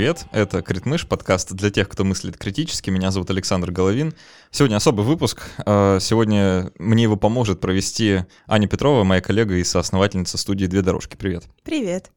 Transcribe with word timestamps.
Привет, 0.00 0.24
это 0.32 0.62
Критмыш, 0.62 1.06
подкаст 1.06 1.52
для 1.52 1.68
тех, 1.68 1.86
кто 1.86 2.04
мыслит 2.04 2.38
критически. 2.38 2.88
Меня 2.88 3.10
зовут 3.10 3.28
Александр 3.28 3.70
Головин. 3.70 4.14
Сегодня 4.50 4.76
особый 4.76 5.04
выпуск. 5.04 5.42
А, 5.66 5.98
сегодня 6.00 6.72
мне 6.78 7.02
его 7.02 7.16
поможет 7.16 7.60
провести 7.60 8.20
Аня 8.46 8.66
Петрова, 8.66 9.04
моя 9.04 9.20
коллега 9.20 9.56
и 9.56 9.62
соосновательница 9.62 10.38
студии 10.38 10.64
«Две 10.64 10.80
дорожки». 10.80 11.16
Привет. 11.16 11.44
Привет. 11.64 12.10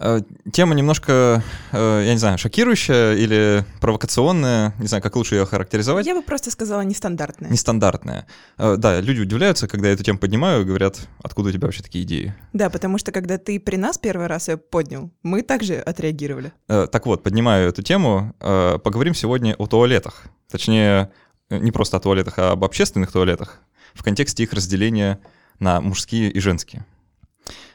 Э, 0.00 0.20
тема 0.52 0.74
немножко, 0.74 1.42
э, 1.72 2.02
я 2.06 2.12
не 2.12 2.18
знаю, 2.18 2.38
шокирующая 2.38 3.14
или 3.14 3.64
провокационная, 3.80 4.74
не 4.78 4.86
знаю, 4.86 5.02
как 5.02 5.16
лучше 5.16 5.34
ее 5.34 5.46
характеризовать. 5.46 6.06
Я 6.06 6.14
бы 6.14 6.22
просто 6.22 6.50
сказала 6.50 6.82
нестандартная. 6.82 7.50
Нестандартная. 7.50 8.26
Э, 8.58 8.76
да, 8.78 9.00
люди 9.00 9.20
удивляются, 9.20 9.66
когда 9.66 9.88
я 9.88 9.94
эту 9.94 10.04
тему 10.04 10.18
поднимаю, 10.18 10.64
говорят, 10.64 11.00
откуда 11.22 11.48
у 11.48 11.52
тебя 11.52 11.66
вообще 11.66 11.82
такие 11.82 12.04
идеи. 12.04 12.34
Да, 12.52 12.70
потому 12.70 12.98
что 12.98 13.12
когда 13.12 13.38
ты 13.38 13.58
при 13.58 13.76
нас 13.76 13.98
первый 13.98 14.26
раз 14.26 14.48
ее 14.48 14.56
поднял, 14.56 15.10
мы 15.22 15.42
также 15.42 15.76
отреагировали. 15.76 16.52
Так 16.66 17.06
вот, 17.06 17.22
поднимаю 17.22 17.68
эту 17.68 17.82
тему, 17.82 18.34
поговорим 18.38 19.14
сегодня 19.14 19.54
о 19.54 19.66
туалетах. 19.66 20.24
Точнее, 20.50 21.10
не 21.50 21.72
просто 21.72 21.96
о 21.96 22.00
туалетах, 22.00 22.38
а 22.38 22.52
об 22.52 22.64
общественных 22.64 23.12
туалетах 23.12 23.60
в 23.94 24.02
контексте 24.02 24.42
их 24.42 24.52
разделения 24.52 25.18
на 25.58 25.80
мужские 25.80 26.30
и 26.30 26.40
женские. 26.40 26.84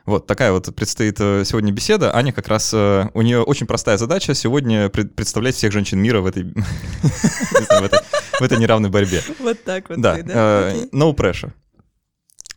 Вот 0.06 0.28
такая 0.28 0.52
вот 0.52 0.74
предстоит 0.76 1.16
э, 1.22 1.44
сегодня 1.46 1.72
беседа. 1.72 2.14
Аня 2.14 2.34
как 2.34 2.50
раз, 2.50 2.72
э, 2.74 3.10
у 3.14 3.22
нее 3.22 3.42
очень 3.42 3.66
простая 3.66 3.98
задача 3.98 4.34
сегодня 4.34 4.90
представлять 4.90 5.56
всех 5.56 5.72
женщин 5.72 6.00
мира 6.00 6.20
в 6.22 6.26
этой, 6.26 6.44
в 6.44 8.42
этой 8.42 8.58
неравной 8.58 8.90
борьбе. 8.90 9.22
Вот 9.40 9.64
так 9.64 9.88
вот. 9.90 10.02
Да, 10.02 10.18
э, 10.18 10.88
no 10.92 11.16
pressure. 11.16 11.54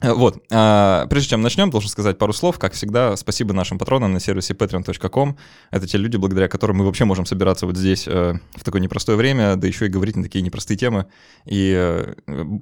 Э, 0.07 0.13
вот, 0.13 0.43
а, 0.53 1.07
прежде 1.09 1.31
чем 1.31 1.43
начнем, 1.43 1.71
должен 1.71 1.91
сказать 1.91 2.19
пару 2.19 2.33
слов. 2.33 2.59
Как 2.59 2.73
всегда, 2.73 3.17
спасибо 3.17 3.53
нашим 3.53 3.79
патронам 3.79 4.13
на 4.13 4.21
сервисе 4.21 4.55
patreon.com. 4.55 5.37
Это 5.71 5.87
те 5.87 5.99
люди, 5.99 6.17
благодаря 6.17 6.49
которым 6.49 6.79
мы 6.79 6.85
вообще 6.85 7.05
можем 7.05 7.27
собираться 7.27 7.67
вот 7.67 7.77
здесь 7.77 8.07
э, 8.07 8.35
в 8.55 8.65
такое 8.65 8.81
непростое 8.81 9.19
время, 9.19 9.57
да 9.57 9.67
еще 9.67 9.87
и 9.87 9.89
говорить 9.89 10.17
на 10.17 10.23
такие 10.23 10.43
непростые 10.43 10.79
темы. 10.79 11.07
И 11.45 11.75
э, 11.77 12.15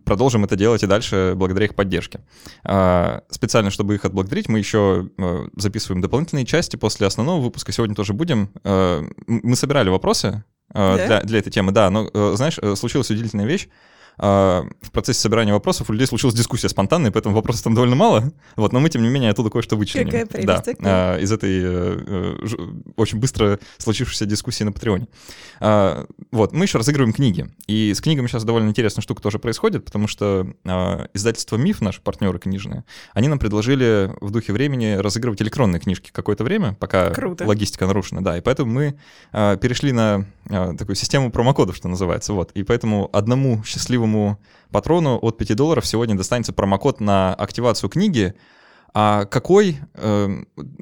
продолжим 0.05 0.45
это 0.45 0.57
делать 0.57 0.83
и 0.83 0.87
дальше 0.87 1.35
благодаря 1.37 1.67
их 1.67 1.75
поддержке. 1.75 2.21
А, 2.65 3.23
специально, 3.31 3.71
чтобы 3.71 3.95
их 3.95 4.05
отблагодарить, 4.05 4.49
мы 4.49 4.59
еще 4.59 5.09
записываем 5.57 6.01
дополнительные 6.01 6.47
части 6.47 6.77
после 6.77 7.07
основного 7.07 7.41
выпуска. 7.41 7.73
Сегодня 7.73 7.95
тоже 7.95 8.13
будем. 8.13 8.51
Мы 8.65 9.57
собирали 9.57 9.89
вопросы 9.89 10.45
для, 10.73 11.21
для 11.23 11.39
этой 11.39 11.51
темы, 11.51 11.73
да, 11.73 11.91
но, 11.91 12.11
знаешь, 12.37 12.59
случилась 12.77 13.11
удивительная 13.11 13.47
вещь. 13.47 13.69
А, 14.19 14.65
в 14.81 14.91
процессе 14.91 15.21
собирания 15.21 15.53
вопросов 15.53 15.91
у 15.91 15.93
людей 15.93 16.07
случилась 16.07 16.35
дискуссия 16.35 16.69
спонтанная, 16.69 17.11
поэтому 17.11 17.35
вопросов 17.35 17.65
там 17.65 17.75
довольно 17.75 17.97
мало. 17.97 18.33
Вот, 18.57 18.73
но 18.73 18.81
мы, 18.81 18.89
тем 18.89 19.03
не 19.03 19.09
менее, 19.09 19.31
оттуда 19.31 19.51
кое-что 19.51 19.77
вычленим. 19.77 20.07
Какая 20.07 20.27
прелесть, 20.27 20.79
да, 20.81 21.15
а, 21.15 21.19
из 21.19 21.33
этой 21.33 21.61
э, 21.63 22.37
э, 22.47 22.47
очень 22.97 23.19
быстро 23.19 23.59
случившейся 23.79 24.27
дискуссии 24.27 24.65
на 24.65 24.73
Патреоне. 24.73 25.09
А, 25.61 26.07
вот, 26.31 26.53
мы 26.53 26.65
еще 26.65 26.79
разыгрываем 26.79 27.13
книги. 27.13 27.51
И 27.67 27.93
с 27.93 28.01
книгами 28.01 28.27
сейчас 28.27 28.45
довольно 28.45 28.69
интересная 28.69 29.03
штука 29.03 29.23
тоже 29.23 29.39
происходит, 29.39 29.85
потому 29.85 30.07
что 30.07 30.47
издательство 31.15 31.57
«Миф», 31.57 31.81
наши 31.81 32.01
партнеры 32.01 32.39
книжные, 32.39 32.85
они 33.13 33.29
нам 33.29 33.39
предложили 33.39 34.13
в 34.21 34.31
духе 34.31 34.53
времени 34.53 34.97
разыгрывать 34.97 35.43
электронные 35.43 35.81
книжки 35.81 36.11
какое-то 36.13 36.45
время, 36.45 36.75
пока 36.79 37.11
Круто. 37.11 37.47
логистика 37.47 37.87
нарушена. 37.87 38.23
Да, 38.23 38.39
и 38.39 38.41
поэтому 38.41 38.73
мы 38.73 38.99
перешли 39.33 39.93
на 39.93 40.27
такую 40.49 40.97
систему 40.97 41.31
промокодов, 41.31 41.77
что 41.77 41.89
называется. 41.89 42.33
Вот, 42.33 42.51
и 42.53 42.63
поэтому 42.63 43.09
одному 43.13 43.63
счастливому 43.65 44.04
счастливому 44.05 44.39
патрону 44.71 45.19
от 45.23 45.39
5 45.39 45.57
долларов 45.57 45.87
сегодня 45.87 46.17
достанется 46.17 46.53
промокод 46.53 47.01
на 47.01 47.35
активацию 47.35 47.91
книги, 47.91 48.35
а 48.93 49.25
какой, 49.25 49.79
э, 49.95 50.29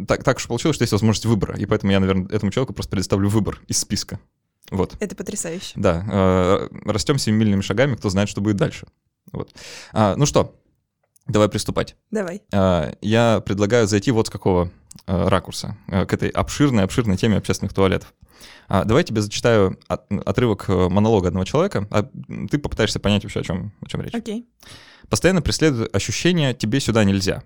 так, 0.07 0.25
так 0.25 0.37
уж 0.37 0.47
получилось, 0.47 0.77
что 0.77 0.83
есть 0.83 0.93
возможность 0.93 1.27
выбора, 1.27 1.57
и 1.57 1.67
поэтому 1.67 1.93
я, 1.93 2.01
наверное, 2.01 2.29
этому 2.29 2.53
человеку 2.53 2.75
просто 2.75 2.91
предоставлю 2.91 3.29
выбор 3.29 3.61
из 3.69 3.79
списка. 3.79 4.19
Вот. 4.71 4.97
Это 5.01 5.15
потрясающе. 5.15 5.73
Да, 5.77 6.05
э, 6.11 6.69
растем 6.87 7.19
семимильными 7.19 7.63
шагами, 7.63 7.97
кто 7.97 8.11
знает, 8.11 8.29
что 8.29 8.41
будет 8.41 8.57
дальше. 8.57 8.87
Вот. 9.33 9.55
А, 9.93 10.15
ну 10.17 10.27
что, 10.27 10.55
давай 11.27 11.49
приступать. 11.49 11.97
Давай. 12.11 12.43
А, 12.53 12.93
я 13.01 13.41
предлагаю 13.45 13.87
зайти 13.87 14.11
вот 14.11 14.29
с 14.29 14.31
какого 14.31 14.71
а, 15.07 15.29
ракурса 15.29 15.77
а, 15.89 16.07
к 16.07 16.13
этой 16.13 16.29
обширной-обширной 16.29 17.17
теме 17.17 17.37
общественных 17.37 17.75
туалетов. 17.75 18.15
А, 18.69 18.85
давай 18.85 19.03
я 19.03 19.07
тебе 19.07 19.21
зачитаю 19.21 19.79
от, 19.89 20.11
отрывок 20.25 20.69
э, 20.69 20.89
монолога 20.89 21.29
одного 21.29 21.45
человека, 21.45 21.87
а 21.91 22.09
ты 22.51 22.59
попытаешься 22.59 23.01
понять 23.01 23.23
вообще, 23.23 23.41
о 23.41 23.45
чем, 23.45 23.73
о 23.81 23.87
чем 23.87 24.01
речь. 24.01 24.15
Окей. 24.15 24.49
Постоянно 25.09 25.43
преследует 25.43 25.95
ощущение 25.95 26.55
«тебе 26.55 26.81
сюда 26.81 27.05
нельзя». 27.05 27.45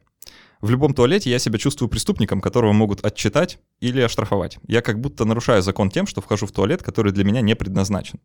В 0.61 0.71
любом 0.71 0.95
туалете 0.95 1.31
я 1.31 1.39
себя 1.39 1.59
чувствую 1.59 1.89
преступником, 1.89 2.41
которого 2.41 2.73
могут 2.73 3.05
отчитать 3.05 3.59
или 3.81 4.01
оштрафовать. 4.01 4.59
Я 4.67 4.81
как 4.81 5.01
будто 5.01 5.25
нарушаю 5.25 5.63
закон 5.63 5.91
тем, 5.91 6.07
что 6.07 6.21
вхожу 6.21 6.47
в 6.47 6.53
туалет, 6.53 6.83
который 6.83 7.13
для 7.13 7.25
меня 7.25 7.43
не 7.43 7.55
предназначен. 7.55 8.21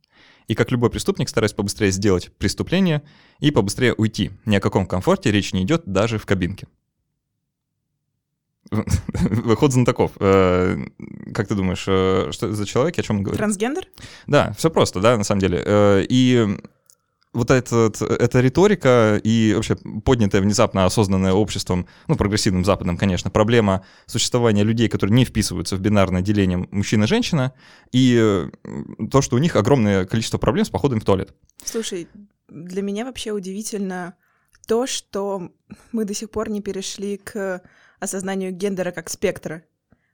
И 0.47 0.55
как 0.55 0.71
любой 0.71 0.89
преступник 0.89 1.29
стараюсь 1.29 1.53
побыстрее 1.53 1.91
сделать 1.91 2.31
преступление 2.37 3.03
и 3.39 3.51
побыстрее 3.51 3.93
уйти. 3.93 4.31
Ни 4.45 4.55
о 4.55 4.61
каком 4.61 4.85
комфорте 4.85 5.31
речь 5.31 5.53
не 5.53 5.63
идет 5.63 5.83
даже 5.85 6.17
в 6.17 6.25
кабинке. 6.25 6.67
Выход 8.71 9.73
знатоков. 9.73 10.11
Э, 10.19 10.77
как 11.33 11.47
ты 11.49 11.55
думаешь, 11.55 11.83
э, 11.87 12.29
что 12.31 12.47
это 12.47 12.55
за 12.55 12.65
человек, 12.65 12.97
о 12.97 13.03
чем 13.03 13.17
он 13.17 13.23
говорит? 13.23 13.39
Трансгендер? 13.39 13.87
Да, 14.27 14.53
все 14.57 14.69
просто, 14.69 15.01
да, 15.01 15.17
на 15.17 15.25
самом 15.25 15.41
деле. 15.41 15.61
Э, 15.65 16.05
и 16.07 16.57
вот 17.33 17.49
этот, 17.49 18.01
эта 18.01 18.41
риторика 18.41 19.19
и 19.23 19.53
вообще 19.55 19.75
поднятая 20.03 20.41
внезапно 20.41 20.85
осознанная 20.85 21.33
обществом, 21.33 21.87
ну, 22.07 22.17
прогрессивным 22.17 22.65
западным, 22.65 22.97
конечно, 22.97 23.29
проблема 23.29 23.85
существования 24.05 24.63
людей, 24.63 24.89
которые 24.89 25.15
не 25.15 25.25
вписываются 25.25 25.77
в 25.77 25.79
бинарное 25.79 26.21
деление 26.21 26.67
мужчина-женщина, 26.71 27.53
и 27.91 28.47
то, 29.09 29.21
что 29.21 29.37
у 29.37 29.39
них 29.39 29.55
огромное 29.55 30.05
количество 30.05 30.37
проблем 30.37 30.65
с 30.65 30.69
походом 30.69 30.99
в 30.99 31.05
туалет. 31.05 31.33
Слушай, 31.63 32.07
для 32.49 32.81
меня 32.81 33.05
вообще 33.05 33.31
удивительно 33.31 34.15
то, 34.67 34.85
что 34.85 35.51
мы 35.91 36.05
до 36.05 36.13
сих 36.13 36.29
пор 36.29 36.49
не 36.49 36.61
перешли 36.61 37.17
к 37.17 37.61
осознанию 37.99 38.51
гендера 38.51 38.91
как 38.91 39.09
спектра, 39.09 39.63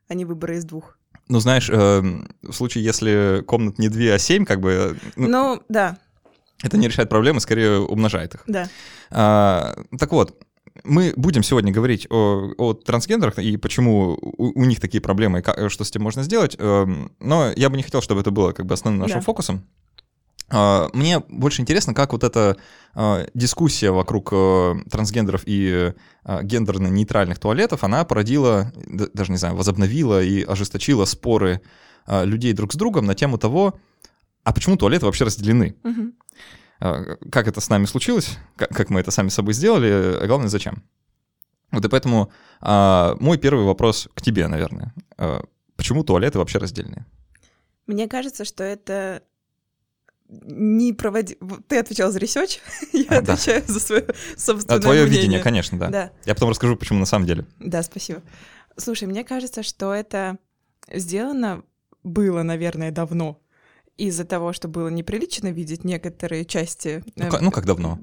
а 0.07 0.13
не 0.13 0.25
выбора 0.25 0.55
из 0.57 0.66
двух. 0.66 0.97
Ну, 1.29 1.39
знаешь, 1.39 1.69
э, 1.69 2.01
в 2.41 2.53
случае, 2.53 2.84
если 2.84 3.44
комнат 3.45 3.79
не 3.79 3.89
две, 3.89 4.13
а 4.13 4.19
семь, 4.19 4.45
как 4.45 4.61
бы... 4.61 4.72
Э, 4.72 5.09
ну, 5.16 5.28
ну 5.28 5.63
да. 5.67 5.97
Это 6.63 6.78
не 6.78 6.88
решает 6.88 7.09
проблемы, 7.09 7.40
скорее 7.40 7.79
умножает 7.79 8.35
их. 8.35 8.44
Да. 8.47 8.69
А, 9.12 9.75
так 9.97 10.12
вот, 10.12 10.44
мы 10.84 11.13
будем 11.16 11.44
сегодня 11.44 11.72
говорить 11.72 12.07
о, 12.09 12.53
о 12.57 12.73
трансгендерах 12.73 13.40
и 13.40 13.57
почему 13.57 14.18
у, 14.22 14.59
у 14.59 14.66
них 14.66 14.79
такие 14.79 15.01
проблемы, 15.01 15.40
и 15.40 15.41
как, 15.41 15.69
что 15.72 15.84
с 15.84 15.90
этим 15.90 16.03
можно 16.03 16.23
сделать. 16.23 16.56
Эм, 16.59 17.12
но 17.19 17.51
я 17.56 17.69
бы 17.69 17.78
не 17.78 17.84
хотел, 17.84 18.01
чтобы 18.01 18.22
это 18.22 18.31
было 18.31 18.51
как 18.51 18.66
бы 18.66 18.73
основным 18.73 19.01
нашим 19.01 19.19
да. 19.19 19.23
фокусом. 19.25 19.63
А, 20.50 20.90
мне 20.94 21.19
больше 21.19 21.62
интересно, 21.62 21.94
как 21.94 22.13
вот 22.13 22.23
эта 22.23 22.57
а, 22.94 23.28
дискуссия 23.34 23.91
вокруг 23.91 24.29
э, 24.31 24.75
трансгендеров 24.90 25.41
и 25.46 25.94
а, 26.23 26.41
гендерно-нейтральных 26.44 27.38
туалетов, 27.40 27.84
она 27.84 28.06
породила, 28.06 28.72
даже 29.13 29.31
не 29.31 29.38
знаю, 29.38 29.56
возобновила 29.56 30.23
и 30.23 30.44
ожесточила 30.44 31.06
споры 31.06 31.62
людей 32.09 32.53
друг 32.53 32.72
с 32.72 32.78
другом 32.78 33.06
на 33.06 33.16
тему 33.16 33.38
того, 33.38 33.78
а 34.46 34.53
почему 34.53 34.78
туалеты 34.78 35.06
вообще 35.06 35.25
разделены? 35.25 35.75
Угу. 35.84 36.13
Как 36.80 37.48
это 37.48 37.62
с 37.62 37.70
нами 37.70 37.86
случилось, 37.86 38.38
как 38.56 38.90
мы 38.90 39.00
это 39.00 39.12
сами 39.12 39.30
собой 39.30 39.54
сделали, 39.54 40.18
а 40.22 40.28
главное, 40.28 40.50
зачем? 40.50 40.84
Вот 41.72 41.84
и 41.84 41.90
поэтому 41.90 42.32
мой 42.62 43.38
первый 43.38 43.66
вопрос 43.66 44.10
к 44.14 44.22
тебе, 44.22 44.48
наверное. 44.48 44.94
Почему 45.76 46.03
туалеты 46.03 46.38
вообще 46.40 46.59
разделены? 46.59 47.06
Мне 47.88 48.08
кажется, 48.08 48.46
что 48.46 48.64
это 48.64 49.24
не 50.29 50.94
проводи... 50.94 51.38
Ты 51.68 51.78
отвечал 51.78 52.12
за 52.12 52.20
research, 52.20 52.59
я 52.94 53.06
а, 53.09 53.18
отвечаю 53.20 53.64
да. 53.66 53.73
за 53.73 53.80
свое 53.80 54.08
собственное 54.35 54.78
а, 54.78 54.82
Твое 54.82 55.02
мнение. 55.03 55.20
видение, 55.22 55.40
конечно, 55.40 55.80
да. 55.80 55.90
да. 55.90 56.12
Я 56.26 56.34
потом 56.34 56.50
расскажу, 56.50 56.76
почему 56.76 57.00
на 57.00 57.06
самом 57.06 57.26
деле. 57.26 57.46
Да, 57.59 57.82
спасибо. 57.84 58.22
Слушай, 58.76 59.08
мне 59.08 59.23
кажется, 59.23 59.64
что 59.64 59.94
это 59.94 60.38
сделано 60.91 61.64
было, 62.03 62.44
наверное, 62.44 62.91
давно. 62.91 63.40
Из-за 63.97 64.26
того, 64.26 64.53
что 64.53 64.67
было 64.67 64.90
неприлично 64.90 65.52
видеть 65.52 65.84
некоторые 65.84 66.46
части... 66.46 67.03
Ну, 67.16 67.26
э, 67.26 67.29
как, 67.29 67.41
ну 67.41 67.52
как 67.52 67.66
давно? 67.66 67.99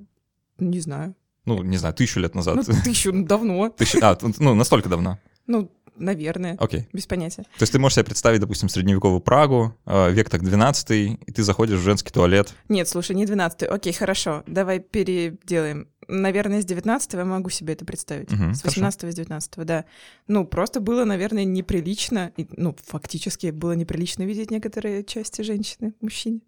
Не 0.59 0.81
знаю. 0.81 1.15
Ну, 1.45 1.63
не 1.63 1.77
знаю, 1.77 1.95
тысячу 1.95 2.21
лет 2.21 2.35
назад. 2.35 2.57
Ну, 2.57 2.63
тысячу, 2.63 3.13
ну, 3.13 3.25
давно. 3.25 3.69
Тысячу, 3.71 3.99
а, 4.03 4.19
ну, 4.39 4.55
настолько 4.55 4.89
давно. 4.89 5.19
Ну, 5.47 5.71
Наверное. 5.97 6.57
Окей. 6.59 6.89
Без 6.93 7.07
понятия. 7.07 7.43
То 7.43 7.63
есть 7.63 7.73
ты 7.73 7.79
можешь 7.79 7.95
себе 7.95 8.05
представить, 8.05 8.41
допустим, 8.41 8.69
средневековую 8.69 9.21
Прагу, 9.21 9.77
э, 9.87 10.11
век 10.11 10.29
так 10.29 10.43
12 10.43 10.91
и 10.91 11.17
ты 11.33 11.43
заходишь 11.43 11.79
в 11.79 11.83
женский 11.83 12.11
туалет. 12.11 12.53
Нет, 12.69 12.89
слушай, 12.89 13.15
не 13.15 13.27
12 13.27 13.63
Окей, 13.63 13.93
хорошо. 13.93 14.43
Давай 14.47 14.81
переделаем. 14.81 15.89
Наверное, 16.09 16.63
с 16.63 16.65
19 16.65 17.13
я 17.15 17.25
могу 17.25 17.51
себе 17.51 17.75
это 17.75 17.85
представить. 17.85 18.33
Угу, 18.33 18.55
с 18.55 18.65
18 18.65 19.13
с 19.13 19.15
19 19.15 19.57
да. 19.65 19.85
Ну, 20.29 20.47
просто 20.47 20.81
было, 20.81 21.05
наверное, 21.05 21.45
неприлично, 21.45 22.33
и, 22.37 22.47
ну, 22.57 22.77
фактически 22.85 23.51
было 23.51 23.73
неприлично 23.73 24.23
видеть 24.25 24.51
некоторые 24.51 25.05
части 25.05 25.43
женщины, 25.43 25.95
мужчине. 26.01 26.41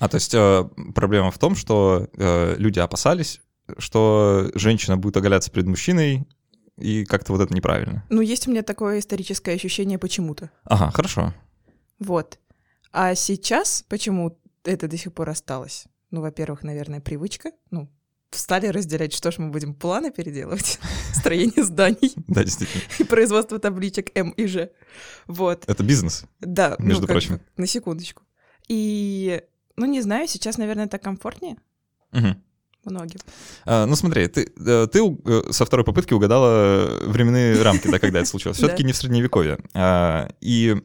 А, 0.00 0.08
то 0.08 0.16
есть 0.16 0.34
э, 0.34 0.68
проблема 0.94 1.30
в 1.30 1.38
том, 1.38 1.54
что 1.54 2.08
э, 2.16 2.56
люди 2.58 2.78
опасались, 2.78 3.40
что 3.78 4.50
женщина 4.54 4.96
будет 4.96 5.16
оголяться 5.16 5.50
перед 5.50 5.66
мужчиной, 5.66 6.26
и 6.76 7.04
как-то 7.04 7.32
вот 7.32 7.42
это 7.42 7.54
неправильно. 7.54 8.04
Ну, 8.08 8.20
есть 8.20 8.46
у 8.46 8.50
меня 8.50 8.62
такое 8.62 9.00
историческое 9.00 9.52
ощущение 9.52 9.98
почему-то. 9.98 10.50
Ага, 10.64 10.90
хорошо. 10.92 11.34
Вот. 11.98 12.38
А 12.92 13.14
сейчас 13.14 13.84
почему 13.88 14.38
это 14.64 14.88
до 14.88 14.96
сих 14.96 15.12
пор 15.12 15.30
осталось? 15.30 15.86
Ну, 16.10 16.20
во-первых, 16.20 16.62
наверное, 16.62 17.00
привычка. 17.00 17.50
Ну, 17.70 17.90
стали 18.30 18.66
разделять, 18.68 19.12
что 19.12 19.30
ж 19.30 19.38
мы 19.38 19.50
будем 19.50 19.74
планы 19.74 20.10
переделывать, 20.10 20.78
строение 21.14 21.64
зданий 21.64 22.14
Да, 22.28 22.44
действительно. 22.44 22.82
и 22.98 23.04
производство 23.04 23.58
табличек 23.58 24.10
М 24.16 24.30
и 24.30 24.46
Ж. 24.46 24.70
Вот. 25.26 25.64
Это 25.66 25.82
бизнес. 25.82 26.24
Да, 26.40 26.76
ну, 26.78 26.86
Между 26.86 27.02
как 27.06 27.14
прочим. 27.14 27.40
на 27.56 27.66
секундочку. 27.66 28.22
И, 28.68 29.42
ну, 29.76 29.86
не 29.86 30.02
знаю, 30.02 30.28
сейчас, 30.28 30.58
наверное, 30.58 30.86
так 30.88 31.02
комфортнее 31.02 31.56
Мгм. 32.12 32.42
многим. 32.84 33.18
А, 33.64 33.86
ну 33.86 33.96
смотри, 33.96 34.28
ты, 34.28 34.50
э, 34.58 34.86
ты 34.92 35.00
э, 35.24 35.42
со 35.52 35.64
второй 35.64 35.84
попытки 35.84 36.12
угадала 36.14 36.86
временные 37.06 37.60
рамки, 37.62 37.88
да, 37.88 37.98
когда 37.98 38.20
это 38.20 38.28
случилось. 38.28 38.56
Все-таки 38.58 38.84
не 38.84 38.92
в 38.92 38.96
средневековье. 38.96 39.58
А, 39.74 40.28
И 40.40 40.76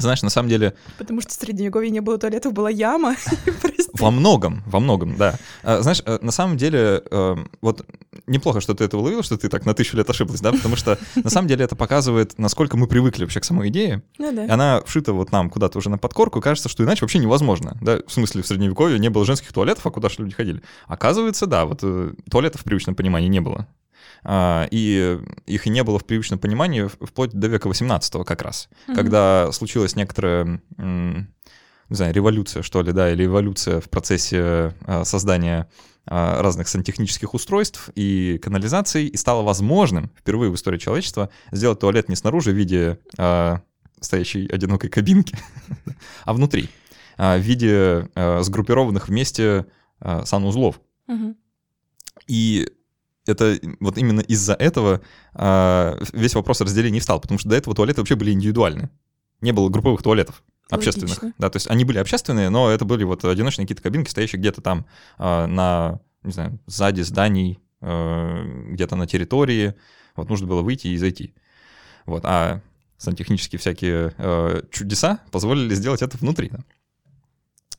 знаешь, 0.00 0.22
на 0.22 0.30
самом 0.30 0.48
деле 0.48 0.74
Потому 0.98 1.20
что 1.20 1.30
в 1.30 1.32
Средневековье 1.34 1.90
не 1.90 2.00
было 2.00 2.18
туалетов, 2.18 2.52
была 2.52 2.70
яма. 2.70 3.16
Во 3.94 4.10
многом, 4.10 4.62
во 4.66 4.80
многом, 4.80 5.16
да. 5.16 5.34
А, 5.62 5.82
Знаешь, 5.82 6.02
э, 6.06 6.18
на 6.22 6.30
самом 6.30 6.56
деле, 6.56 7.02
э, 7.10 7.36
вот 7.60 7.84
неплохо, 8.26 8.60
что 8.60 8.74
ты 8.74 8.84
это 8.84 8.96
уловила, 8.96 9.22
что 9.22 9.36
ты 9.36 9.48
так 9.48 9.66
на 9.66 9.74
тысячу 9.74 9.96
лет 9.96 10.08
ошиблась, 10.08 10.40
да, 10.40 10.52
потому 10.52 10.76
что 10.76 10.98
на 11.16 11.28
самом 11.28 11.48
деле 11.48 11.64
это 11.64 11.76
показывает, 11.76 12.38
насколько 12.38 12.76
мы 12.76 12.86
привыкли 12.86 13.24
вообще 13.24 13.40
к 13.40 13.44
самой 13.44 13.68
идее. 13.68 14.02
Ну 14.18 14.32
И 14.32 14.48
она 14.48 14.82
вшита 14.86 15.12
вот 15.12 15.32
нам 15.32 15.50
куда-то 15.50 15.78
уже 15.78 15.90
на 15.90 15.98
подкорку, 15.98 16.40
кажется, 16.40 16.68
что 16.68 16.84
иначе 16.84 17.02
вообще 17.02 17.18
невозможно. 17.18 17.76
Да? 17.80 17.98
В 18.06 18.12
смысле, 18.12 18.42
в 18.42 18.46
Средневековье 18.46 18.98
не 18.98 19.10
было 19.10 19.24
женских 19.24 19.52
туалетов, 19.52 19.86
а 19.86 19.90
куда 19.90 20.08
же 20.08 20.16
люди 20.18 20.34
ходили? 20.34 20.62
Оказывается, 20.86 21.46
да, 21.46 21.66
вот 21.66 21.80
э, 21.82 22.12
туалетов 22.30 22.62
в 22.62 22.64
привычном 22.64 22.94
понимании 22.94 23.28
не 23.28 23.40
было. 23.40 23.66
А, 24.22 24.66
и 24.70 25.18
их 25.46 25.66
и 25.66 25.70
не 25.70 25.82
было 25.82 25.98
в 25.98 26.04
привычном 26.04 26.38
понимании 26.38 26.86
вплоть 26.86 27.30
до 27.32 27.48
века 27.48 27.68
18 27.68 28.24
как 28.24 28.42
раз, 28.42 28.68
Мгм. 28.86 28.96
когда 28.96 29.50
случилась 29.52 29.96
некоторая, 29.96 30.60
не 30.78 31.96
знаю, 31.96 32.14
революция, 32.14 32.62
что 32.62 32.82
ли, 32.82 32.92
да, 32.92 33.10
или 33.10 33.24
эволюция 33.24 33.80
в 33.80 33.88
процессе 33.90 34.74
а, 34.82 35.04
создания 35.04 35.68
а, 36.06 36.40
разных 36.42 36.68
сантехнических 36.68 37.34
устройств 37.34 37.90
и 37.94 38.38
канализаций, 38.42 39.06
и 39.06 39.16
стало 39.16 39.42
возможным 39.42 40.10
впервые 40.18 40.50
в 40.50 40.54
истории 40.54 40.78
человечества 40.78 41.30
сделать 41.50 41.80
туалет 41.80 42.08
не 42.08 42.16
снаружи 42.16 42.52
в 42.52 42.54
виде 42.54 42.98
а, 43.18 43.62
стоящей 44.00 44.46
одинокой 44.46 44.88
кабинки, 44.88 45.36
а 46.24 46.32
внутри, 46.32 46.68
а, 47.16 47.36
в 47.36 47.40
виде 47.40 48.08
а, 48.14 48.40
сгруппированных 48.42 49.08
вместе 49.08 49.66
санузлов. 50.24 50.80
Мгм. 51.06 51.36
И 52.26 52.70
это 53.30 53.58
вот 53.80 53.98
именно 53.98 54.20
из-за 54.20 54.54
этого 54.54 55.00
а, 55.34 55.98
весь 56.12 56.34
вопрос 56.34 56.60
разделения 56.60 56.98
и 56.98 57.00
встал, 57.00 57.20
потому 57.20 57.38
что 57.38 57.48
до 57.48 57.56
этого 57.56 57.74
туалеты 57.74 58.00
вообще 58.00 58.16
были 58.16 58.32
индивидуальны. 58.32 58.90
Не 59.40 59.52
было 59.52 59.68
групповых 59.68 60.02
туалетов 60.02 60.42
общественных. 60.68 61.22
Логично. 61.22 61.34
Да, 61.38 61.50
то 61.50 61.56
есть 61.56 61.68
они 61.68 61.84
были 61.84 61.98
общественные, 61.98 62.50
но 62.50 62.70
это 62.70 62.84
были 62.84 63.04
вот 63.04 63.24
одиночные 63.24 63.66
какие-то 63.66 63.82
кабинки, 63.82 64.10
стоящие 64.10 64.40
где-то 64.40 64.60
там 64.60 64.86
а, 65.18 65.46
на, 65.46 66.00
не 66.22 66.32
знаю, 66.32 66.58
сзади 66.66 67.02
зданий, 67.02 67.60
э, 67.80 68.44
где-то 68.72 68.96
на 68.96 69.06
территории. 69.06 69.74
Вот 70.16 70.28
нужно 70.28 70.46
было 70.46 70.62
выйти 70.62 70.88
и 70.88 70.96
зайти. 70.96 71.34
Вот, 72.06 72.24
а 72.24 72.60
сантехнические 72.98 73.58
всякие 73.58 74.14
э, 74.18 74.62
чудеса 74.70 75.20
позволили 75.30 75.74
сделать 75.74 76.02
это 76.02 76.16
внутри. 76.18 76.50
да. 76.50 76.58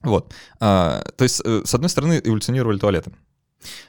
Вот. 0.01 0.33
А, 0.59 1.03
то 1.15 1.23
есть, 1.23 1.41
э, 1.45 1.61
с 1.63 1.73
одной 1.75 1.89
стороны, 1.89 2.19
эволюционировали 2.23 2.79
туалеты. 2.79 3.11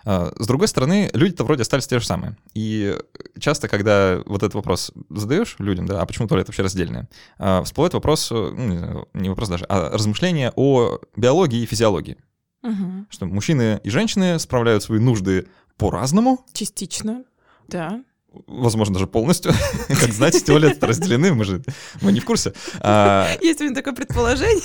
А, 0.05 0.33
С 0.39 0.47
другой 0.47 0.69
стороны, 0.69 1.11
люди-то 1.13 1.45
вроде 1.45 1.63
остались 1.63 1.87
те 1.87 1.99
же 1.99 2.07
самые. 2.07 2.37
И 2.55 2.97
часто, 3.39 3.69
когда 3.69 4.21
вот 4.27 4.43
этот 4.43 4.55
вопрос 4.55 4.93
задаешь 5.11 5.57
людям, 5.59 5.87
да, 5.87 6.01
а 6.01 6.07
почему 6.07 6.29
туалет 6.29 6.49
вообще 6.49 6.63
раздельный, 6.63 7.05
а, 7.39 7.63
всплывает 7.63 7.95
вопрос, 7.95 8.31
э, 8.31 8.35
ну, 8.35 9.09
не, 9.15 9.29
вопрос 9.29 9.49
даже, 9.49 9.65
а 9.69 9.91
размышления 9.91 10.53
о 10.57 10.99
биологии 11.17 11.63
и 11.63 11.67
физиологии. 11.67 12.17
Мгм. 12.63 13.07
Что 13.11 13.27
мужчины 13.27 13.81
и 13.83 13.91
женщины 13.91 14.39
справляют 14.39 14.83
свои 14.83 15.01
нужды 15.01 15.47
по-разному, 15.77 16.45
Частично, 16.53 17.25
да. 17.67 18.03
возможно, 18.47 18.95
даже 18.95 19.07
полностью. 19.07 19.53
Как 19.89 20.13
знаете, 20.13 20.41
туалеты 20.41 20.87
разделены, 20.87 21.35
мы 21.35 21.45
же 21.45 21.63
мы 22.01 22.13
не 22.13 22.21
в 22.21 22.25
курсе. 22.25 22.53
А, 22.81 23.29
Есть 23.41 23.61
у 23.61 23.65
меня 23.65 23.75
такое 23.75 23.95
предположение. 23.95 24.63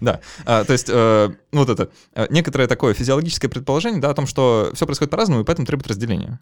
Да, 0.00 0.20
а, 0.44 0.64
то 0.64 0.72
есть 0.72 0.88
э, 0.88 1.28
ну, 1.52 1.60
вот 1.60 1.70
это 1.70 1.90
э, 2.14 2.26
некоторое 2.30 2.66
такое 2.66 2.94
физиологическое 2.94 3.50
предположение, 3.50 4.00
да, 4.00 4.10
о 4.10 4.14
том, 4.14 4.26
что 4.26 4.70
все 4.74 4.86
происходит 4.86 5.10
по-разному, 5.10 5.42
и 5.42 5.44
поэтому 5.44 5.66
требует 5.66 5.88
разделения. 5.88 6.40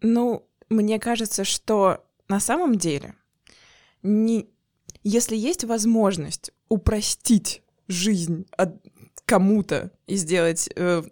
Ну, 0.00 0.46
мне 0.68 0.98
кажется, 0.98 1.44
что 1.44 2.04
на 2.28 2.40
самом 2.40 2.76
деле, 2.76 3.14
не... 4.02 4.48
если 5.02 5.36
есть 5.36 5.64
возможность 5.64 6.52
упростить 6.68 7.62
жизнь 7.88 8.46
кому-то 9.24 9.90
и 10.06 10.16
сделать 10.16 10.68
э, 10.74 11.02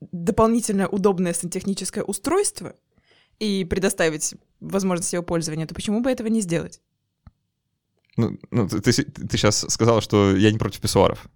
дополнительно 0.00 0.88
удобное 0.88 1.32
сантехническое 1.32 2.04
устройство 2.04 2.74
и 3.38 3.64
предоставить 3.64 4.34
возможность 4.60 5.12
его 5.12 5.22
пользования, 5.22 5.66
то 5.66 5.74
почему 5.74 6.00
бы 6.00 6.10
этого 6.10 6.28
не 6.28 6.40
сделать? 6.40 6.80
Ну, 8.16 8.38
ну, 8.50 8.68
ты, 8.68 8.92
сейчас 8.92 9.66
сказала, 9.68 10.00
что 10.00 10.34
я 10.36 10.50
не 10.50 10.58
против 10.58 10.80
писсуаров. 10.80 11.26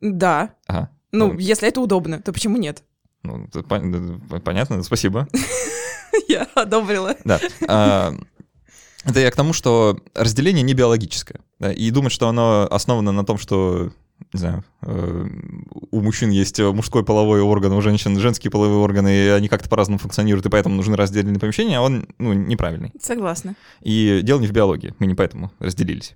Да. 0.00 0.54
Ага. 0.66 0.90
Ну, 1.12 1.32
Ну. 1.32 1.38
если 1.38 1.68
это 1.68 1.80
удобно, 1.80 2.20
то 2.20 2.32
почему 2.32 2.56
нет? 2.56 2.82
Ну, 3.22 3.44
это 3.46 3.60
пон- 3.60 4.40
понятно, 4.40 4.82
спасибо. 4.82 5.28
Я 6.28 6.46
одобрила. 6.54 7.16
Да. 7.24 7.40
А, 7.68 8.14
Это 9.04 9.20
я 9.20 9.30
к 9.30 9.36
тому, 9.36 9.52
что 9.52 9.98
разделение 10.14 10.62
не 10.62 10.74
биологическое. 10.74 11.40
да, 11.58 11.72
И 11.72 11.90
думать, 11.90 12.12
что 12.12 12.28
оно 12.28 12.66
основано 12.70 13.12
на 13.12 13.24
том, 13.24 13.38
что, 13.38 13.92
не 14.32 14.38
знаю, 14.38 14.64
э, 14.82 15.26
у 15.90 16.00
мужчин 16.00 16.30
есть 16.30 16.58
мужской 16.60 17.04
половой 17.04 17.40
орган, 17.40 17.72
у 17.72 17.80
женщин 17.80 18.18
женские 18.18 18.50
половые 18.50 18.78
органы, 18.78 19.08
и 19.08 19.28
они 19.28 19.48
как-то 19.48 19.68
по-разному 19.68 19.98
функционируют, 19.98 20.46
и 20.46 20.50
поэтому 20.50 20.74
нужны 20.76 20.96
разделенные 20.96 21.40
помещения, 21.40 21.80
он 21.80 22.08
ну, 22.18 22.32
неправильный. 22.34 22.92
Согласна. 23.00 23.54
И 23.80 24.20
дело 24.22 24.40
не 24.40 24.46
в 24.46 24.52
биологии, 24.52 24.94
мы 24.98 25.06
не 25.06 25.14
поэтому 25.14 25.50
разделились. 25.58 26.14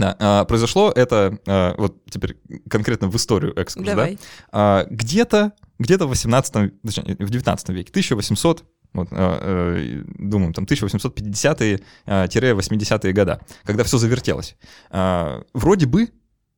Да, 0.00 0.16
а, 0.18 0.44
произошло 0.44 0.92
это, 0.94 1.38
а, 1.46 1.74
вот 1.76 1.96
теперь 2.08 2.36
конкретно 2.68 3.08
в 3.08 3.16
историю 3.16 3.58
экскурс, 3.58 3.86
да? 3.86 3.94
Давай. 3.94 4.18
А, 4.50 4.86
где-то, 4.88 5.52
где-то 5.78 6.06
в 6.06 6.10
18, 6.10 6.72
точнее, 6.82 7.16
в 7.18 7.30
19 7.30 7.68
веке, 7.70 7.90
1800, 7.90 8.64
вот, 8.92 9.08
а, 9.12 9.38
э, 9.40 10.02
думаем, 10.18 10.52
там 10.52 10.64
1850-80-е 10.64 13.12
года, 13.12 13.40
когда 13.64 13.84
все 13.84 13.98
завертелось. 13.98 14.56
Вроде 14.90 15.86
бы, 15.86 16.08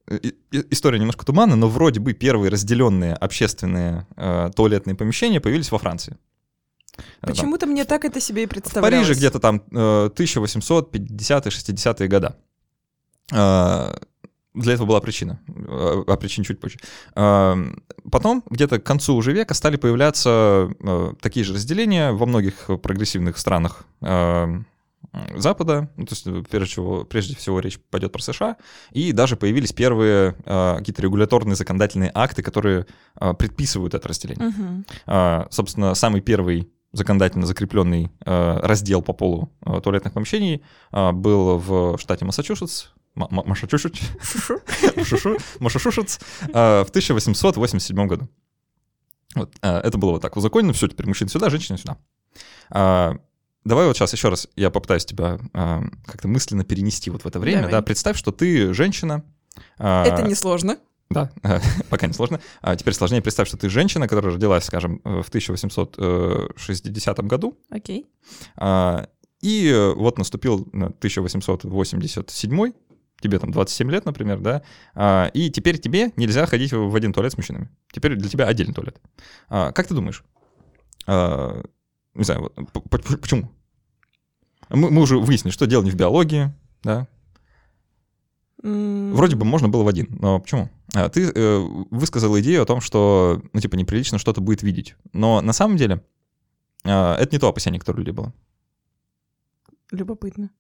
э, 0.09 0.19
история 0.71 0.99
немножко 0.99 1.27
туманна, 1.27 1.57
но 1.57 1.69
вроде 1.69 2.01
бы 2.01 2.15
первые 2.15 2.51
разделенные 2.51 3.15
общественные 3.15 4.07
э, 4.17 4.51
туалетные 4.55 4.95
помещения 4.95 5.41
появились 5.41 5.71
во 5.71 5.79
Франции. 5.79 6.17
Э, 7.23 7.27
Почему-то 7.27 7.67
мне 7.67 7.85
так 7.85 8.05
это 8.05 8.21
себе 8.21 8.45
и 8.45 8.47
в 8.47 8.51
представлялось. 8.51 8.95
Париже 8.95 9.15
где-то 9.15 9.39
там 9.39 9.63
э, 9.71 10.11
1850-60-е 10.15 12.09
года. 12.09 12.37
Э, 13.31 13.95
Для 14.55 14.75
этого 14.75 14.87
была 14.87 15.01
причина. 15.01 15.41
Э, 15.49 16.05
О 16.07 16.17
причине 16.17 16.45
чуть 16.45 16.61
позже. 16.61 16.79
Э, 17.15 17.55
Потом, 18.11 18.43
где-то 18.51 18.81
к 18.81 18.85
концу 18.85 19.15
уже 19.15 19.33
века, 19.33 19.55
стали 19.55 19.77
появляться 19.77 20.71
э, 20.81 21.13
такие 21.21 21.45
же 21.45 21.55
разделения 21.55 22.13
во 22.13 22.27
многих 22.27 22.69
прогрессивных 22.83 23.39
странах 23.39 23.85
э, 24.01 24.63
Запада, 25.37 25.91
ну, 25.97 26.07
то 26.07 26.15
есть 26.15 26.27
э, 26.27 26.43
прежде 26.51 26.71
всего, 26.71 27.05
прежде 27.05 27.37
всего 27.37 27.61
речь 27.61 27.79
пойдет 27.91 28.13
про 28.13 28.23
США, 28.23 28.57
и 28.93 29.13
даже 29.13 29.37
появились 29.37 29.73
первые 29.73 30.35
э, 30.45 30.77
какие-то 30.79 31.03
регуляторные 31.03 31.55
законодательные 31.55 32.11
акты, 32.15 32.43
которые 32.43 32.87
э, 33.21 33.35
предписывают 33.35 33.95
это 33.95 34.09
разделение. 34.09 34.49
Мгм. 34.49 34.87
А, 35.07 35.47
собственно, 35.51 35.95
самый 35.95 36.21
первый 36.23 36.71
законодательно 36.93 37.47
закрепленный 37.47 38.11
э, 38.25 38.61
раздел 38.63 39.03
по 39.03 39.13
полу 39.13 39.51
э, 39.65 39.81
туалетных 39.83 40.13
помещений 40.13 40.63
а, 40.91 41.13
был 41.13 41.59
в 41.59 41.99
штате 41.99 42.25
Массачусетс, 42.25 42.87
Ма- 43.15 43.29
Ма- 43.31 43.45
Массачусетс, 43.45 44.01
Шушу- 44.23 45.39
Массачусетс, 45.61 46.19
а, 46.53 46.85
в 46.85 46.89
1887 46.91 48.07
году. 48.07 48.29
Вот, 49.35 49.55
а, 49.63 49.81
это 49.81 49.99
было 49.99 50.13
вот 50.13 50.23
так 50.23 50.37
узаконено, 50.37 50.73
все, 50.73 50.89
теперь 50.89 51.07
мужчина 51.07 51.29
сюда, 51.31 51.51
женщина 51.51 51.79
сюда. 51.79 51.97
А, 52.71 53.17
Давай 53.65 53.87
вот 53.87 53.97
сейчас 53.97 54.13
еще 54.13 54.29
раз 54.29 54.49
я 54.57 54.71
попытаюсь 54.71 55.05
тебя 55.05 55.39
а, 55.53 55.83
как-то 56.05 56.27
мысленно 56.27 56.65
перенести 56.65 57.11
вот 57.11 57.23
в 57.23 57.27
это 57.27 57.39
время. 57.39 57.59
Давай. 57.59 57.71
Да, 57.73 57.83
представь, 57.83 58.17
что 58.19 58.33
ты 58.33 58.75
женщина. 58.75 59.23
а, 59.79 60.05
Это 60.05 60.23
несложно. 60.27 60.79
да, 61.11 61.31
пока 61.91 62.07
не 62.09 62.13
сложно. 62.13 62.41
А 62.61 62.75
теперь 62.75 62.95
сложнее 62.95 63.23
представь, 63.23 63.47
что 63.47 63.57
ты 63.57 63.69
женщина, 63.69 64.09
которая 64.09 64.35
родилась, 64.35 64.65
скажем, 64.65 65.01
в 65.05 65.29
1860 65.29 67.19
году, 67.27 67.57
Окей. 67.71 68.07
а, 68.57 69.07
и 69.43 69.69
э, 69.69 69.93
вот 69.95 70.19
наступил 70.19 70.69
э, 70.73 70.87
1887, 70.87 72.73
тебе 73.23 73.39
там 73.39 73.51
27 73.51 73.91
лет, 73.91 74.05
например, 74.05 74.41
да, 74.41 74.63
а, 74.95 75.31
и 75.33 75.51
теперь 75.51 75.79
тебе 75.79 76.13
нельзя 76.17 76.47
ходить 76.47 76.73
в 76.73 76.95
один 76.95 77.13
туалет 77.13 77.33
с 77.33 77.37
мужчинами. 77.37 77.71
Теперь 77.93 78.17
для 78.17 78.29
тебя 78.29 78.47
отдельный 78.47 78.75
туалет. 78.75 79.01
А, 79.49 79.73
Как 79.73 79.87
ты 79.87 79.95
думаешь? 79.95 80.25
А, 81.07 81.63
Не 82.15 82.25
знаю, 82.25 82.53
вот, 82.57 83.21
почему? 83.21 83.51
Мы 84.69 84.91
мы 84.91 85.03
уже 85.03 85.19
выяснили, 85.19 85.53
что 85.53 85.67
дело 85.67 85.83
не 85.83 85.91
в 85.91 85.97
биологии, 85.97 86.53
да, 86.83 87.07
Вроде 88.65 89.35
бы 89.35 89.45
можно 89.45 89.69
было 89.69 89.83
в 89.83 89.89
один, 89.89 90.07
но 90.21 90.39
почему? 90.39 90.71
А, 90.95 91.09
Ты 91.09 91.33
э, 91.35 91.59
высказал 91.91 92.39
идею 92.39 92.63
о 92.63 92.65
том, 92.65 92.81
что, 92.81 93.43
ну, 93.53 93.61
типа, 93.61 93.75
неприлично 93.75 94.19
что-то 94.19 94.41
будет 94.41 94.63
видеть. 94.63 94.95
Но 95.13 95.41
на 95.41 95.53
самом 95.53 95.77
деле 95.77 96.05
это 96.85 97.29
не 97.33 97.39
то 97.39 97.49
опасение, 97.49 97.81
которое 97.81 97.99
у 97.99 98.01
людей 98.03 98.13
было. 98.13 98.33
Любопытно. 99.91 100.51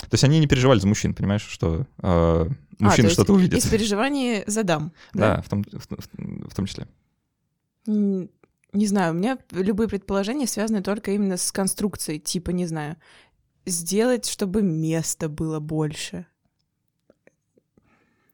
То 0.00 0.08
есть 0.12 0.24
они 0.24 0.38
не 0.38 0.46
переживали 0.46 0.78
за 0.78 0.86
мужчин, 0.86 1.12
понимаешь, 1.14 1.42
что 1.42 1.86
э, 2.02 2.46
мужчина 2.78 3.08
А, 3.08 3.10
что-то 3.10 3.32
увидит. 3.32 3.58
Из 3.58 3.66
переживаний 3.66 4.44
задам. 4.46 4.92
Да, 5.12 5.42
в 5.42 5.48
том, 5.48 5.64
в, 5.64 6.48
в- 6.50 6.54
том 6.54 6.66
числе. 6.66 6.86
Не 7.86 8.86
знаю, 8.86 9.12
у 9.12 9.16
меня 9.16 9.38
любые 9.50 9.88
предположения 9.88 10.46
связаны 10.46 10.82
только 10.82 11.10
именно 11.12 11.36
с 11.36 11.50
конструкцией, 11.52 12.20
типа, 12.20 12.50
не 12.50 12.66
знаю, 12.66 12.96
сделать, 13.66 14.26
чтобы 14.26 14.62
места 14.62 15.28
было 15.28 15.58
больше. 15.58 16.26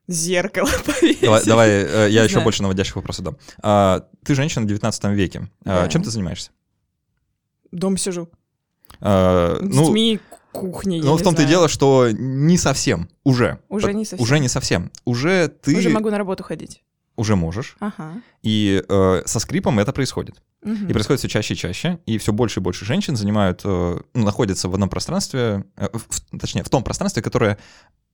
Зеркало 0.07 0.69
повесить. 0.85 1.23
Давай, 1.23 1.45
давай, 1.47 1.69
э, 1.71 1.87
я 2.11 2.21
Не 2.21 2.25
еще 2.25 2.33
знаю. 2.33 2.45
больше 2.45 2.63
наводящих 2.63 2.97
вопросов 2.97 3.25
дам. 3.25 3.37
А, 3.63 4.07
ты 4.23 4.35
женщина 4.35 4.65
в 4.65 4.69
19 4.69 5.05
веке. 5.15 5.49
А, 5.65 5.85
Да. 5.85 5.89
Чем 5.89 6.03
ты 6.03 6.11
занимаешься? 6.11 6.51
Дома 7.73 7.97
сижу. 7.97 8.29
А, 9.01 9.57
С 9.57 9.63
ну, 9.63 9.85
детьми, 9.87 10.21
кухней, 10.55 10.99
я 10.99 11.05
ну, 11.05 11.13
не 11.13 11.19
в 11.19 11.23
том-то 11.23 11.43
и 11.43 11.47
дело, 11.47 11.69
что 11.69 12.09
не 12.13 12.57
совсем. 12.57 13.09
Уже. 13.25 13.59
Уже 13.69 13.93
не 13.93 14.05
совсем. 14.05 14.23
Уже 14.25 14.39
не 14.39 14.49
совсем. 14.49 14.91
Уже 15.05 15.49
ты 15.49 15.77
Уже 15.77 15.91
могу 15.91 16.11
на 16.11 16.19
работу 16.19 16.43
ходить. 16.45 16.83
уже 17.17 17.37
можешь. 17.37 17.77
Ага. 17.81 18.13
И 18.43 18.83
э, 18.89 19.23
со 19.27 19.39
скрипом 19.41 19.79
это 19.79 19.93
происходит. 19.93 20.43
Мгм. 20.63 20.87
И 20.89 20.93
происходит 20.93 21.21
все 21.21 21.29
чаще 21.29 21.55
и 21.55 21.57
чаще, 21.57 21.99
и 22.07 22.17
все 22.19 22.33
больше 22.33 22.61
и 22.61 22.63
больше 22.63 22.85
женщин 22.85 23.17
занимают, 23.17 23.61
э, 23.65 23.99
ну, 24.15 24.25
находятся 24.25 24.69
в 24.69 24.75
одном 24.75 24.89
пространстве, 24.89 25.65
э, 25.77 25.89
в- 25.93 26.39
точнее, 26.39 26.63
в 26.63 26.69
том 26.71 26.83
пространстве, 26.83 27.23
которое 27.23 27.59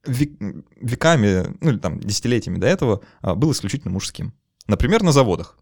век- 0.04 0.36
веками, 0.80 1.56
ну 1.60 1.70
или 1.70 1.78
там 1.78 2.00
десятилетиями 2.00 2.58
до 2.58 2.66
этого 2.66 3.00
а, 3.20 3.34
было 3.34 3.52
исключительно 3.52 3.92
мужским. 3.92 4.32
Например, 4.66 5.02
на 5.02 5.12
заводах. 5.12 5.56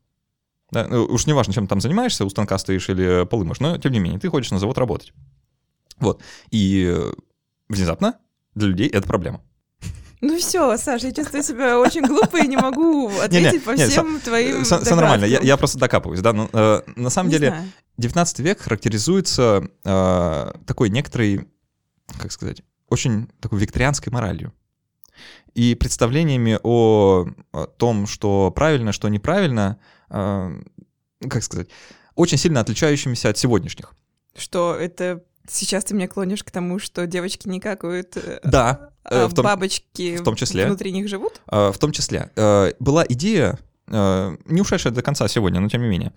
Да, 0.70 0.86
ну, 0.86 1.04
уж 1.04 1.26
не 1.26 1.32
важно, 1.32 1.52
чем 1.54 1.64
ты 1.64 1.68
там 1.70 1.80
занимаешься, 1.80 2.24
у 2.24 2.30
станка 2.30 2.58
стоишь 2.58 2.88
или 2.90 3.24
полы 3.26 3.44
мышь, 3.44 3.60
но 3.60 3.78
тем 3.78 3.92
не 3.92 4.00
менее, 4.00 4.20
ты 4.20 4.28
ходишь 4.28 4.50
на 4.50 4.58
завод 4.58 4.76
работать. 4.78 5.12
Вот. 6.00 6.22
И 6.50 6.84
э, 6.88 7.12
внезапно 7.68 8.18
для 8.54 8.68
людей 8.68 8.88
это 8.88 9.06
проблема. 9.06 9.40
Ну 10.20 10.36
все, 10.36 10.76
Саша, 10.78 11.06
я 11.06 11.12
чувствую 11.12 11.44
себя 11.44 11.78
очень 11.78 12.04
глупо 12.04 12.38
и 12.38 12.48
не 12.48 12.56
могу 12.56 13.08
ответить 13.22 13.64
по 13.64 13.70
не, 13.70 13.84
со- 13.84 13.90
всем 13.90 14.20
твоим 14.20 14.64
Все 14.64 14.94
нормально, 14.94 15.24
я, 15.26 15.38
я 15.40 15.56
просто 15.56 15.78
докапываюсь, 15.78 16.20
да. 16.20 16.32
но, 16.32 16.50
э, 16.52 16.82
на 16.96 17.10
самом 17.10 17.28
Не 17.30 17.36
деле, 17.36 17.48
знаю. 17.48 17.72
19 17.98 18.38
век 18.40 18.60
характеризуется 18.60 19.68
э, 19.84 20.52
такой 20.66 20.90
некоторой, 20.90 21.46
как 22.20 22.32
сказать, 22.32 22.62
очень 22.88 23.28
такой 23.40 23.60
викторианской 23.60 24.12
моралью. 24.12 24.52
И 25.54 25.74
представлениями 25.74 26.58
о, 26.62 27.26
о 27.52 27.66
том, 27.66 28.06
что 28.06 28.50
правильно, 28.50 28.92
что 28.92 29.08
неправильно, 29.08 29.78
э, 30.10 30.60
ну, 31.20 31.28
как 31.28 31.42
сказать, 31.42 31.68
очень 32.14 32.38
сильно 32.38 32.60
отличающимися 32.60 33.28
от 33.28 33.38
сегодняшних. 33.38 33.94
Что 34.36 34.74
это 34.74 35.22
сейчас 35.48 35.84
ты 35.84 35.94
меня 35.94 36.08
клонишь 36.08 36.44
к 36.44 36.50
тому, 36.50 36.78
что 36.78 37.06
девочки 37.06 37.48
не 37.48 37.60
какают, 37.60 38.16
э, 38.16 38.40
Да, 38.44 38.90
э, 39.04 39.24
а 39.24 39.28
в 39.28 39.34
том, 39.34 39.44
бабочки 39.44 40.16
в 40.16 40.24
том 40.24 40.36
числе. 40.36 40.66
внутри 40.66 40.92
них 40.92 41.08
живут? 41.08 41.40
э, 41.50 41.72
в 41.72 41.78
том 41.78 41.92
числе. 41.92 42.30
Была 42.78 43.04
идея, 43.08 43.58
не 43.86 44.60
ушедшая 44.60 44.92
до 44.92 45.02
конца 45.02 45.26
сегодня, 45.28 45.60
но 45.60 45.68
тем 45.68 45.82
не 45.82 45.88
менее, 45.88 46.12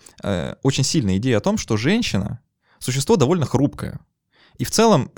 очень 0.61 0.83
сильная 0.83 1.17
идея 1.17 1.37
о 1.37 1.41
том, 1.41 1.57
что 1.57 1.77
женщина— 1.77 2.39
существо 2.79 3.15
довольно 3.15 3.45
хрупкое. 3.45 3.99
И 4.57 4.65
в 4.65 4.71
целом, 4.71 5.11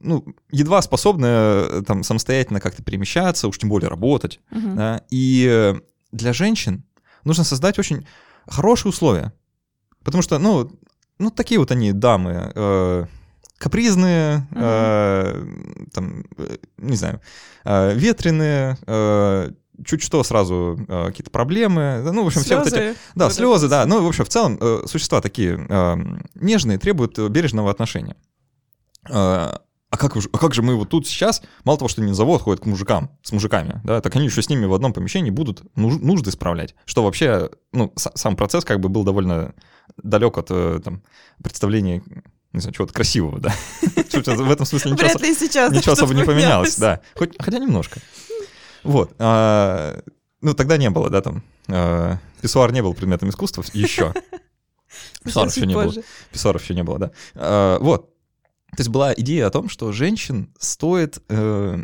ну, 0.00 0.24
едва 0.50 0.82
способная 0.82 1.82
там 1.82 2.02
самостоятельно 2.02 2.60
как-то 2.60 2.82
перемещаться, 2.82 3.48
уж 3.48 3.58
тем 3.58 3.70
более 3.70 3.88
работать. 3.88 4.40
Мгм. 4.50 4.76
да. 4.76 5.02
И 5.10 5.74
для 6.12 6.32
женщин 6.32 6.84
нужно 7.24 7.44
создать 7.44 7.78
очень 7.78 8.06
хорошие 8.46 8.90
условия. 8.90 9.32
Потому 10.04 10.22
что, 10.22 10.38
ну, 10.38 10.70
ну 11.18 11.30
такие 11.30 11.58
вот 11.58 11.70
они 11.70 11.92
дамы, 11.92 13.08
капризные, 13.64 14.46
э, 14.52 15.44
там, 15.94 16.24
э, 16.36 16.56
не 16.76 16.96
знаю, 16.96 17.22
э, 17.64 17.94
ветреные, 17.94 18.76
э, 18.86 19.52
чуть 19.86 20.02
что 20.02 20.22
сразу 20.22 20.78
э, 20.86 21.06
какие-то 21.06 21.30
проблемы, 21.30 22.02
ну, 22.12 22.24
в 22.24 22.26
общем, 22.26 22.42
все 22.42 22.58
вот 22.58 22.66
эти... 22.66 22.94
Да, 23.14 23.24
Вот 23.24 23.34
слезы, 23.34 23.68
да. 23.68 23.86
Ну, 23.86 24.04
в 24.04 24.06
общем, 24.06 24.26
в 24.26 24.28
целом, 24.28 24.58
э, 24.60 24.82
существа 24.86 25.22
такие 25.22 25.66
э, 25.66 25.96
нежные, 26.34 26.76
требуют 26.76 27.18
бережного 27.18 27.70
отношения. 27.70 28.16
Э, 29.08 29.56
а 29.90 29.96
как, 29.96 30.14
а 30.16 30.38
как 30.38 30.52
же 30.52 30.60
мы 30.60 30.74
вот 30.76 30.90
тут 30.90 31.06
сейчас, 31.06 31.40
мало 31.64 31.78
того, 31.78 31.88
что 31.88 32.02
на 32.02 32.12
завод 32.12 32.42
ходят 32.42 32.62
к 32.62 32.66
мужикам, 32.66 33.16
с 33.22 33.32
мужиками, 33.32 33.80
да, 33.84 34.02
так 34.02 34.14
они 34.16 34.26
еще 34.26 34.42
с 34.42 34.50
ними 34.50 34.66
в 34.66 34.74
одном 34.74 34.92
помещении 34.92 35.30
будут 35.30 35.62
нуж- 35.74 36.00
нужды 36.02 36.30
справлять. 36.32 36.74
Что 36.84 37.02
вообще, 37.02 37.48
ну, 37.72 37.94
сам 37.96 38.36
процесс 38.36 38.64
как 38.66 38.80
бы 38.80 38.90
был 38.90 39.04
довольно 39.04 39.54
далек 40.02 40.36
от 40.36 40.48
э, 40.50 40.80
там, 40.84 41.02
представления, 41.42 42.02
не 42.54 42.60
знаю, 42.60 42.72
чего-то 42.72 42.94
красивого, 42.94 43.40
да. 43.40 43.54
В 43.82 44.50
этом 44.50 44.64
смысле 44.64 44.92
ничего 44.92 45.08
Вряд 45.08 45.20
ли 45.20 45.32
и 45.32 45.34
сейчас 45.34 45.70
Ничего 45.70 45.94
что-то 45.94 46.04
особо 46.04 46.14
не 46.14 46.24
поменялось, 46.24 46.76
да. 46.76 47.00
Хоть, 47.14 47.34
хотя 47.38 47.58
немножко. 47.58 48.00
Вот. 48.84 49.12
а, 49.18 50.00
ну, 50.40 50.54
тогда 50.54 50.76
не 50.76 50.88
было, 50.88 51.10
да, 51.10 51.20
там. 51.20 51.42
а, 51.68 52.18
писсуар 52.40 52.72
не 52.72 52.82
был 52.82 52.94
предметом 52.94 53.30
искусства 53.30 53.64
еще. 53.72 54.14
Писсуаров 55.24 55.56
еще 55.56 55.66
не 55.66 55.74
было. 55.74 55.92
Писсуаров 56.30 56.62
еще 56.62 56.74
не 56.74 56.84
было, 56.84 56.98
да. 56.98 57.10
А, 57.34 57.78
вот. 57.80 58.10
То 58.70 58.80
есть 58.80 58.90
была 58.90 59.12
идея 59.14 59.46
о 59.46 59.50
том, 59.50 59.68
что 59.68 59.92
женщин 59.92 60.52
стоит 60.58 61.22
э, 61.28 61.78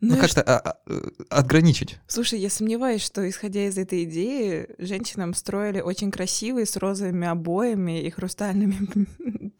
ну, 0.00 0.14
Ну, 0.14 0.20
как-то 0.20 0.42
а, 0.42 0.58
а, 0.58 0.76
э, 0.86 1.00
отграничить. 1.28 1.98
Слушай, 2.06 2.40
я 2.40 2.48
сомневаюсь, 2.50 3.02
что, 3.02 3.28
исходя 3.28 3.66
из 3.66 3.76
этой 3.76 4.04
идеи, 4.04 4.68
женщинам 4.78 5.34
строили 5.34 5.80
очень 5.80 6.10
красивые 6.10 6.66
с 6.66 6.76
розовыми 6.76 7.26
обоями 7.26 8.00
и 8.00 8.10
хрустальными 8.10 8.78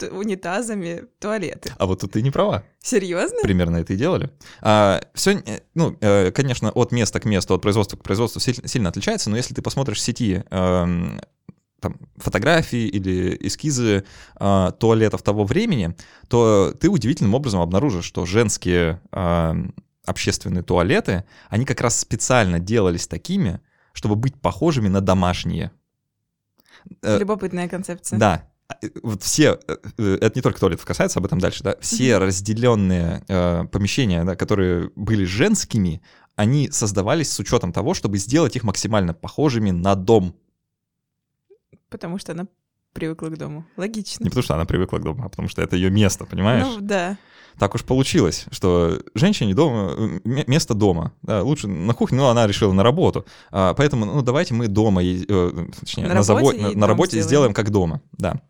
унитазами 0.13 1.05
туалеты. 1.19 1.73
А 1.77 1.87
вот 1.87 2.01
тут 2.01 2.13
ты 2.13 2.23
не 2.23 2.31
права. 2.31 2.65
Серьезно? 2.83 3.39
Примерно 3.43 3.77
это 3.77 3.93
и 3.93 3.97
делали. 3.97 4.31
все, 5.15 5.43
ну, 5.75 5.97
э, 6.01 6.31
конечно, 6.31 6.71
от 6.71 6.93
места 6.93 7.21
к 7.21 7.25
месту, 7.27 7.55
от 7.55 7.63
производства 7.63 7.97
к 7.97 8.03
производству 8.03 8.41
силь- 8.41 8.67
сильно 8.67 8.89
отличается, 8.89 9.29
но 9.31 9.37
если 9.37 9.55
ты 9.55 9.61
посмотришь 9.63 9.99
в 9.99 10.01
сети 10.01 10.43
эм, 10.51 11.21
там, 11.81 11.97
фотографии 12.17 12.87
или 12.87 13.37
эскизы 13.41 14.05
э, 14.39 14.73
туалетов 14.79 15.23
того 15.23 15.45
времени, 15.45 15.95
то 16.29 16.75
ты 16.79 16.89
удивительным 16.89 17.35
образом 17.35 17.61
обнаружишь, 17.61 18.05
что 18.05 18.25
женские 18.27 19.01
эм, 19.13 19.75
общественные 20.11 20.63
туалеты, 20.63 21.25
они 21.49 21.65
как 21.65 21.81
раз 21.81 21.99
специально 21.99 22.59
делались 22.59 23.07
такими, 23.07 23.61
чтобы 23.93 24.17
быть 24.17 24.35
похожими 24.41 24.89
на 24.89 25.01
домашние. 25.01 25.71
Э, 27.03 27.19
Любопытная 27.19 27.69
концепция. 27.69 28.19
да. 28.19 28.49
Э, 28.83 28.89
Вот 29.03 29.23
все, 29.23 29.59
э, 29.99 30.19
это 30.21 30.33
не 30.39 30.43
только 30.43 30.61
туалетов 30.61 30.85
касается, 30.85 31.19
об 31.19 31.27
этом 31.27 31.39
дальше, 31.39 31.63
да, 31.63 31.77
все 31.81 32.19
разделенные 32.19 33.23
э, 33.29 33.65
помещения, 33.71 34.25
да, 34.25 34.37
которые 34.37 34.91
были 34.97 35.25
женскими, 35.25 36.03
они 36.37 36.71
создавались 36.71 37.31
с 37.33 37.39
учетом 37.41 37.73
того, 37.73 37.95
чтобы 37.95 38.19
сделать 38.19 38.57
их 38.57 38.63
максимально 38.65 39.13
похожими 39.15 39.71
на 39.73 39.95
дом. 39.95 40.35
Потому 41.91 42.19
что 42.19 42.33
она 42.33 42.47
привыкла 42.93 43.29
к 43.29 43.37
дому. 43.37 43.65
Логично. 43.77 44.25
Не 44.25 44.31
потому 44.31 44.43
что 44.45 44.55
она 44.55 44.65
привыкла 44.65 44.99
к 44.99 45.03
дому, 45.03 45.25
а 45.25 45.29
потому 45.29 45.49
что 45.49 45.63
это 45.63 45.77
ее 45.77 45.91
место, 45.91 46.25
понимаешь? 46.25 46.67
Ну, 46.67 46.81
да. 46.81 47.19
Так 47.59 47.75
уж 47.75 47.85
получилось, 47.85 48.47
что 48.51 49.01
женщине 49.15 49.55
дома, 49.55 49.93
э, 49.97 50.21
место 50.47 50.75
дома. 50.75 51.13
Да, 51.23 51.43
лучше 51.43 51.69
на 51.69 51.95
кухне, 51.95 52.19
но 52.19 52.29
она 52.29 52.47
решила 52.47 52.73
на 52.73 52.83
работу. 52.83 53.27
А, 53.51 53.75
поэтому, 53.75 54.05
ну, 54.07 54.23
давайте 54.23 54.55
мы 54.55 54.69
дома, 54.69 55.03
э, 55.03 55.67
точнее, 55.79 56.07
На 56.07 56.15
на, 56.15 56.21
заво- 56.21 56.37
работе 56.37 56.61
на, 56.63 56.73
на 56.73 56.87
работе 56.87 57.11
сделаем. 57.11 57.29
сделаем 57.29 57.55
как 57.55 57.71
дома, 57.71 58.01
да. 58.13 58.41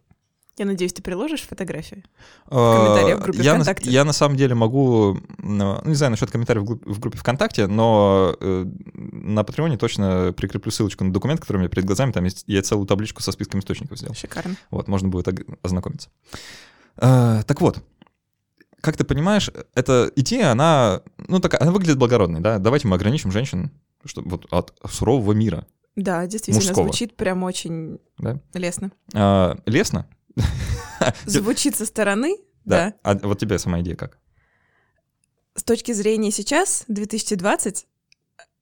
Я 0.59 0.66
надеюсь, 0.66 0.92
ты 0.92 1.00
приложишь 1.00 1.40
фотографию? 1.40 2.02
комментариях 2.47 3.21
в 3.21 3.23
группе 3.23 3.42
я 3.42 3.57
на, 3.57 3.64
я 3.83 4.04
на 4.04 4.12
самом 4.12 4.37
деле 4.37 4.54
могу, 4.54 5.16
ну, 5.38 5.80
не 5.85 5.95
знаю 5.95 6.11
насчет 6.11 6.30
комментариев 6.30 6.64
в, 6.64 6.95
в 6.95 6.99
группе 6.99 7.16
ВКонтакте, 7.16 7.66
но 7.66 8.37
э, 8.38 8.66
на 8.95 9.42
Патреоне 9.42 9.78
точно 9.78 10.35
прикреплю 10.37 10.71
ссылочку 10.71 11.02
на 11.02 11.14
документ, 11.14 11.40
который 11.40 11.57
у 11.57 11.61
меня 11.61 11.71
перед 11.71 11.87
глазами, 11.87 12.12
там 12.12 12.25
есть, 12.25 12.45
я 12.47 12.61
целую 12.61 12.87
табличку 12.87 13.23
со 13.23 13.33
списком 13.33 13.61
источников 13.61 13.97
сделал. 13.97 14.14
Шикарно. 14.14 14.54
Вот, 14.71 14.87
можно 14.87 15.09
будет 15.09 15.28
ознакомиться. 15.62 16.11
Э, 16.99 17.42
так 17.47 17.59
вот, 17.62 17.78
как 18.80 18.96
ты 18.96 19.04
понимаешь, 19.04 19.50
эта 19.75 20.10
идея, 20.16 20.52
она, 20.52 21.02
ну, 21.28 21.40
такая, 21.40 21.60
она 21.60 21.72
выглядит 21.72 21.99
благородной, 21.99 22.40
да, 22.40 22.58
давайте 22.58 22.88
мы 22.88 22.96
ограничим 22.96 23.30
женщин 23.32 23.70
что, 24.04 24.22
вот, 24.25 24.46
от 24.50 24.72
сурового 24.90 25.32
мира. 25.32 25.66
Да, 25.96 26.26
действительно, 26.26 26.64
Мужского. 26.64 26.84
звучит 26.88 27.16
прям 27.16 27.42
очень 27.42 27.99
Да? 28.18 28.40
лестно. 28.54 28.92
Э, 29.12 29.56
лестно? 29.66 30.08
Звучит 31.26 31.76
со 31.76 31.84
стороны, 31.84 32.38
да. 32.64 32.94
А 33.02 33.14
вот 33.14 33.38
тебе 33.38 33.58
сама 33.58 33.80
идея 33.80 33.96
как? 33.96 34.18
С 35.54 35.64
точки 35.64 35.92
зрения 35.92 36.30
сейчас, 36.30 36.84
2020, 36.88 37.87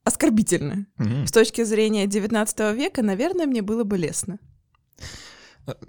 оскорбительно. 0.04 0.87
Мгм. 0.96 1.26
С 1.26 1.32
точки 1.32 1.62
зрения 1.64 2.06
19 2.06 2.75
века, 2.75 3.02
наверное, 3.02 3.46
мне 3.46 3.62
было 3.62 3.84
бы 3.84 3.98
лестно. 3.98 4.38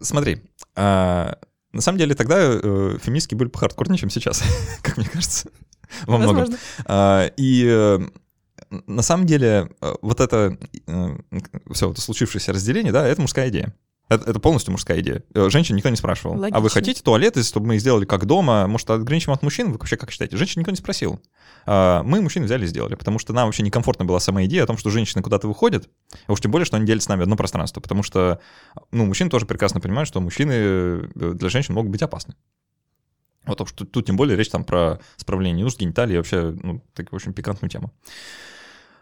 Смотри, 0.01 0.41
а, 0.75 1.39
на 1.71 1.81
самом 1.81 1.97
деле 1.97 2.15
тогда 2.15 2.37
э, 2.39 2.97
феминистки 3.01 3.35
были 3.35 3.49
похардкорнее, 3.49 3.97
чем 3.97 4.09
сейчас, 4.09 4.43
как 4.81 4.97
мне 4.97 5.07
кажется, 5.07 5.49
во 6.05 6.17
многом. 6.17 6.37
Возможно. 6.37 6.57
А, 6.85 7.31
И 7.37 7.65
э, 7.67 7.99
на 8.87 9.01
самом 9.01 9.25
деле, 9.25 9.69
э, 9.81 9.93
вот 10.01 10.19
это 10.19 10.57
все 11.71 11.91
это 11.91 12.01
случившееся 12.01 12.53
разделение, 12.53 12.91
да, 12.91 13.07
это 13.07 13.21
мужская 13.21 13.49
идея. 13.49 13.73
Это, 14.09 14.31
это 14.31 14.39
полностью 14.39 14.71
мужская 14.71 14.99
идея. 15.01 15.23
Э, 15.35 15.49
женщин 15.49 15.75
никто 15.75 15.89
не 15.89 15.95
спрашивал. 15.95 16.35
Логично. 16.35 16.57
А 16.57 16.61
вы 16.61 16.69
хотите 16.69 17.01
туалеты, 17.03 17.43
чтобы 17.43 17.67
мы 17.67 17.77
сделали 17.77 18.05
как 18.05 18.25
дома? 18.25 18.65
Может, 18.67 18.89
ограничим 18.89 19.31
от 19.31 19.43
мужчин? 19.43 19.71
Вы 19.71 19.77
вообще 19.77 19.97
как 19.97 20.11
считаете? 20.11 20.35
Женщин 20.35 20.61
никто 20.61 20.71
не 20.71 20.77
спросил. 20.77 21.21
А, 21.65 22.01
мы, 22.01 22.19
мужчин, 22.19 22.43
взяли 22.43 22.65
и 22.65 22.67
сделали, 22.67 22.95
потому 22.95 23.19
что 23.19 23.33
нам 23.33 23.45
вообще 23.45 23.61
некомфортно 23.61 24.05
была 24.05 24.19
сама 24.19 24.43
идея 24.45 24.63
о 24.63 24.67
том, 24.67 24.77
что 24.77 24.89
женщины 24.89 25.21
куда-то 25.21 25.47
выходят, 25.47 25.87
а 26.25 26.33
уж 26.33 26.41
тем 26.41 26.49
более, 26.49 26.65
что 26.65 26.77
они 26.77 26.87
делят 26.87 27.03
с 27.03 27.07
нами 27.07 27.21
одно 27.21 27.35
пространство, 27.35 27.81
потому 27.81 28.01
что, 28.01 28.39
ну, 28.91 29.05
мужчины 29.05 29.29
тоже 29.29 29.45
прекрасно 29.45 29.79
понимают, 29.79 30.07
что 30.07 30.19
мужчины 30.19 30.53
э, 30.53 31.07
для 31.13 31.49
женщин 31.49 31.75
могут 31.75 31.91
быть 31.91 32.01
опасны. 32.01 32.33
Вот, 33.45 33.67
что 33.67 33.85
тут 33.85 34.05
тем 34.05 34.17
более 34.17 34.35
речь 34.35 34.49
там 34.49 34.63
про 34.63 34.99
справление 35.17 35.63
нужд, 35.63 35.79
гениталии, 35.79 36.17
вообще, 36.17 36.57
ну, 36.61 36.83
так, 36.95 37.11
в 37.11 37.15
общем, 37.15 37.33
пикантную 37.33 37.69
тему. 37.69 37.93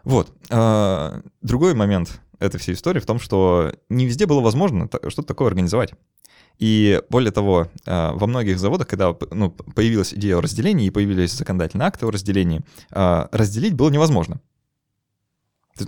Вот. 0.04 0.32
А, 0.50 1.22
другой 1.42 1.74
момент 1.74 2.20
этой 2.38 2.58
всей 2.58 2.74
истории 2.74 3.00
в 3.00 3.06
том, 3.06 3.18
что 3.18 3.72
не 3.88 4.06
везде 4.06 4.26
было 4.26 4.40
возможно 4.40 4.88
что-то 5.08 5.28
такое 5.28 5.48
организовать. 5.48 5.92
И 6.58 7.00
более 7.08 7.30
того, 7.30 7.68
а, 7.86 8.12
во 8.14 8.26
многих 8.26 8.58
заводах, 8.58 8.88
когда 8.88 9.14
ну, 9.30 9.50
появилась 9.50 10.12
идея 10.12 10.38
о 10.38 10.40
разделении 10.40 10.86
и 10.86 10.90
появились 10.90 11.32
законодательные 11.32 11.86
акты 11.86 12.06
о 12.06 12.10
разделении, 12.10 12.62
а, 12.90 13.28
разделить 13.32 13.74
было 13.74 13.90
невозможно. 13.90 14.40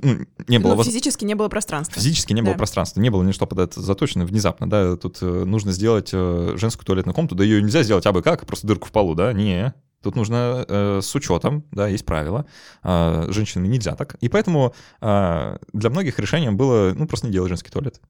Ну, 0.02 0.19
не 0.47 0.59
было 0.59 0.76
воз... 0.76 0.87
физически 0.87 1.25
не 1.25 1.35
было 1.35 1.49
пространства. 1.49 2.00
Физически 2.00 2.33
не 2.33 2.42
да. 2.42 2.49
было 2.49 2.57
пространства, 2.57 3.00
не 3.00 3.11
было 3.11 3.25
ничто 3.25 3.47
под 3.47 3.59
это 3.59 3.80
заточено 3.80 4.25
внезапно, 4.25 4.71
да, 4.71 4.97
тут 4.97 5.19
э, 5.21 5.45
нужно 5.45 5.73
сделать 5.73 6.11
э, 6.12 6.54
женскую 6.57 6.87
туалетную 6.87 7.12
комнату, 7.12 7.35
да 7.35 7.42
ее 7.42 7.61
нельзя 7.61 7.83
сделать 7.83 8.07
абы 8.07 8.23
как, 8.23 8.47
просто 8.47 8.69
дырку 8.69 8.87
в 8.87 8.92
полу, 8.92 9.16
да, 9.16 9.33
не, 9.33 9.75
Тут 10.02 10.16
нужно 10.16 10.64
э, 10.66 11.00
с 11.02 11.14
учетом, 11.14 11.64
да, 11.73 11.88
есть 11.88 12.07
правила. 12.07 12.47
Э, 12.83 13.26
женщинами 13.28 13.69
нельзя 13.69 13.95
так. 13.95 14.14
И 14.21 14.28
поэтому 14.28 14.75
э, 15.00 15.57
для 15.73 15.90
многих 15.90 16.19
решением 16.19 16.57
было, 16.57 16.92
ну, 16.95 17.07
просто 17.07 17.26
не 17.26 17.33
делать 17.33 17.50
женский 17.50 17.71
туалет. 17.71 18.00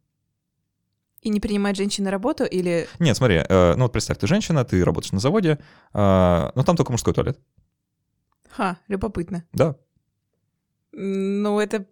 И 1.23 1.29
не 1.29 1.41
принимать 1.41 1.77
женщин 1.77 2.05
на 2.05 2.11
работу 2.11 2.45
или... 2.45 2.89
Нет, 2.99 3.17
смотри, 3.17 3.43
э, 3.47 3.75
ну 3.77 3.83
вот 3.83 3.93
представь, 3.93 4.19
ты 4.19 4.27
женщина, 4.27 4.65
ты 4.65 4.85
работаешь 4.85 5.13
на 5.13 5.19
заводе, 5.19 5.59
э, 5.93 6.51
но 6.55 6.63
там 6.65 6.77
только 6.77 6.93
мужской 6.93 7.13
туалет. 7.13 7.39
Ха, 8.51 8.79
любопытно. 8.89 9.45
Да. 9.53 9.77
Ну, 10.93 11.61
это 11.61 11.87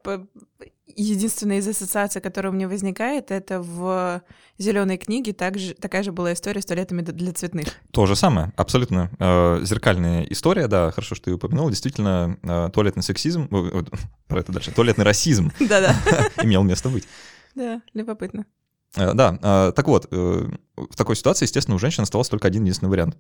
единственная 0.97 1.59
из 1.59 1.68
ассоциаций, 1.68 2.21
которая 2.21 2.52
у 2.52 2.54
меня 2.54 2.68
возникает, 2.68 3.30
это 3.30 3.61
в 3.61 4.23
зеленой 4.59 4.97
книге 4.97 5.33
также, 5.33 5.75
такая 5.75 6.02
же 6.02 6.12
была 6.12 6.33
история 6.33 6.61
с 6.61 6.66
туалетами 6.66 7.02
для 7.02 7.33
цветных. 7.33 7.68
То 7.92 8.07
же 8.07 8.16
самое, 8.16 8.52
абсолютно. 8.57 9.11
Э, 9.18 9.61
зеркальная 9.62 10.23
история, 10.25 10.66
да, 10.68 10.90
хорошо, 10.90 11.14
что 11.14 11.26
ты 11.26 11.33
упомянул. 11.33 11.71
Действительно, 11.71 12.38
э, 12.42 12.71
туалетный 12.73 13.02
сексизм, 13.02 13.49
э, 13.50 13.85
про 14.26 14.40
это 14.40 14.52
дальше, 14.52 14.73
туалетный 14.73 15.04
расизм 15.04 15.52
имел 16.42 16.62
место 16.62 16.88
быть. 16.88 17.07
Да, 17.54 17.83
любопытно. 17.95 18.47
Да, 18.95 19.73
так 19.73 19.87
вот, 19.87 20.11
в 20.11 20.97
такой 20.97 21.14
ситуации, 21.14 21.45
естественно, 21.45 21.75
у 21.75 21.78
женщин 21.78 22.04
оставался 22.04 22.30
только 22.30 22.49
один 22.49 22.62
единственный 22.62 22.88
вариант. 22.88 23.18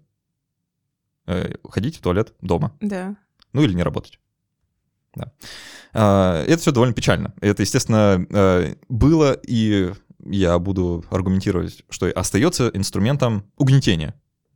Ходить 1.68 1.98
в 1.98 2.00
туалет 2.00 2.32
дома. 2.40 2.74
Да. 2.80 3.16
Ну 3.52 3.62
или 3.62 3.74
не 3.74 3.82
работать. 3.82 4.18
Да. 5.14 5.32
А, 5.92 6.44
это 6.44 6.60
все 6.60 6.72
довольно 6.72 6.94
печально. 6.94 7.34
Это, 7.40 7.62
естественно, 7.62 8.26
э, 8.30 8.74
было, 8.88 9.32
и 9.46 9.92
я 10.24 10.58
буду 10.58 11.04
аргументировать, 11.10 11.84
что 11.90 12.06
остается 12.14 12.70
инструментом 12.74 13.44
угнетения. 13.56 14.14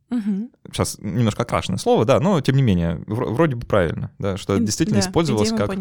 Угу. 0.09 0.51
Сейчас 0.71 0.97
немножко 0.99 1.41
окрашенное 1.41 1.79
слово, 1.79 2.05
да, 2.05 2.19
но 2.19 2.39
тем 2.41 2.55
не 2.55 2.61
менее, 2.61 3.03
вроде 3.07 3.55
бы 3.55 3.65
правильно, 3.65 4.11
да, 4.19 4.37
что 4.37 4.53
это 4.53 4.63
действительно 4.63 5.01
да, 5.01 5.07
использовалось 5.07 5.51
как, 5.51 5.71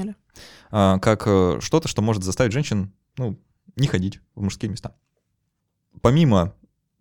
а, 0.70 0.98
как 1.00 1.24
э, 1.26 1.58
что-то, 1.60 1.86
что 1.86 2.00
может 2.00 2.24
заставить 2.24 2.52
женщин 2.52 2.92
ну, 3.18 3.38
не 3.76 3.88
ходить 3.88 4.20
в 4.34 4.42
мужские 4.42 4.70
места. 4.70 4.94
Помимо 6.00 6.54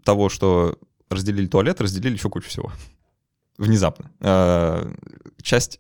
того, 0.04 0.28
что 0.28 0.78
разделили 1.10 1.48
туалет, 1.48 1.80
разделили 1.80 2.13
еще 2.13 2.30
кучу 2.30 2.50
всего. 2.50 2.72
Внезапно. 3.58 4.12
А, 4.19 4.91
часть 5.41 5.80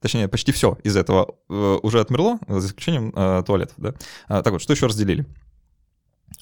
точнее, 0.00 0.28
почти 0.28 0.52
все 0.52 0.78
из 0.82 0.96
этого 0.96 1.36
э, 1.48 1.78
уже 1.82 2.00
отмерло, 2.00 2.38
за 2.48 2.66
исключением 2.66 3.12
э, 3.14 3.42
туалетов, 3.46 3.74
да. 3.78 3.94
А, 4.28 4.42
так 4.42 4.52
вот, 4.52 4.62
что 4.62 4.72
еще 4.72 4.86
разделили? 4.86 5.26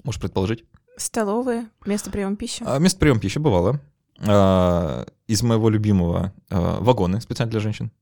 Можешь 0.05 0.21
предположить? 0.21 0.65
Столовые, 0.97 1.69
место 1.85 2.11
приема 2.11 2.37
пищи. 2.37 2.63
А, 2.67 2.79
место 2.79 2.99
приема 2.99 3.21
пищи 3.21 3.39
бывало. 3.39 3.81
А, 4.21 5.07
из 5.27 5.43
моего 5.43 5.71
любимого 5.71 6.33
а, 6.51 6.81
вагоны 6.81 7.21
специально 7.21 7.51
для 7.51 7.61
женщин. 7.61 7.93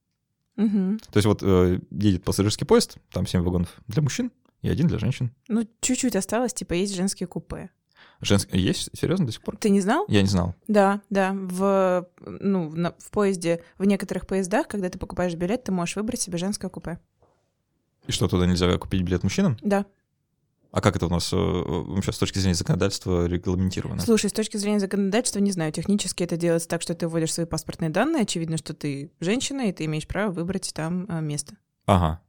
Угу. 0.56 0.98
То 1.10 1.16
есть 1.16 1.26
вот 1.26 1.42
э, 1.42 1.80
едет 1.90 2.24
пассажирский 2.24 2.66
поезд, 2.66 2.96
там 3.12 3.26
7 3.26 3.42
вагонов 3.42 3.74
для 3.88 4.00
мужчин 4.02 4.32
и 4.62 4.70
один 4.70 4.86
для 4.86 4.98
женщин. 4.98 5.30
Ну, 5.48 5.68
чуть-чуть 5.80 6.16
осталось, 6.16 6.54
типа 6.54 6.72
есть 6.72 6.94
женские 6.94 7.26
купе. 7.26 7.70
Женский 8.20 8.58
есть? 8.58 8.90
Серьезно, 8.98 9.26
до 9.26 9.32
сих 9.32 9.42
пор? 9.42 9.56
Ты 9.56 9.70
не 9.70 9.80
знал? 9.80 10.04
Я 10.08 10.22
не 10.22 10.28
знал. 10.28 10.54
Да, 10.68 11.02
да. 11.10 11.32
В, 11.34 12.08
ну, 12.20 12.70
на, 12.70 12.92
в 12.98 13.10
поезде, 13.10 13.62
в 13.78 13.84
некоторых 13.84 14.26
поездах, 14.26 14.68
когда 14.68 14.88
ты 14.88 14.98
покупаешь 14.98 15.34
билет, 15.34 15.64
ты 15.64 15.72
можешь 15.72 15.96
выбрать 15.96 16.20
себе 16.20 16.38
женское 16.38 16.68
купе. 16.68 16.98
И 18.06 18.12
что, 18.12 18.28
туда 18.28 18.46
нельзя 18.46 18.76
купить 18.78 19.02
билет 19.02 19.22
мужчинам? 19.22 19.58
Да. 19.62 19.86
А 20.76 20.80
как 20.80 20.96
это 20.96 21.06
у 21.06 21.08
нас 21.08 21.32
вообще 21.32 22.12
с 22.12 22.18
точки 22.18 22.38
зрения 22.38 22.54
законодательства 22.54 23.26
регламентировано? 23.26 24.02
Слушай, 24.02 24.28
с 24.28 24.32
точки 24.34 24.58
зрения 24.58 24.80
законодательства, 24.80 25.38
не 25.38 25.50
знаю, 25.50 25.72
технически 25.72 26.22
это 26.22 26.36
делается 26.36 26.68
так, 26.68 26.82
что 26.82 26.94
ты 26.94 27.08
вводишь 27.08 27.32
свои 27.32 27.46
паспортные 27.46 27.88
данные, 27.90 28.24
очевидно, 28.24 28.58
что 28.58 28.74
ты 28.74 29.10
женщина, 29.20 29.68
и 29.68 29.72
ты 29.72 29.86
имеешь 29.86 30.06
право 30.06 30.32
выбрать 30.32 30.72
там 30.74 31.06
а, 31.08 31.20
место. 31.20 31.56
Ага. 31.86 32.20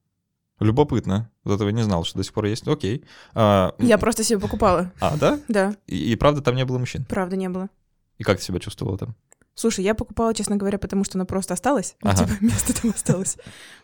Любопытно. 0.60 1.30
Вот 1.43 1.56
этого 1.56 1.70
не 1.70 1.84
знал, 1.84 2.04
что 2.04 2.17
до 2.17 2.24
сих 2.24 2.34
пор 2.34 2.46
есть. 2.46 2.67
Окей. 2.67 3.06
А, 3.34 3.76
Я 3.78 3.98
просто 3.98 4.24
себе 4.24 4.39
покупала. 4.39 4.91
А, 5.00 5.15
да? 5.17 5.39
Да. 5.48 5.76
И, 5.86 6.12
и 6.12 6.15
правда 6.15 6.41
там 6.41 6.56
не 6.56 6.65
было 6.65 6.78
мужчин? 6.78 7.06
Правда 7.06 7.36
не 7.36 7.50
было. 7.50 7.70
И 8.17 8.24
как 8.24 8.38
ты 8.38 8.43
себя 8.43 8.60
чувствовала 8.60 8.98
там? 8.98 9.15
Слушай, 9.54 9.86
я 9.86 9.96
покупала, 9.96 10.34
честно 10.34 10.56
говоря, 10.56 10.78
потому 10.78 11.04
что 11.04 11.17
она 11.17 11.26
просто 11.26 11.54
осталась. 11.54 11.96
Ну, 12.04 12.12
ага. 12.12 12.26
типа, 12.26 12.38
место 12.41 12.80
там 12.80 12.91
осталось. 12.91 13.38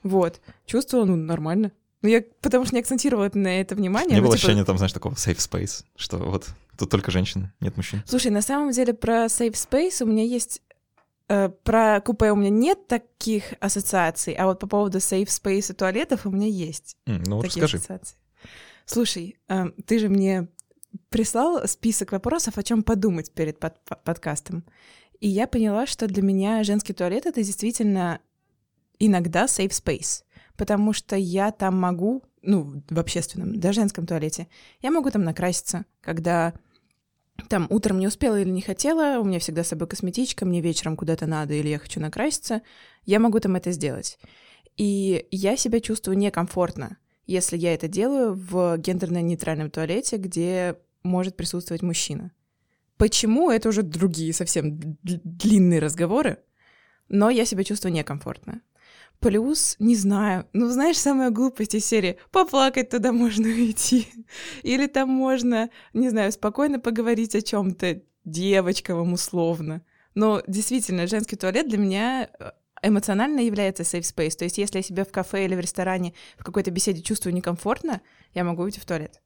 Вот. 0.03 0.39
Чувствовала, 0.65 1.05
ну, 1.05 1.15
нормально. 1.15 1.71
Ну, 2.01 2.09
я 2.09 2.23
потому 2.41 2.65
что 2.65 2.75
не 2.75 2.81
акцентировала 2.81 3.29
на 3.33 3.61
это 3.61 3.75
внимание. 3.75 4.15
Не 4.15 4.21
ну, 4.21 4.27
было 4.27 4.35
типа... 4.35 4.47
ощущения 4.47 4.65
там, 4.65 4.77
знаешь, 4.77 4.93
такого 4.93 5.13
safe 5.13 5.37
space, 5.37 5.83
что 5.95 6.17
вот 6.17 6.47
тут 6.77 6.89
только 6.89 7.11
женщины, 7.11 7.53
нет 7.59 7.77
мужчин. 7.77 8.03
Слушай, 8.05 8.31
на 8.31 8.41
самом 8.41 8.71
деле 8.71 8.93
про 8.93 9.25
safe 9.25 9.53
space 9.53 10.03
у 10.03 10.05
меня 10.05 10.23
есть 10.23 10.61
про 11.27 12.01
купе 12.01 12.31
у 12.31 12.35
меня 12.35 12.49
нет 12.49 12.87
таких 12.87 13.53
ассоциаций, 13.59 14.33
а 14.33 14.45
вот 14.45 14.59
по 14.59 14.67
поводу 14.67 14.97
safe 14.97 15.27
space 15.27 15.71
и 15.71 15.75
туалетов 15.75 16.25
у 16.25 16.31
меня 16.31 16.47
есть 16.47 16.97
mm, 17.05 17.23
ну, 17.27 17.41
такие 17.41 17.63
расскажи. 17.63 17.77
ассоциации. 17.77 18.17
Слушай, 18.85 19.37
э, 19.47 19.69
ты 19.85 19.99
же 19.99 20.09
мне 20.09 20.49
прислал 21.09 21.67
список 21.67 22.11
вопросов, 22.11 22.57
о 22.57 22.63
чем 22.63 22.83
подумать 22.83 23.31
перед 23.31 23.59
под 23.59 23.79
подкастом. 24.03 24.65
И 25.19 25.27
я 25.27 25.47
поняла, 25.47 25.85
что 25.85 26.07
для 26.07 26.21
меня 26.21 26.63
женский 26.63 26.93
туалет 26.93 27.25
это 27.25 27.41
действительно 27.41 28.19
иногда 28.99 29.45
safe 29.45 29.69
space, 29.69 30.23
потому 30.57 30.93
что 30.93 31.15
я 31.15 31.51
там 31.51 31.79
могу, 31.79 32.23
ну, 32.41 32.83
в 32.89 32.99
общественном, 32.99 33.59
да, 33.59 33.71
женском 33.71 34.05
туалете, 34.05 34.47
я 34.81 34.91
могу 34.91 35.09
там 35.09 35.23
накраситься, 35.23 35.85
когда 36.01 36.53
там 37.49 37.67
утром 37.69 37.99
не 37.99 38.07
успела 38.07 38.39
или 38.39 38.49
не 38.49 38.61
хотела, 38.61 39.19
у 39.19 39.23
меня 39.23 39.39
всегда 39.39 39.63
с 39.63 39.69
собой 39.69 39.87
косметичка, 39.87 40.45
мне 40.45 40.61
вечером 40.61 40.95
куда-то 40.95 41.25
надо 41.25 41.53
или 41.53 41.69
я 41.69 41.79
хочу 41.79 41.99
накраситься, 41.99 42.61
я 43.05 43.19
могу 43.19 43.39
там 43.39 43.55
это 43.55 43.71
сделать. 43.71 44.19
И 44.77 45.27
я 45.31 45.57
себя 45.57 45.79
чувствую 45.79 46.17
некомфортно, 46.17 46.97
если 47.25 47.57
я 47.57 47.73
это 47.73 47.87
делаю 47.87 48.33
в 48.33 48.77
гендерно-нейтральном 48.77 49.69
туалете, 49.69 50.17
где 50.17 50.77
может 51.03 51.35
присутствовать 51.35 51.81
мужчина. 51.81 52.31
Почему? 52.97 53.49
Это 53.49 53.69
уже 53.69 53.81
другие 53.83 54.33
совсем 54.33 54.79
длинные 55.03 55.79
разговоры, 55.79 56.37
но 57.09 57.29
я 57.29 57.45
себя 57.45 57.63
чувствую 57.63 57.93
некомфортно. 57.93 58.61
Плюс, 59.23 59.75
не 59.79 59.95
знаю, 59.95 60.45
ну, 60.53 60.69
знаешь, 60.69 60.97
самая 60.97 61.29
глупость 61.29 61.75
из 61.75 61.85
серии 61.85 62.17
«поплакать 62.31 62.89
туда 62.89 63.11
можно 63.11 63.47
уйти». 63.47 64.07
Или 64.63 64.87
там 64.87 65.09
можно, 65.09 65.69
не 65.93 66.09
знаю, 66.09 66.31
спокойно 66.31 66.79
поговорить 66.79 67.35
о 67.35 67.41
чем 67.41 67.73
то 67.73 68.01
девочковом 68.25 69.13
условно. 69.13 69.81
Но 70.15 70.41
действительно, 70.45 71.07
женский 71.07 71.35
туалет 71.35 71.67
для 71.67 71.77
меня 71.77 72.29
э, 72.39 72.51
эмоционально 72.81 73.39
является 73.39 73.83
safe 73.83 74.01
space. 74.01 74.37
То 74.37 74.43
есть 74.43 74.57
если 74.57 74.77
я 74.77 74.83
себя 74.83 75.05
в 75.05 75.11
кафе 75.11 75.45
или 75.45 75.55
в 75.55 75.59
ресторане 75.59 76.13
в 76.37 76.43
какой-то 76.43 76.69
беседе 76.71 77.01
чувствую 77.01 77.33
некомфортно, 77.33 78.01
я 78.33 78.43
могу 78.43 78.63
уйти 78.63 78.79
в 78.79 78.85
туалет 78.85 79.21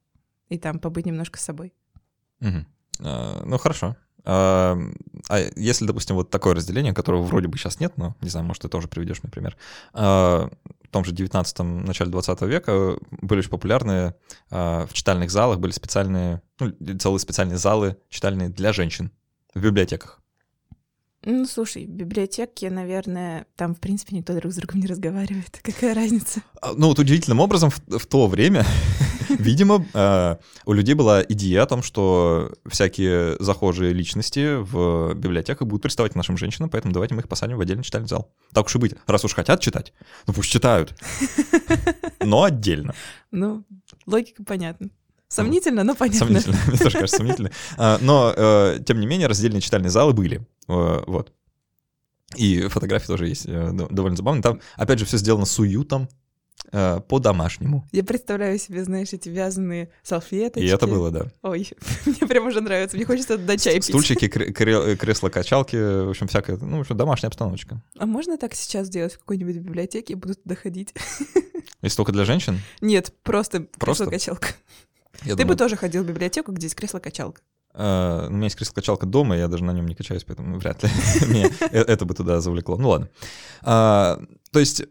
и 0.49 0.57
там 0.57 0.79
побыть 0.79 1.05
немножко 1.05 1.39
с 1.39 1.43
собой. 1.43 1.73
Угу. 2.41 2.65
А, 3.01 3.43
ну, 3.45 3.57
хорошо. 3.57 3.97
А, 4.29 4.77
если, 5.55 5.85
допустим, 5.85 6.17
вот 6.17 6.29
такое 6.29 6.53
разделение, 6.53 6.93
которого 6.93 7.23
вроде 7.23 7.47
бы 7.47 7.57
сейчас 7.57 7.79
нет, 7.79 7.93
но, 7.95 8.13
не 8.21 8.29
знаю, 8.29 8.45
может, 8.45 8.63
ты 8.63 8.67
тоже 8.67 8.89
приведешь, 8.89 9.23
например, 9.23 9.55
а, 9.93 10.49
в 10.83 10.89
том 10.89 11.05
же 11.05 11.13
19-м, 11.13 11.85
начале 11.85 12.11
20 12.11 12.41
века 12.41 12.97
были 13.21 13.39
очень 13.39 13.49
популярные 13.49 14.15
а, 14.49 14.85
в 14.85 14.93
читальных 14.93 15.31
залах, 15.31 15.59
были 15.59 15.71
специальные, 15.71 16.41
ну, 16.59 16.73
целые 16.97 17.19
специальные 17.19 17.57
залы 17.57 17.95
читальные 18.09 18.49
для 18.49 18.73
женщин 18.73 19.11
в 19.55 19.61
библиотеках. 19.61 20.21
Ну, 21.25 21.45
слушай, 21.45 21.85
в 21.85 21.89
библиотеке, 21.89 22.69
наверное, 22.69 23.47
там, 23.55 23.73
в 23.75 23.79
принципе, 23.79 24.15
никто 24.15 24.33
друг 24.33 24.53
с 24.53 24.55
другом 24.55 24.79
не 24.79 24.87
разговаривает. 24.87 25.59
Какая 25.63 25.93
разница? 25.93 26.41
А, 26.61 26.73
Ну, 26.73 26.87
вот 26.87 26.99
удивительным 26.99 27.39
образом 27.39 27.69
в, 27.69 27.79
в 27.97 28.05
то 28.05 28.27
время, 28.27 28.65
видимо, 29.29 29.85
э, 29.93 30.37
у 30.65 30.73
людей 30.73 30.93
была 30.93 31.23
идея 31.23 31.63
о 31.63 31.65
том, 31.65 31.81
что 31.81 32.53
всякие 32.67 33.35
захожие 33.39 33.93
личности 33.93 34.61
в 34.61 35.15
библиотеках 35.15 35.67
будут 35.67 35.81
приставать 35.83 36.13
к 36.13 36.15
нашим 36.15 36.37
женщинам, 36.37 36.69
поэтому 36.69 36.93
давайте 36.93 37.15
мы 37.15 37.21
их 37.21 37.27
посадим 37.27 37.57
в 37.57 37.61
отдельный 37.61 37.83
читальный 37.83 38.07
зал. 38.07 38.31
Так 38.53 38.67
уж 38.67 38.75
и 38.75 38.79
быть. 38.79 38.93
Раз 39.07 39.25
уж 39.25 39.33
хотят 39.33 39.59
читать, 39.59 39.93
ну 40.27 40.33
пусть 40.33 40.49
читают. 40.49 40.95
Но 42.21 42.43
отдельно. 42.43 42.93
Ну, 43.31 43.65
логика 44.05 44.43
понятна. 44.43 44.89
Сомнительно, 45.29 45.83
но 45.83 45.93
понятно. 45.95 46.19
Сомнительно, 46.19 46.57
мне 46.67 46.77
тоже 46.83 46.91
кажется 46.97 47.17
сомнительно. 47.17 47.51
А, 47.77 47.97
Но, 48.01 48.33
э, 48.35 48.79
тем 48.85 48.99
не 48.99 49.05
менее, 49.07 49.27
раздельные 49.27 49.61
читальные 49.61 49.89
залы 49.91 50.13
были. 50.13 50.45
Э, 50.69 51.03
Вот. 51.05 51.33
И 52.35 52.61
фотографии 52.67 53.07
тоже 53.07 53.27
есть 53.27 53.45
э, 53.45 53.71
довольно 53.89 54.15
забавные. 54.17 54.41
Там, 54.43 54.59
опять 54.75 54.99
же, 54.99 55.05
все 55.05 55.17
сделано 55.17 55.45
с 55.45 55.57
уютом, 55.59 56.09
по-домашнему. 57.07 57.87
Я 57.91 58.03
представляю 58.03 58.57
себе, 58.59 58.83
знаешь, 58.83 59.13
эти 59.13 59.29
вязаные 59.29 59.89
салфеточки. 60.03 60.65
И 60.65 60.69
это 60.69 60.87
было, 60.87 61.11
да. 61.11 61.27
Ой, 61.43 61.69
мне 62.05 62.27
прям 62.27 62.47
уже 62.47 62.59
нравится. 62.61 62.97
Мне 62.97 63.05
хочется 63.05 63.37
туда 63.37 63.55
чай 63.57 63.75
пить. 63.75 63.85
Стульчики, 63.85 64.25
кре- 64.25 64.51
кре- 64.51 64.95
кресла-качалки, 64.97 65.75
в 66.05 66.09
общем, 66.09 66.27
всякая, 66.27 66.57
ну, 66.57 66.77
в 66.77 66.81
общем, 66.81 66.97
домашняя 66.97 67.27
обстановочка. 67.27 67.81
А 67.97 68.05
можно 68.05 68.37
так 68.37 68.53
сейчас 68.55 68.87
сделать 68.87 69.13
в 69.13 69.19
какой-нибудь 69.19 69.57
библиотеке 69.57 70.13
и 70.13 70.15
буду 70.15 70.35
туда 70.35 70.55
ходить? 70.55 70.93
Если 71.83 71.95
только 71.95 72.11
для 72.11 72.25
женщин, 72.25 72.59
Нет, 72.81 73.13
просто 73.23 73.67
Просто? 73.77 74.05
кресло-качалка. 74.07 74.47
Я 75.23 75.31
Ты 75.31 75.43
думаю, 75.43 75.47
бы 75.47 75.55
тоже 75.55 75.75
ходил 75.75 76.03
в 76.03 76.07
библиотеку, 76.07 76.51
где 76.51 76.65
есть 76.67 76.75
кресло-качалка. 76.75 77.41
э, 77.73 78.27
у 78.29 78.31
меня 78.31 78.45
есть 78.45 78.55
кресло-качалка 78.57 79.05
дома, 79.05 79.37
я 79.37 79.47
даже 79.47 79.63
на 79.63 79.71
нем 79.71 79.87
не 79.87 79.95
качаюсь, 79.95 80.23
поэтому 80.23 80.57
вряд 80.59 80.83
ли 80.83 80.89
меня 81.27 81.49
э- 81.59 81.81
это 81.81 82.05
бы 82.05 82.13
туда 82.13 82.39
завлекло. 82.41 82.77
Ну 82.77 82.89
ладно. 82.89 83.09
А, 83.63 84.19
То 84.51 84.59
есть 84.59 84.83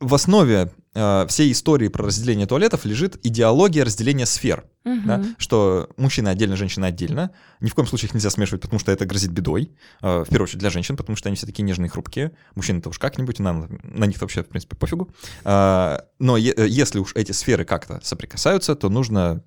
в 0.00 0.14
основе 0.14 0.72
э, 0.94 1.26
всей 1.28 1.52
истории 1.52 1.88
про 1.88 2.06
разделение 2.06 2.46
туалетов 2.46 2.86
лежит 2.86 3.18
идеология 3.22 3.84
разделения 3.84 4.24
сфер. 4.26 4.64
да, 4.82 5.22
что 5.36 5.90
мужчина 5.98 6.30
отдельно, 6.30 6.56
женщина 6.56 6.86
отдельно. 6.86 7.32
Ни 7.60 7.68
в 7.68 7.74
коем 7.74 7.86
случае 7.86 8.08
их 8.08 8.14
нельзя 8.14 8.30
смешивать, 8.30 8.62
потому 8.62 8.80
что 8.80 8.90
это 8.92 9.04
грозит 9.04 9.30
бедой. 9.30 9.72
В 10.00 10.24
первую 10.24 10.44
очередь 10.44 10.60
для 10.60 10.70
женщин, 10.70 10.96
потому 10.96 11.16
что 11.16 11.28
они 11.28 11.36
все 11.36 11.44
такие 11.44 11.64
нежные 11.64 11.88
и 11.88 11.90
хрупкие. 11.90 12.32
Мужчины-то 12.54 12.88
уж 12.88 12.98
как-нибудь, 12.98 13.40
на 13.40 13.68
них 14.06 14.18
вообще, 14.22 14.42
в 14.42 14.48
принципе, 14.48 14.74
пофигу. 14.74 15.10
А, 15.44 16.06
Но 16.18 16.38
е- 16.38 16.54
если 16.66 16.98
уж 16.98 17.14
эти 17.14 17.32
сферы 17.32 17.66
как-то 17.66 18.00
соприкасаются, 18.02 18.74
то 18.74 18.88
нужно 18.88 19.44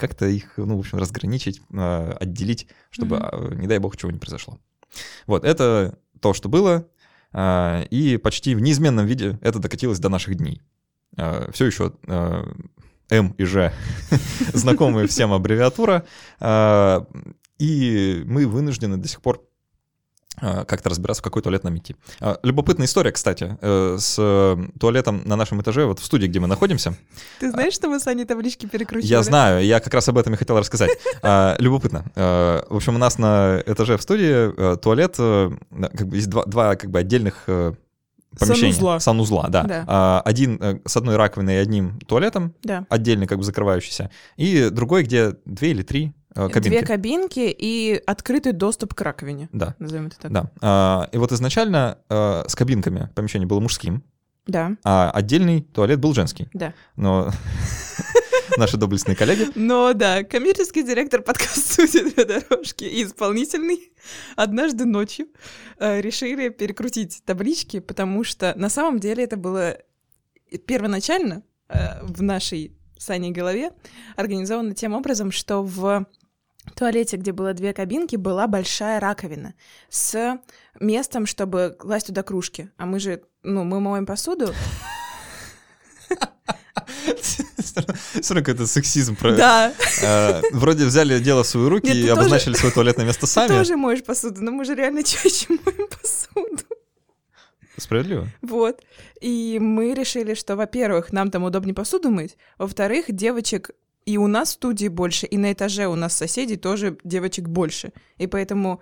как-то 0.00 0.26
их, 0.26 0.54
ну, 0.56 0.76
в 0.76 0.80
общем, 0.80 0.98
разграничить, 0.98 1.60
э, 1.72 2.12
отделить, 2.18 2.66
чтобы, 2.90 3.18
а, 3.18 3.54
не 3.54 3.66
дай 3.66 3.78
бог, 3.78 3.96
чего 3.96 4.10
не 4.10 4.18
произошло. 4.18 4.58
Вот, 5.26 5.44
это 5.44 5.98
то, 6.20 6.34
что 6.34 6.48
было, 6.48 6.88
а, 7.32 7.82
и 7.90 8.16
почти 8.16 8.54
в 8.54 8.60
неизменном 8.60 9.06
виде 9.06 9.38
это 9.42 9.58
докатилось 9.58 10.00
до 10.00 10.08
наших 10.08 10.34
дней. 10.34 10.60
Все 11.52 11.66
еще 11.66 11.92
М 13.10 13.34
и 13.36 13.44
Ж 13.44 13.72
знакомые 14.54 15.06
всем 15.06 15.32
аббревиатура, 15.32 16.04
а, 16.38 17.06
и 17.58 18.22
мы 18.24 18.46
вынуждены 18.46 18.96
до 18.96 19.08
сих 19.08 19.20
пор 19.20 19.36
а, 19.36 19.49
как-то 20.40 20.88
разбираться, 20.90 21.20
в 21.20 21.24
какой 21.24 21.42
туалет 21.42 21.64
нам 21.64 21.76
идти. 21.78 21.96
А, 22.20 22.38
Любопытная 22.42 22.86
история, 22.86 23.12
кстати, 23.12 23.56
э, 23.60 23.96
с 23.98 24.16
э, 24.18 24.56
туалетом 24.78 25.22
на 25.24 25.36
нашем 25.36 25.60
этаже, 25.60 25.84
вот 25.86 25.98
в 26.00 26.04
студии, 26.04 26.26
где 26.26 26.40
мы 26.40 26.46
находимся. 26.46 26.94
Ты 27.38 27.50
знаешь, 27.50 27.74
что 27.74 27.88
мы 27.88 28.00
с 28.00 28.06
Аней 28.06 28.24
таблички 28.24 28.66
перекрутили? 28.66 29.10
Я 29.10 29.22
знаю, 29.22 29.64
я 29.64 29.80
как 29.80 29.92
раз 29.94 30.08
об 30.08 30.18
этом 30.18 30.34
и 30.34 30.36
хотел 30.36 30.58
рассказать. 30.58 30.90
А, 31.22 31.56
Любопытно. 31.58 32.04
Э, 32.14 32.62
В 32.70 32.76
общем, 32.76 32.94
у 32.94 32.98
нас 32.98 33.18
на 33.18 33.62
этаже 33.66 33.96
в 33.96 34.02
студии 34.02 34.52
э, 34.56 34.76
туалет, 34.78 35.16
э, 35.18 35.50
как 35.96 36.06
бы 36.08 36.16
есть 36.16 36.28
два, 36.30 36.44
два 36.46 36.76
как 36.76 36.90
бы 36.90 36.98
отдельных 36.98 37.44
э, 37.46 37.72
помещения. 38.38 38.72
Санузла. 38.72 39.00
Санузла, 39.00 39.48
да. 39.48 39.62
Да. 39.64 39.84
А, 39.86 40.22
Один 40.24 40.56
э, 40.60 40.78
с 40.86 40.96
одной 40.96 41.16
раковиной 41.16 41.54
и 41.54 41.58
одним 41.58 41.98
туалетом, 42.00 42.54
Да. 42.62 42.86
отдельный 42.88 43.26
как 43.26 43.38
бы 43.38 43.44
закрывающийся, 43.44 44.10
и 44.36 44.70
другой, 44.70 45.02
где 45.02 45.34
две 45.44 45.70
или 45.72 45.82
три 45.82 46.06
э, 46.06 46.10
кабинки. 46.34 46.68
Две 46.68 46.82
кабинки 46.82 47.54
и 47.58 48.02
открытый 48.06 48.52
доступ 48.52 48.94
к 48.94 49.00
раковине. 49.00 49.48
Да, 49.52 49.74
Назовем 49.78 50.06
это 50.06 50.18
так. 50.18 50.32
да. 50.32 50.50
А, 50.60 51.08
И 51.12 51.18
вот 51.18 51.32
изначально 51.32 51.98
э, 52.08 52.44
с 52.46 52.54
кабинками 52.54 53.10
помещение 53.14 53.46
было 53.48 53.60
мужским, 53.60 54.02
Да, 54.46 54.76
а 54.84 55.10
отдельный 55.10 55.62
туалет 55.62 55.98
был 56.00 56.14
женский. 56.14 56.48
да. 56.52 56.72
Но 56.96 57.30
наши 58.56 58.76
доблестные 58.76 59.16
коллеги 59.16 59.46
Но 59.54 59.92
да, 59.92 60.22
коммерческий 60.24 60.82
директор 60.82 61.22
подкаст-студии 61.22 62.10
«Две 62.14 62.24
дорожки» 62.24 62.84
и 62.84 63.04
исполнительный 63.04 63.92
однажды 64.36 64.84
ночью 64.84 65.26
э, 65.78 66.00
решили 66.00 66.48
перекрутить 66.48 67.22
таблички, 67.24 67.80
потому 67.80 68.24
что 68.24 68.52
на 68.56 68.68
самом 68.68 68.98
деле 68.98 69.24
это 69.24 69.36
было 69.36 69.76
первоначально 70.66 71.42
э, 71.68 72.02
в 72.02 72.22
нашей 72.22 72.76
с 73.00 73.08
Аней 73.08 73.30
голове 73.32 73.70
организовано 74.14 74.74
тем 74.74 74.92
образом, 74.92 75.30
что 75.32 75.62
в 75.62 76.04
туалете, 76.76 77.16
где 77.16 77.32
было 77.32 77.54
две 77.54 77.72
кабинки, 77.72 78.16
была 78.16 78.46
большая 78.46 79.00
раковина 79.00 79.54
с 79.88 80.38
местом, 80.78 81.24
чтобы 81.24 81.74
класть 81.78 82.08
туда 82.08 82.22
кружки. 82.22 82.68
А 82.76 82.84
мы 82.84 83.00
же, 83.00 83.22
ну, 83.42 83.64
мы 83.64 83.80
моем 83.80 84.04
посуду. 84.04 84.52
Равно 88.28 88.44
какой-то 88.44 88.66
сексизм. 88.66 89.16
про- 89.16 89.34
Да, 89.36 89.72
Э, 90.02 90.42
Вроде 90.52 90.84
взяли 90.84 91.18
дело 91.20 91.42
в 91.42 91.46
свои 91.46 91.68
руки 91.68 91.86
Нет, 91.86 91.96
и 91.96 92.02
ты 92.02 92.08
тоже- 92.08 92.20
обозначили 92.20 92.54
свое 92.54 92.74
туалетное 92.74 93.06
место 93.06 93.22
ты 93.22 93.26
сами. 93.28 93.48
тоже 93.48 93.76
моешь 93.76 94.02
посуду, 94.04 94.42
но 94.42 94.50
мы 94.50 94.64
же 94.64 94.74
реально 94.74 95.02
чаще 95.02 95.46
моем 95.48 95.88
посуду. 95.88 96.64
Справедливо. 97.80 98.28
Вот. 98.42 98.82
И 99.20 99.58
мы 99.60 99.94
решили, 99.94 100.34
что, 100.34 100.56
во-первых, 100.56 101.12
нам 101.12 101.30
там 101.30 101.44
удобнее 101.44 101.74
посуду 101.74 102.10
мыть, 102.10 102.36
во-вторых, 102.58 103.06
девочек 103.08 103.70
и 104.06 104.16
у 104.16 104.26
нас 104.26 104.48
в 104.48 104.52
студии 104.52 104.88
больше, 104.88 105.26
и 105.26 105.36
на 105.36 105.52
этаже 105.52 105.86
у 105.86 105.94
нас 105.94 106.16
соседей 106.16 106.56
тоже 106.56 106.96
девочек 107.04 107.48
больше. 107.48 107.92
И 108.16 108.26
поэтому 108.26 108.80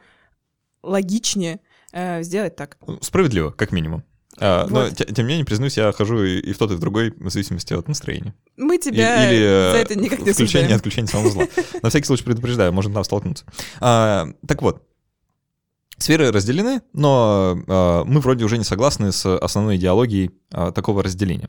логичнее 0.82 1.60
э, 1.92 2.22
сделать 2.22 2.56
так. 2.56 2.76
Справедливо, 3.00 3.50
как 3.50 3.72
минимум. 3.72 4.04
А, 4.40 4.66
Но, 4.68 4.82
Вот. 4.82 4.96
те- 4.96 5.04
тем 5.06 5.26
не 5.26 5.30
менее, 5.32 5.44
признаюсь, 5.44 5.76
я 5.76 5.90
хожу 5.90 6.22
и 6.22 6.38
и 6.38 6.52
в 6.52 6.58
тот, 6.58 6.70
и 6.70 6.74
в 6.74 6.78
другой, 6.78 7.10
в 7.16 7.28
зависимости 7.30 7.72
от 7.74 7.88
настроения. 7.88 8.34
Мы 8.56 8.76
И- 8.76 8.78
тебя 8.78 9.28
Или 9.28 9.42
э, 9.42 9.72
за 9.72 9.78
это 9.78 9.98
никак 9.98 10.20
не 10.20 10.32
включение, 10.32 10.76
осуждаем. 10.76 10.76
отключение 10.76 11.08
санузла. 11.08 11.48
На 11.82 11.88
всякий 11.88 12.06
случай 12.06 12.24
предупреждаю, 12.24 12.72
можно 12.72 12.94
там 12.94 13.02
столкнуться. 13.04 13.44
А, 13.80 14.28
Так 14.46 14.62
вот, 14.62 14.84
сферы 15.98 16.30
разделены, 16.30 16.82
но 16.92 17.58
а, 17.66 18.04
мы 18.04 18.20
вроде 18.20 18.44
уже 18.44 18.58
не 18.58 18.64
согласны 18.64 19.12
с 19.12 19.26
основной 19.38 19.76
идеологией 19.76 20.30
а, 20.52 20.72
такого 20.72 21.02
разделения. 21.02 21.48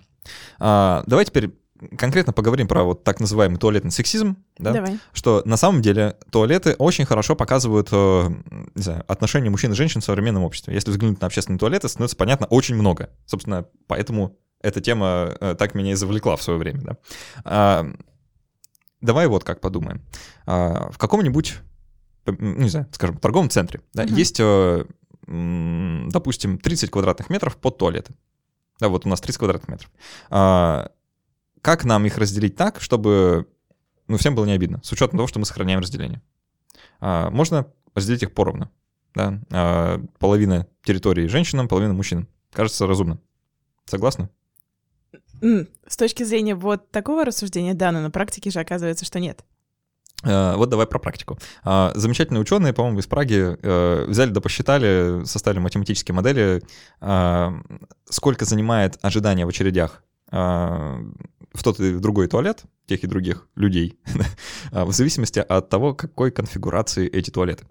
А, 0.60 1.04
Давай 1.06 1.26
теперь 1.26 1.52
конкретно 1.98 2.34
поговорим 2.34 2.68
про 2.68 2.84
вот 2.84 3.04
так 3.04 3.20
называемый 3.20 3.58
туалетный 3.58 3.92
сексизм, 3.92 4.38
да? 4.58 4.74
Давай. 4.74 5.00
что 5.14 5.42
на 5.46 5.58
самом 5.58 5.82
деле 5.82 6.18
туалеты 6.32 6.74
очень 6.74 7.06
хорошо 7.06 7.36
показывают 7.36 7.90
э, 7.92 8.30
не 8.76 8.82
знаю, 8.82 9.04
отношения 9.08 9.50
мужчин 9.50 9.72
и 9.72 9.76
женщин 9.76 10.02
в 10.02 10.04
современном 10.04 10.44
обществе. 10.44 10.74
Если 10.74 10.92
взглянуть 10.92 11.22
на 11.22 11.28
общественные 11.28 11.60
туалеты, 11.60 11.88
становится 11.88 12.18
понятно 12.18 12.48
очень 12.48 12.76
много. 12.76 13.10
Собственно, 13.26 13.66
поэтому 13.88 14.38
эта 14.62 14.82
тема 14.82 15.36
э, 15.40 15.56
так 15.58 15.74
меня 15.74 15.94
и 15.94 15.96
завлекла 15.96 16.36
в 16.36 16.42
свое 16.42 16.60
время. 16.60 16.82
Да? 16.82 16.98
А, 17.46 17.86
давай 19.02 19.28
вот 19.28 19.44
как 19.44 19.62
подумаем. 19.62 20.02
А, 20.46 20.92
в 20.92 20.98
каком-нибудь, 20.98 21.56
не 22.26 22.70
знаю, 22.70 22.88
скажем, 22.92 23.18
торговом 23.18 23.50
центре 23.50 23.82
да, 23.94 24.04
Мгм. 24.04 24.16
есть, 24.16 24.40
э, 24.40 24.86
допустим, 25.28 26.58
30 26.58 26.90
квадратных 26.92 27.30
метров 27.30 27.58
под 27.58 27.78
туалеты. 27.78 28.14
Да, 28.80 28.90
вот 28.90 29.06
у 29.06 29.10
нас 29.10 29.20
30 29.22 29.40
квадратных 29.40 29.68
метров. 29.70 29.92
А, 30.30 30.92
как 31.62 31.84
нам 31.86 32.06
их 32.06 32.18
разделить 32.18 32.56
так, 32.56 32.82
чтобы 32.82 33.48
ну, 34.08 34.18
всем 34.18 34.34
было 34.36 34.46
не 34.46 34.54
обидно, 34.54 34.80
с 34.84 34.92
учетом 34.92 35.18
того, 35.18 35.28
что 35.28 35.40
мы 35.40 35.46
сохраняем 35.46 35.82
разделение. 35.82 36.22
А, 37.00 37.30
можно 37.30 37.68
разделить 37.94 38.24
их 38.24 38.34
поровну. 38.34 38.72
Да? 39.14 39.40
А, 39.52 40.02
половина 40.18 40.68
территории 40.84 41.28
женщинам, 41.28 41.68
половина 41.68 41.94
мужчинам. 41.94 42.28
Кажется 42.52 42.88
разумно. 42.88 43.20
Согласны? 43.86 44.30
М, 45.42 45.68
С 45.88 45.96
точки 45.98 46.24
зрения 46.24 46.56
вот 46.56 46.90
такого 46.92 47.24
рассуждения, 47.26 47.74
да, 47.74 47.92
но 47.92 48.02
на 48.02 48.12
практике 48.12 48.50
же 48.52 48.60
оказывается, 48.60 49.06
что 49.06 49.20
нет. 49.20 49.44
А, 50.24 50.56
Вот 50.56 50.70
давай 50.70 50.88
про 50.88 51.00
практику. 51.00 51.38
А, 51.64 51.92
Замечательные 51.96 52.42
ученые, 52.42 52.74
по-моему, 52.74 53.00
из 53.00 53.08
Праги 53.08 53.58
э, 53.62 54.06
взяли 54.08 54.32
да 54.32 54.42
посчитали, 54.42 55.24
составили 55.26 55.60
математические 55.60 56.16
модели, 56.16 56.62
а, 57.00 57.54
сколько 58.06 58.46
занимает 58.46 58.98
ожидание 59.02 59.46
в 59.46 59.50
очередях 59.50 60.04
а, 60.32 61.00
в 61.54 61.64
тот 61.64 61.80
и 61.80 61.94
в 61.94 62.02
другой 62.02 62.28
туалет 62.28 62.64
тех 62.88 63.04
и 63.04 63.08
других 63.08 63.48
людей, 63.56 64.00
в 64.72 64.92
зависимости 64.92 65.40
от 65.40 65.70
того, 65.70 65.94
какой 65.94 66.32
конфигурации 66.32 67.08
эти 67.08 67.30
туалеты. 67.30 67.66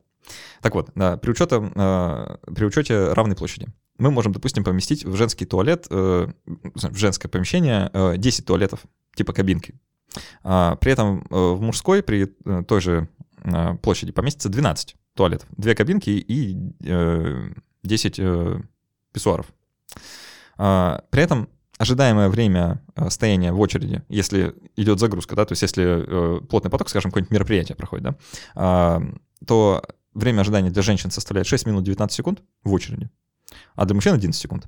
Так 0.60 0.74
вот, 0.74 0.92
при, 0.92 1.30
учете, 1.30 1.58
при 1.58 2.64
учете 2.64 3.12
равной 3.12 3.34
площади 3.34 3.68
мы 3.98 4.10
можем, 4.10 4.32
допустим, 4.32 4.64
поместить 4.64 5.04
в 5.04 5.16
женский 5.16 5.44
туалет, 5.44 5.86
э, 5.90 6.28
в 6.46 6.96
женское 6.96 7.28
помещение 7.28 7.90
э, 7.92 8.16
10 8.16 8.46
туалетов, 8.46 8.80
типа 9.14 9.32
кабинки. 9.32 9.74
А, 10.42 10.76
При 10.76 10.92
этом 10.92 11.20
э, 11.30 11.34
в 11.34 11.60
мужской 11.60 12.02
при 12.02 12.34
э, 12.44 12.62
той 12.66 12.80
же 12.80 13.08
э, 13.44 13.74
площади 13.76 14.12
поместится 14.12 14.48
12 14.48 14.96
туалетов. 15.14 15.48
Две 15.56 15.74
кабинки 15.74 16.10
и 16.10 16.56
э, 16.84 17.50
10 17.82 18.18
э, 18.18 18.60
писсуаров. 19.12 19.46
А, 20.56 21.02
при 21.10 21.22
этом 21.22 21.48
ожидаемое 21.76 22.28
время 22.28 22.82
стояния 23.08 23.52
в 23.52 23.60
очереди, 23.60 24.02
если 24.08 24.54
идет 24.76 24.98
загрузка, 24.98 25.36
да, 25.36 25.44
то 25.44 25.52
есть 25.52 25.62
если 25.62 26.40
плотный 26.48 26.72
поток, 26.72 26.88
скажем, 26.88 27.12
какое-нибудь 27.12 27.30
мероприятие 27.30 27.76
проходит, 27.76 28.04
да, 28.04 28.16
а, 28.56 29.02
то 29.46 29.84
время 30.12 30.40
ожидания 30.40 30.70
для 30.70 30.82
женщин 30.82 31.12
составляет 31.12 31.46
6 31.46 31.66
минут 31.66 31.84
19 31.84 32.12
секунд 32.12 32.42
в 32.64 32.72
очереди, 32.72 33.08
а 33.76 33.84
для 33.84 33.94
мужчин 33.94 34.14
11 34.14 34.40
секунд. 34.40 34.66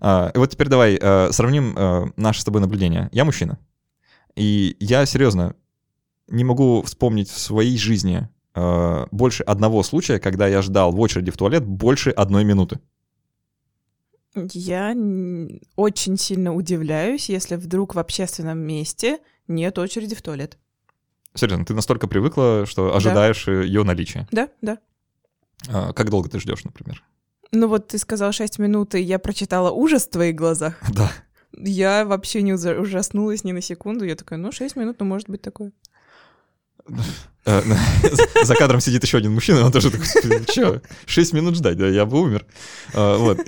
И 0.00 0.38
вот 0.38 0.50
теперь 0.50 0.68
давай 0.68 0.96
сравним 1.30 2.12
наше 2.16 2.40
с 2.40 2.44
тобой 2.44 2.62
наблюдение. 2.62 3.10
Я 3.12 3.26
мужчина, 3.26 3.58
и 4.36 4.76
я 4.80 5.06
серьезно 5.06 5.56
не 6.28 6.44
могу 6.44 6.82
вспомнить 6.82 7.30
в 7.30 7.38
своей 7.38 7.76
жизни 7.78 8.28
больше 9.10 9.44
одного 9.44 9.82
случая, 9.82 10.18
когда 10.18 10.48
я 10.48 10.62
ждал 10.62 10.90
в 10.90 10.98
очереди 10.98 11.30
в 11.30 11.36
туалет 11.36 11.64
больше 11.64 12.10
одной 12.10 12.44
минуты. 12.44 12.80
Я 14.34 14.94
очень 15.76 16.16
сильно 16.16 16.54
удивляюсь, 16.54 17.28
если 17.28 17.56
вдруг 17.56 17.94
в 17.94 17.98
общественном 17.98 18.58
месте 18.58 19.18
нет 19.46 19.78
очереди 19.78 20.14
в 20.14 20.22
туалет. 20.22 20.58
Серьезно, 21.34 21.64
ты 21.64 21.74
настолько 21.74 22.08
привыкла, 22.08 22.64
что 22.66 22.94
ожидаешь 22.94 23.44
да. 23.46 23.62
ее 23.62 23.84
наличия? 23.84 24.26
Да, 24.30 24.48
да. 24.60 24.78
А, 25.68 25.92
как 25.92 26.10
долго 26.10 26.28
ты 26.28 26.40
ждешь, 26.40 26.64
например? 26.64 27.02
Ну 27.52 27.68
вот 27.68 27.88
ты 27.88 27.98
сказал 27.98 28.32
6 28.32 28.58
минут, 28.58 28.94
и 28.94 29.00
я 29.00 29.18
прочитала 29.18 29.70
ужас 29.70 30.06
в 30.06 30.10
твоих 30.10 30.34
глазах. 30.34 30.80
Да. 30.92 31.10
Я 31.56 32.04
вообще 32.04 32.42
не 32.42 32.52
ужаснулась 32.52 33.44
ни 33.44 33.52
на 33.52 33.60
секунду. 33.60 34.04
Я 34.04 34.16
такая, 34.16 34.38
ну 34.38 34.52
6 34.52 34.76
минут, 34.76 34.96
ну 35.00 35.06
может 35.06 35.28
быть 35.28 35.42
такое. 35.42 35.72
Э, 37.44 37.62
за 38.44 38.54
кадром 38.54 38.80
сидит 38.80 39.02
еще 39.02 39.18
один 39.18 39.32
мужчина, 39.32 39.64
он 39.64 39.72
тоже 39.72 39.90
такой, 39.90 40.06
что, 40.06 40.82
6 41.06 41.32
минут 41.32 41.56
ждать, 41.56 41.76
да, 41.76 41.88
я 41.88 42.06
бы 42.06 42.20
умер. 42.20 42.46
А, 42.94 43.16
вот. 43.16 43.40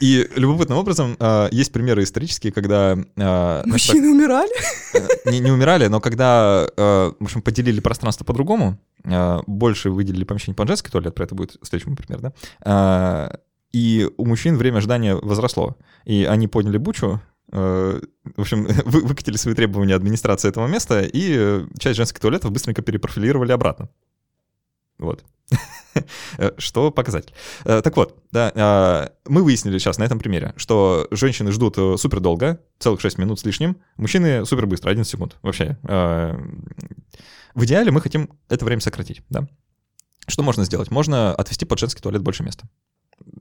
И 0.00 0.28
любопытным 0.34 0.78
образом 0.78 1.16
э, 1.20 1.48
есть 1.52 1.72
примеры 1.72 2.02
исторические, 2.02 2.52
когда... 2.52 2.98
Э, 3.16 3.62
Мужчины 3.64 4.10
умирали? 4.10 4.50
Э, 4.92 5.30
не, 5.30 5.38
не 5.38 5.52
умирали, 5.52 5.86
но 5.86 6.00
когда, 6.00 6.66
э, 6.76 7.12
в 7.18 7.24
общем, 7.24 7.42
поделили 7.42 7.78
пространство 7.78 8.24
по-другому, 8.24 8.78
э, 9.04 9.40
больше 9.46 9.90
выделили 9.90 10.24
помещение 10.24 10.56
под 10.56 10.66
женский 10.68 10.90
туалет, 10.90 11.14
про 11.14 11.24
это 11.24 11.36
будет 11.36 11.56
следующий 11.62 11.94
пример, 11.94 12.20
да? 12.20 13.38
Э, 13.74 13.76
и 13.76 14.10
у 14.16 14.24
мужчин 14.24 14.56
время 14.56 14.78
ожидания 14.78 15.14
возросло. 15.16 15.76
И 16.04 16.24
они 16.24 16.48
подняли 16.48 16.78
бучу, 16.78 17.20
э, 17.52 18.00
в 18.36 18.40
общем, 18.40 18.66
вы, 18.84 19.00
выкатили 19.00 19.36
свои 19.36 19.54
требования 19.54 19.94
администрации 19.94 20.48
этого 20.48 20.66
места, 20.66 21.02
и 21.02 21.66
часть 21.78 21.96
женских 21.96 22.20
туалетов 22.20 22.52
быстренько 22.52 22.82
перепрофилировали 22.82 23.52
обратно. 23.52 23.88
Вот. 24.98 25.24
Э, 26.38 26.50
что 26.58 26.90
показать? 26.90 27.32
Э, 27.64 27.80
так 27.80 27.96
вот, 27.96 28.20
да, 28.32 28.50
а, 28.56 29.12
мы 29.28 29.44
выяснили 29.44 29.78
сейчас 29.78 29.96
на 29.96 30.02
этом 30.02 30.18
примере, 30.18 30.52
что 30.56 31.06
женщины 31.12 31.52
ждут 31.52 31.78
э, 31.78 31.96
супер 31.96 32.18
долго, 32.18 32.60
целых 32.80 33.00
6 33.00 33.18
минут 33.18 33.38
с 33.38 33.44
лишним, 33.44 33.76
мужчины 33.96 34.44
супер 34.44 34.66
быстро, 34.66 34.90
11 34.90 35.08
секунд 35.08 35.36
вообще. 35.42 35.78
В 37.54 37.64
идеале 37.64 37.92
мы 37.92 38.00
хотим 38.00 38.28
это 38.48 38.64
время 38.64 38.80
сократить, 38.80 39.22
да. 39.30 39.46
Что 40.26 40.42
можно 40.42 40.64
сделать? 40.64 40.90
Можно 40.90 41.32
отвести 41.32 41.64
под 41.64 41.78
женский 41.78 42.02
туалет 42.02 42.22
больше 42.22 42.42
места 42.42 42.66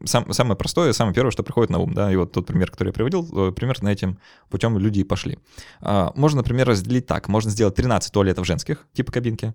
сам, 0.06 0.32
самое 0.34 0.58
простое, 0.58 0.94
самое 0.94 1.14
первое, 1.14 1.32
что 1.32 1.44
приходит 1.44 1.70
на 1.70 1.80
ум, 1.80 1.94
да, 1.94 2.12
и 2.12 2.16
вот 2.16 2.32
тот 2.32 2.46
пример, 2.46 2.70
который 2.72 2.90
я 2.90 2.94
приводил, 2.94 3.50
э, 3.50 3.52
примерно 3.52 3.90
этим 3.90 4.20
путем 4.50 4.78
люди 4.78 5.00
и 5.00 5.04
пошли. 5.04 5.40
А, 5.82 6.12
можно, 6.16 6.38
например, 6.38 6.68
разделить 6.68 7.06
так, 7.06 7.28
можно 7.28 7.52
сделать 7.52 7.76
13 7.76 8.12
туалетов 8.12 8.46
женских, 8.46 8.86
типа 8.94 9.12
кабинки, 9.12 9.54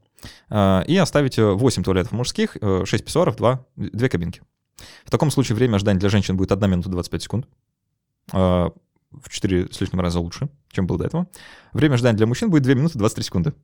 а, 0.48 0.82
и 0.82 0.96
оставить 0.96 1.38
8 1.38 1.82
туалетов 1.82 2.12
мужских, 2.12 2.56
6 2.60 2.62
э, 2.62 3.04
писсуаров, 3.04 3.36
2, 3.36 3.64
2 3.76 4.08
кабинки. 4.08 4.42
В 5.04 5.10
таком 5.10 5.30
случае 5.30 5.56
время 5.56 5.76
ожидания 5.76 5.98
для 5.98 6.08
женщин 6.08 6.36
будет 6.36 6.52
1 6.52 6.70
минута 6.70 6.88
25 6.88 7.22
секунд, 7.22 7.48
а, 8.32 8.70
в 9.10 9.28
4 9.28 9.68
с 9.72 9.80
лишним 9.80 10.00
раза 10.00 10.20
лучше, 10.20 10.48
чем 10.70 10.86
было 10.86 10.98
до 10.98 11.06
этого. 11.06 11.26
Время 11.72 11.94
ожидания 11.94 12.16
для 12.16 12.26
мужчин 12.26 12.50
будет 12.50 12.62
2 12.62 12.74
минуты 12.74 12.98
23 12.98 13.24
секунды 13.24 13.54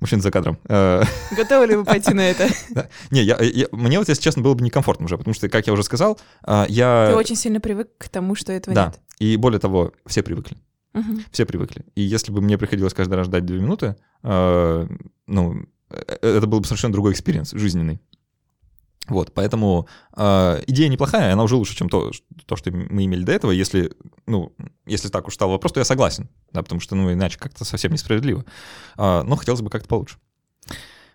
мужчин 0.00 0.20
за 0.20 0.30
кадром. 0.30 0.58
Э, 0.68 1.02
Готовы 1.36 1.66
ли 1.66 1.76
вы 1.76 1.84
пойти 1.84 2.12
на 2.14 2.28
это? 2.28 2.48
Не, 3.10 3.66
мне 3.72 3.98
вот, 3.98 4.08
если 4.08 4.22
честно, 4.22 4.42
было 4.42 4.54
бы 4.54 4.64
некомфортно 4.64 5.06
уже, 5.06 5.18
потому 5.18 5.34
что, 5.34 5.48
как 5.48 5.66
я 5.66 5.72
уже 5.72 5.82
сказал, 5.82 6.18
э, 6.46 6.64
я... 6.68 7.08
Ты 7.10 7.16
очень 7.16 7.36
сильно 7.36 7.60
привык 7.60 7.88
к 7.98 8.08
тому, 8.08 8.34
что 8.34 8.52
этого 8.52 8.74
нет. 8.74 8.92
Да, 8.92 8.94
и 9.18 9.36
более 9.36 9.60
того, 9.60 9.92
все 10.06 10.22
привыкли. 10.22 10.56
Все 11.30 11.46
привыкли. 11.46 11.84
И 11.94 12.02
если 12.02 12.32
бы 12.32 12.40
мне 12.40 12.58
приходилось 12.58 12.94
каждый 12.94 13.14
раз 13.14 13.26
ждать 13.26 13.46
две 13.46 13.60
минуты, 13.60 13.94
э, 14.24 14.86
ну, 15.26 15.64
это 15.88 16.46
был 16.46 16.60
бы 16.60 16.66
совершенно 16.66 16.92
другой 16.92 17.12
experience, 17.12 17.52
жизненный. 17.52 18.00
Вот, 19.10 19.34
поэтому 19.34 19.88
э, 20.16 20.62
идея 20.68 20.88
неплохая, 20.88 21.32
она 21.32 21.42
уже 21.42 21.56
лучше, 21.56 21.76
чем 21.76 21.88
то, 21.88 22.12
то, 22.46 22.54
что 22.54 22.70
мы 22.70 23.04
имели 23.04 23.24
до 23.24 23.32
этого. 23.32 23.50
Если, 23.50 23.92
ну, 24.26 24.54
если 24.86 25.08
так 25.08 25.26
уж 25.26 25.34
стал 25.34 25.50
вопрос, 25.50 25.72
то 25.72 25.80
я 25.80 25.84
согласен, 25.84 26.28
да, 26.52 26.62
потому 26.62 26.80
что, 26.80 26.94
ну, 26.94 27.12
иначе 27.12 27.36
как-то 27.38 27.64
совсем 27.64 27.92
несправедливо. 27.92 28.44
Э, 28.96 29.22
но 29.22 29.34
хотелось 29.34 29.62
бы 29.62 29.68
как-то 29.68 29.88
получше. 29.88 30.18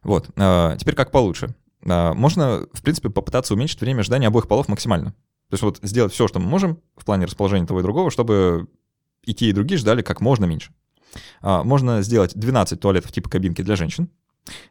Вот, 0.03 0.29
э, 0.35 0.75
теперь 0.77 0.93
как 0.93 1.11
получше. 1.11 1.55
Э, 1.85 2.13
можно, 2.13 2.67
в 2.73 2.81
принципе, 2.81 3.09
попытаться 3.09 3.53
уменьшить 3.53 3.79
время 3.79 4.01
ожидания 4.01 4.27
обоих 4.27 4.49
полов 4.49 4.67
максимально. 4.67 5.11
То 5.49 5.53
есть 5.53 5.63
вот 5.63 5.79
сделать 5.81 6.11
все, 6.11 6.27
что 6.27 6.39
мы 6.39 6.47
можем 6.47 6.81
в 6.97 7.05
плане 7.05 7.25
расположения 7.27 7.65
того 7.65 7.79
и 7.79 7.83
другого, 7.83 8.11
чтобы 8.11 8.67
и 9.23 9.33
те, 9.33 9.47
и 9.47 9.53
другие 9.53 9.77
ждали 9.77 10.01
как 10.01 10.19
можно 10.19 10.43
меньше. 10.43 10.73
Э, 11.41 11.63
можно 11.63 12.01
сделать 12.01 12.35
12 12.35 12.77
туалетов 12.77 13.13
типа 13.13 13.29
кабинки 13.29 13.61
для 13.61 13.77
женщин, 13.77 14.09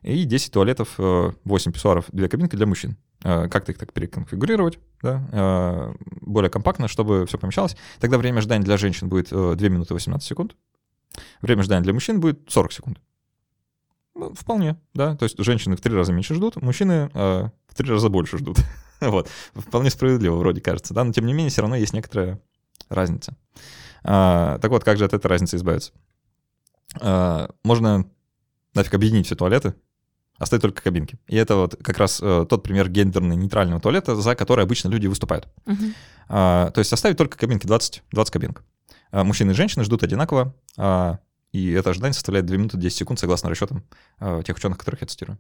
и 0.02 0.24
10 0.24 0.52
туалетов, 0.52 0.94
8 0.98 1.72
писсуаров, 1.72 2.06
2 2.12 2.28
кабинки 2.28 2.56
для 2.56 2.66
мужчин. 2.66 2.96
Э, 3.24 3.48
как-то 3.48 3.72
их 3.72 3.78
так 3.78 3.92
переконфигурировать, 3.94 4.78
да, 5.00 5.26
э, 5.32 5.94
более 6.20 6.50
компактно, 6.50 6.88
чтобы 6.88 7.24
все 7.24 7.38
помещалось. 7.38 7.74
Тогда 7.98 8.18
время 8.18 8.38
ожидания 8.38 8.62
для 8.62 8.76
женщин 8.76 9.08
будет 9.08 9.30
2 9.30 9.54
э, 9.54 9.68
минуты 9.70 9.94
18 9.94 10.28
секунд. 10.28 10.54
Время 11.40 11.60
ожидания 11.60 11.82
для 11.82 11.94
мужчин 11.94 12.20
будет 12.20 12.40
40 12.48 12.72
секунд. 12.72 13.00
Ну, 14.14 14.34
вполне, 14.34 14.76
да. 14.92 15.16
То 15.16 15.24
есть 15.24 15.38
женщины 15.38 15.74
в 15.74 15.80
три 15.80 15.94
раза 15.94 16.12
меньше 16.12 16.34
ждут, 16.34 16.60
мужчины 16.60 17.10
э, 17.14 17.48
в 17.66 17.74
три 17.74 17.88
раза 17.90 18.10
больше 18.10 18.36
ждут. 18.36 18.58
вот. 19.00 19.30
Вполне 19.54 19.88
справедливо, 19.88 20.36
вроде 20.36 20.60
кажется, 20.60 20.92
да. 20.92 21.02
Но 21.02 21.14
тем 21.14 21.24
не 21.24 21.32
менее, 21.32 21.50
все 21.50 21.62
равно 21.62 21.76
есть 21.76 21.94
некоторая 21.94 22.38
разница. 22.90 23.34
Так 24.02 24.68
вот, 24.68 24.84
как 24.84 24.98
же 24.98 25.06
от 25.06 25.14
этой 25.14 25.28
разницы 25.28 25.56
избавиться? 25.56 25.92
Можно 27.00 28.04
нафиг 28.74 28.94
объединить 28.94 29.26
все 29.26 29.36
туалеты, 29.36 29.74
оставить 30.38 30.62
только 30.62 30.82
кабинки. 30.82 31.18
И 31.26 31.36
это 31.36 31.56
вот 31.56 31.76
как 31.82 31.98
раз 31.98 32.20
э, 32.22 32.46
тот 32.48 32.62
пример 32.62 32.88
гендерно-нейтрального 32.88 33.80
туалета, 33.80 34.16
за 34.16 34.34
который 34.34 34.64
обычно 34.64 34.88
люди 34.88 35.06
выступают. 35.06 35.48
Uh-huh. 35.64 35.92
А, 36.28 36.70
то 36.70 36.80
есть 36.80 36.92
оставить 36.92 37.16
только 37.16 37.38
кабинки, 37.38 37.66
20, 37.66 38.02
20 38.10 38.32
кабинок. 38.32 38.64
А, 39.10 39.24
мужчины 39.24 39.52
и 39.52 39.54
женщины 39.54 39.84
ждут 39.84 40.02
одинаково, 40.02 40.54
а, 40.76 41.18
и 41.52 41.70
это 41.70 41.90
ожидание 41.90 42.14
составляет 42.14 42.46
2 42.46 42.56
минуты 42.56 42.78
10 42.78 42.96
секунд, 42.96 43.20
согласно 43.20 43.48
расчетам 43.48 43.84
а, 44.18 44.42
тех 44.42 44.56
ученых, 44.56 44.76
которых 44.76 45.02
я 45.02 45.06
цитирую. 45.06 45.38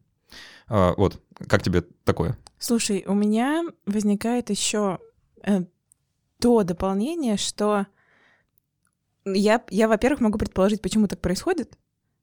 А, 0.68 0.94
вот, 0.96 1.20
как 1.48 1.62
тебе 1.62 1.82
такое? 2.04 2.38
Слушай, 2.58 3.04
у 3.06 3.14
меня 3.14 3.64
возникает 3.84 4.48
еще 4.50 5.00
э, 5.42 5.64
то 6.40 6.62
дополнение, 6.62 7.36
что 7.36 7.86
я, 9.24 9.64
я, 9.70 9.88
во-первых, 9.88 10.20
могу 10.20 10.38
предположить, 10.38 10.82
почему 10.82 11.08
так 11.08 11.20
происходит, 11.20 11.76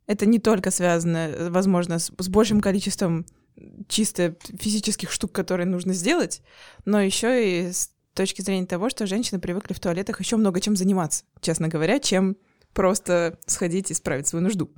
это 0.07 0.25
не 0.25 0.39
только 0.39 0.71
связано, 0.71 1.49
возможно, 1.49 1.99
с, 1.99 2.11
с 2.17 2.29
большим 2.29 2.61
количеством 2.61 3.25
чисто 3.87 4.35
физических 4.59 5.11
штук, 5.11 5.31
которые 5.31 5.67
нужно 5.67 5.93
сделать, 5.93 6.41
но 6.85 7.01
еще 7.01 7.67
и 7.67 7.71
с 7.71 7.91
точки 8.13 8.41
зрения 8.41 8.65
того, 8.65 8.89
что 8.89 9.05
женщины 9.07 9.39
привыкли 9.39 9.73
в 9.73 9.79
туалетах 9.79 10.19
еще 10.19 10.37
много 10.37 10.59
чем 10.59 10.75
заниматься, 10.75 11.23
честно 11.41 11.67
говоря, 11.67 11.99
чем 11.99 12.37
просто 12.73 13.39
сходить 13.45 13.91
и 13.91 13.93
справить 13.93 14.27
свою 14.27 14.43
нужду. 14.43 14.71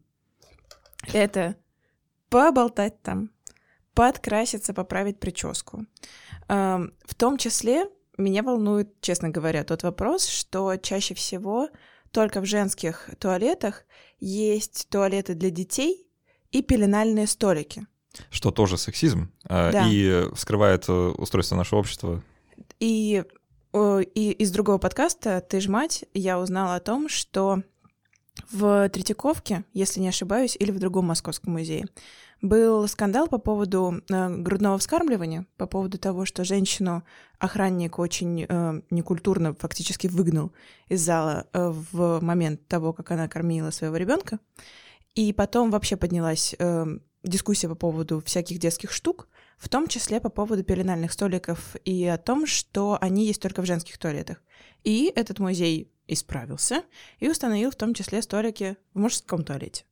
Это 1.13 1.55
поболтать 2.29 3.01
там, 3.01 3.31
подкраситься, 3.93 4.73
поправить 4.73 5.19
прическу. 5.19 5.85
В 6.47 7.15
том 7.17 7.37
числе 7.37 7.85
меня 8.17 8.43
волнует, 8.43 8.99
честно 9.01 9.29
говоря, 9.29 9.63
тот 9.63 9.83
вопрос, 9.83 10.27
что 10.27 10.75
чаще 10.77 11.13
всего 11.13 11.69
только 12.13 12.39
в 12.39 12.45
женских 12.45 13.09
туалетах 13.19 13.83
есть 14.19 14.87
туалеты 14.89 15.33
для 15.33 15.49
детей 15.49 16.07
и 16.51 16.61
пеленальные 16.61 17.27
столики. 17.27 17.85
Что 18.29 18.51
тоже 18.51 18.77
сексизм 18.77 19.31
а, 19.45 19.71
да. 19.71 19.87
и 19.89 20.29
вскрывает 20.35 20.87
э, 20.87 20.93
устройство 20.93 21.55
нашего 21.55 21.79
общества. 21.79 22.23
И, 22.79 23.23
и 23.73 24.31
из 24.31 24.51
другого 24.51 24.77
подкаста 24.77 25.41
«Ты 25.41 25.59
ж 25.59 25.67
мать» 25.67 26.05
я 26.13 26.39
узнала 26.39 26.75
о 26.75 26.79
том, 26.79 27.09
что 27.09 27.63
в 28.51 28.87
Третьяковке, 28.89 29.63
если 29.73 29.99
не 29.99 30.09
ошибаюсь, 30.09 30.55
или 30.59 30.69
в 30.69 30.79
другом 30.79 31.05
московском 31.05 31.53
музее, 31.53 31.87
был 32.43 32.85
скандал 32.89 33.27
по 33.27 33.37
поводу 33.37 34.01
э, 34.09 34.29
грудного 34.29 34.77
вскармливания, 34.77 35.47
по 35.55 35.65
поводу 35.65 35.97
того, 35.97 36.25
что 36.25 36.43
женщину 36.43 37.03
охранник 37.39 37.97
очень 37.99 38.45
э, 38.47 38.81
некультурно 38.91 39.55
фактически 39.55 40.07
выгнал 40.07 40.51
из 40.89 41.01
зала 41.01 41.47
э, 41.53 41.73
в 41.91 42.19
момент 42.21 42.67
того, 42.67 42.91
как 42.91 43.11
она 43.11 43.29
кормила 43.29 43.71
своего 43.71 43.95
ребенка. 43.95 44.39
И 45.15 45.31
потом 45.31 45.71
вообще 45.71 45.95
поднялась 45.95 46.53
э, 46.59 46.85
дискуссия 47.23 47.69
по 47.69 47.75
поводу 47.75 48.21
всяких 48.25 48.59
детских 48.59 48.91
штук, 48.91 49.29
в 49.57 49.69
том 49.69 49.87
числе 49.87 50.19
по 50.19 50.29
поводу 50.29 50.65
пеленальных 50.65 51.13
столиков 51.13 51.77
и 51.85 52.05
о 52.05 52.17
том, 52.17 52.45
что 52.45 52.97
они 52.99 53.25
есть 53.25 53.41
только 53.41 53.61
в 53.61 53.65
женских 53.65 53.97
туалетах. 53.97 54.43
И 54.83 55.09
этот 55.15 55.39
музей 55.39 55.93
исправился 56.07 56.83
и 57.19 57.29
установил 57.29 57.71
в 57.71 57.75
том 57.75 57.93
числе 57.93 58.21
столики 58.21 58.75
в 58.93 58.99
мужском 58.99 59.45
туалете. 59.45 59.85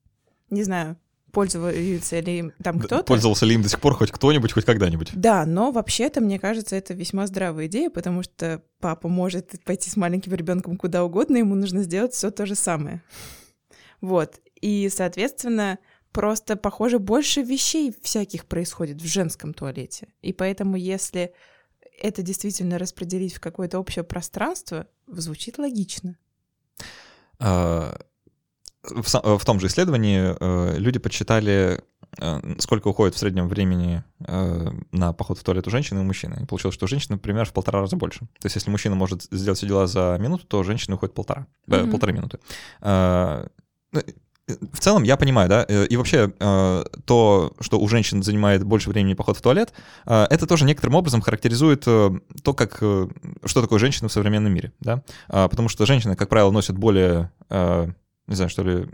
Не 0.50 0.66
знаю, 0.66 0.98
пользуется 1.32 2.20
ли 2.20 2.39
им 2.39 2.54
там 2.63 2.80
кто-то. 2.80 3.04
Пользовался 3.04 3.46
ли 3.46 3.56
им 3.56 3.62
до 3.62 3.70
сих 3.70 3.80
пор 3.80 3.96
хоть 3.96 4.12
кто-нибудь, 4.12 4.52
хоть 4.52 4.65
когда-нибудь? 4.65 5.12
Да, 5.13 5.46
но 5.46 5.72
вообще-то, 5.72 6.22
мне 6.22 6.39
кажется, 6.39 6.76
это 6.76 6.94
весьма 6.94 7.28
здравая 7.28 7.67
идея, 7.67 7.89
потому 7.89 8.24
что 8.24 8.62
папа 8.80 9.08
может 9.08 9.63
пойти 9.63 9.89
с 9.89 9.96
маленьким 9.96 10.34
ребенком 10.34 10.78
куда 10.78 11.04
угодно, 11.04 11.38
ему 11.38 11.56
нужно 11.56 11.84
сделать 11.84 12.13
все 12.13 12.32
то 12.32 12.46
же 12.46 12.56
самое. 12.56 13.04
Вот. 14.02 14.39
И, 14.60 14.89
соответственно, 14.89 15.80
просто, 16.12 16.56
похоже, 16.56 17.00
больше 17.00 17.41
вещей 17.41 17.94
всяких 18.02 18.46
происходит 18.46 19.02
в 19.02 19.08
женском 19.08 19.54
туалете. 19.54 20.08
И 20.22 20.34
поэтому, 20.34 20.76
если 20.76 21.34
это 22.02 22.22
действительно 22.22 22.78
распределить 22.78 23.34
в 23.34 23.39
какое-то 23.39 23.80
общее 23.80 24.04
пространство, 24.04 24.88
звучит 25.08 25.58
логично. 25.58 26.17
А, 27.39 27.98
в, 28.84 29.38
в 29.38 29.46
том 29.46 29.60
же 29.60 29.67
исследовании 29.67 30.36
э, 30.39 30.78
люди 30.78 31.00
подсчитали, 31.00 31.82
э, 32.20 32.56
сколько 32.60 32.88
уходит 32.88 33.15
в 33.15 33.20
среднем 33.20 33.48
времени 33.48 34.04
э, 34.26 34.70
на 34.91 35.13
поход 35.13 35.38
в 35.38 35.44
туалет 35.44 35.67
у 35.67 35.70
женщины 35.70 36.00
и 36.00 36.02
у 36.02 36.06
мужчины. 36.06 36.39
И 36.41 36.46
получилось, 36.46 36.76
что 36.76 36.86
у 36.86 36.88
женщины, 36.88 37.15
например, 37.15 37.46
в 37.46 37.54
полтора 37.54 37.82
раза 37.82 37.96
больше. 37.96 38.20
То 38.39 38.46
есть 38.46 38.56
если 38.56 38.72
мужчина 38.72 38.96
может 38.96 39.24
сделать 39.32 39.58
все 39.58 39.67
дела 39.67 39.88
за 39.88 40.17
минуту, 40.20 40.46
то 40.48 40.63
женщина 40.63 40.96
уходит 40.96 41.13
полтора, 41.13 41.48
mm-hmm. 41.67 41.91
полторы 41.91 42.13
минуты. 42.13 42.39
А, 42.82 43.48
ну, 43.91 44.02
в 44.72 44.80
целом 44.80 45.04
я 45.04 45.17
понимаю, 45.17 45.50
да, 45.50 45.65
э, 45.67 45.86
и 45.86 45.98
вообще 45.98 46.32
э, 46.39 46.84
то, 47.06 47.54
что 47.60 47.80
у 47.80 47.88
женщин 47.88 48.24
занимает 48.24 48.63
больше 48.63 48.89
времени 48.89 49.13
поход 49.13 49.38
в 49.38 49.41
туалет, 49.41 49.74
э, 50.06 50.28
это 50.30 50.48
тоже 50.48 50.65
некоторым 50.65 50.96
образом 50.96 51.22
характеризует 51.22 51.82
то, 51.82 52.54
как, 52.54 52.78
что 52.78 53.62
такое 53.62 53.80
женщина 53.80 54.10
в 54.10 54.12
современном 54.12 54.54
мире, 54.54 54.72
да, 54.80 55.04
потому 55.28 55.70
что 55.70 55.86
женщины, 55.86 56.15
как 56.15 56.30
правило, 56.30 56.52
носят 56.52 56.78
более, 56.78 57.32
не 58.27 58.36
знаю, 58.36 58.49
что 58.49 58.63
ли... 58.63 58.88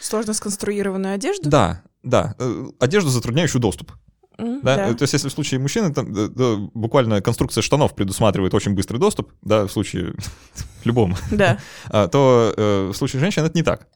Сложно 0.00 0.34
сконструированную 0.34 1.14
одежду? 1.14 1.48
Да, 1.50 1.82
да, 2.02 2.36
одежду, 2.78 3.10
затрудняющую 3.10 3.60
доступ. 3.60 3.92
Mm, 4.38 4.60
да? 4.62 4.76
да. 4.76 4.94
То 4.94 5.02
есть, 5.02 5.12
если 5.12 5.28
в 5.28 5.32
случае 5.32 5.60
мужчины, 5.60 5.92
там, 5.92 6.12
да, 6.12 6.28
да, 6.28 6.56
буквально 6.72 7.20
конструкция 7.20 7.62
штанов 7.62 7.94
предусматривает 7.94 8.54
очень 8.54 8.74
быстрый 8.74 8.98
доступ, 8.98 9.32
да, 9.42 9.66
в 9.66 9.72
случае 9.72 10.14
любом, 10.84 11.14
да. 11.30 11.58
А, 11.88 12.08
то 12.08 12.54
э, 12.56 12.90
в 12.92 12.94
случае 12.94 13.20
женщин 13.20 13.44
это 13.44 13.56
не 13.56 13.62
так. 13.62 13.86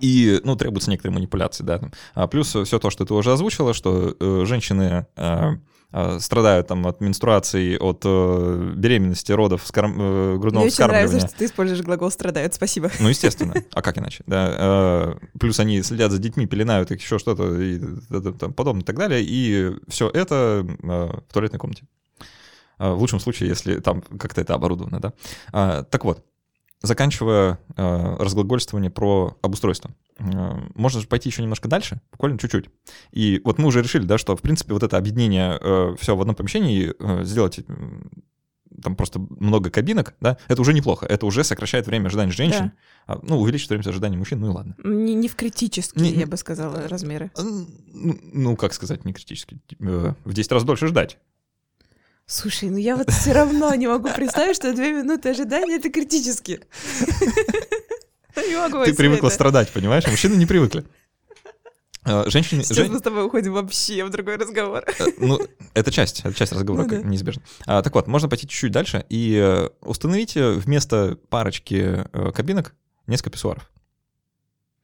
И, 0.00 0.40
ну, 0.44 0.56
требуются 0.56 0.90
некоторые 0.90 1.14
манипуляции, 1.14 1.64
да. 1.64 1.80
А 2.14 2.26
плюс 2.26 2.54
все 2.54 2.78
то, 2.78 2.90
что 2.90 3.04
ты 3.04 3.14
уже 3.14 3.32
озвучила, 3.32 3.72
что 3.72 4.14
э, 4.18 4.42
женщины 4.44 5.06
э, 5.16 5.22
э, 5.22 5.56
страдают 6.18 6.66
там 6.66 6.86
от 6.86 7.00
менструации, 7.00 7.76
от 7.76 8.02
э, 8.04 8.72
беременности, 8.76 9.32
родов, 9.32 9.62
скор... 9.64 9.86
э, 9.86 10.36
грудного 10.36 10.64
Мне 10.64 10.70
вскармливания. 10.70 11.06
очень 11.06 11.14
нравится, 11.16 11.28
что 11.28 11.38
ты 11.38 11.44
используешь 11.46 11.82
глагол 11.82 12.10
«страдают», 12.10 12.54
спасибо. 12.54 12.90
Ну, 13.00 13.08
естественно. 13.08 13.54
А 13.72 13.82
как 13.82 13.98
иначе? 13.98 14.24
Да. 14.26 14.54
Э, 14.58 15.14
плюс 15.38 15.60
они 15.60 15.82
следят 15.82 16.10
за 16.12 16.18
детьми, 16.18 16.46
пеленают 16.46 16.90
их, 16.90 17.00
еще 17.00 17.18
что-то 17.18 17.60
и 17.60 17.78
там, 18.38 18.52
подобное 18.52 18.82
и 18.82 18.86
так 18.86 18.96
далее. 18.96 19.22
И 19.22 19.72
все 19.88 20.08
это 20.10 20.66
э, 20.66 20.86
в 21.28 21.32
туалетной 21.32 21.58
комнате. 21.58 21.84
Э, 22.78 22.92
в 22.92 22.98
лучшем 22.98 23.20
случае, 23.20 23.48
если 23.48 23.78
там 23.80 24.02
как-то 24.02 24.40
это 24.40 24.54
оборудовано, 24.54 25.00
да. 25.00 25.12
А, 25.52 25.82
так 25.84 26.04
вот, 26.04 26.24
заканчивая 26.82 27.58
э, 27.76 28.16
разглагольствование 28.18 28.90
про 28.90 29.36
обустройство, 29.42 29.90
э, 30.18 30.24
можно 30.74 31.00
же 31.00 31.06
пойти 31.06 31.28
еще 31.28 31.42
немножко 31.42 31.68
дальше, 31.68 32.00
буквально 32.12 32.38
чуть-чуть. 32.38 32.66
И 33.12 33.40
вот 33.44 33.58
мы 33.58 33.68
уже 33.68 33.82
решили, 33.82 34.04
да, 34.04 34.18
что, 34.18 34.36
в 34.36 34.42
принципе, 34.42 34.72
вот 34.72 34.82
это 34.82 34.96
объединение 34.96 35.58
э, 35.60 35.94
все 35.98 36.16
в 36.16 36.20
одном 36.20 36.36
помещении, 36.36 36.94
э, 36.98 37.24
сделать 37.24 37.60
там 38.82 38.94
просто 38.94 39.18
много 39.18 39.70
кабинок, 39.70 40.14
да, 40.20 40.36
это 40.48 40.60
уже 40.60 40.74
неплохо, 40.74 41.06
это 41.06 41.26
уже 41.26 41.44
сокращает 41.44 41.86
время 41.86 42.06
ожидания 42.06 42.32
женщин, 42.32 42.72
да. 43.06 43.18
ну, 43.22 43.40
увеличит 43.40 43.70
время 43.70 43.82
ожидания 43.86 44.16
мужчин, 44.16 44.40
ну 44.40 44.50
и 44.50 44.50
ладно. 44.50 44.76
Не, 44.84 45.14
не 45.14 45.28
в 45.28 45.36
критические, 45.36 46.12
не, 46.12 46.20
я 46.20 46.26
бы 46.26 46.36
сказала, 46.36 46.86
размеры. 46.88 47.30
Ну, 47.36 47.66
ну, 48.32 48.56
как 48.56 48.74
сказать, 48.74 49.04
не 49.04 49.12
критически, 49.12 49.60
э, 49.80 50.14
в 50.24 50.32
10 50.32 50.52
раз 50.52 50.64
дольше 50.64 50.88
ждать. 50.88 51.18
Слушай, 52.26 52.70
ну 52.70 52.76
я 52.76 52.96
вот 52.96 53.08
все 53.10 53.32
равно 53.32 53.72
не 53.74 53.86
могу 53.86 54.08
представить, 54.10 54.56
что 54.56 54.72
две 54.72 54.92
минуты 54.92 55.30
ожидания 55.30 55.76
это 55.76 55.90
критически. 55.90 56.60
Могу 58.36 58.84
Ты 58.84 58.94
привыкла 58.94 59.28
страдать, 59.28 59.70
понимаешь? 59.70 60.06
Мужчины 60.06 60.34
не 60.34 60.44
привыкли. 60.44 60.84
А, 62.02 62.28
женщины... 62.28 62.62
Сейчас 62.62 62.76
Жен... 62.76 62.92
мы 62.92 62.98
с 62.98 63.02
тобой 63.02 63.26
уходим 63.26 63.52
вообще 63.52 64.04
в 64.04 64.10
другой 64.10 64.36
разговор. 64.36 64.84
Э, 64.98 65.06
ну, 65.18 65.40
это 65.74 65.90
часть, 65.90 66.20
это 66.20 66.34
часть 66.34 66.52
разговора, 66.52 66.84
ну, 66.84 66.88
да. 66.88 67.02
неизбежно. 67.02 67.42
А, 67.66 67.82
так 67.82 67.94
вот, 67.94 68.06
можно 68.06 68.28
пойти 68.28 68.46
чуть-чуть 68.46 68.70
дальше 68.70 69.04
и 69.08 69.34
э, 69.34 69.68
установить 69.80 70.36
вместо 70.36 71.18
парочки 71.28 72.06
э, 72.12 72.32
кабинок 72.32 72.74
несколько 73.08 73.30
писсуаров. 73.30 73.70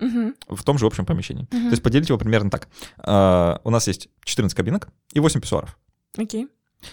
Угу. 0.00 0.56
В 0.56 0.64
том 0.64 0.78
же 0.78 0.86
общем 0.86 1.06
помещении. 1.06 1.44
Угу. 1.44 1.50
То 1.50 1.70
есть 1.70 1.82
поделить 1.82 2.08
его 2.08 2.18
примерно 2.18 2.50
так. 2.50 2.68
А, 2.98 3.60
у 3.62 3.70
нас 3.70 3.86
есть 3.86 4.08
14 4.24 4.56
кабинок 4.56 4.88
и 5.12 5.20
8 5.20 5.40
писсуаров. 5.40 5.78
Окей. 6.16 6.48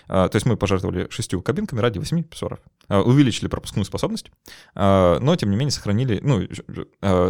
А, 0.08 0.28
то 0.30 0.36
есть 0.36 0.46
мы 0.46 0.58
пожертвовали 0.58 1.08
шестью 1.10 1.42
кабинками 1.42 1.80
ради 1.80 2.00
8 2.00 2.24
писсуаров. 2.24 2.60
А, 2.88 3.02
увеличили 3.02 3.48
пропускную 3.48 3.86
способность, 3.86 4.32
а, 4.76 5.20
но 5.20 5.36
тем 5.36 5.52
не 5.52 5.58
менее 5.58 5.72
сохранили, 5.72 6.20
ну, 6.24 6.42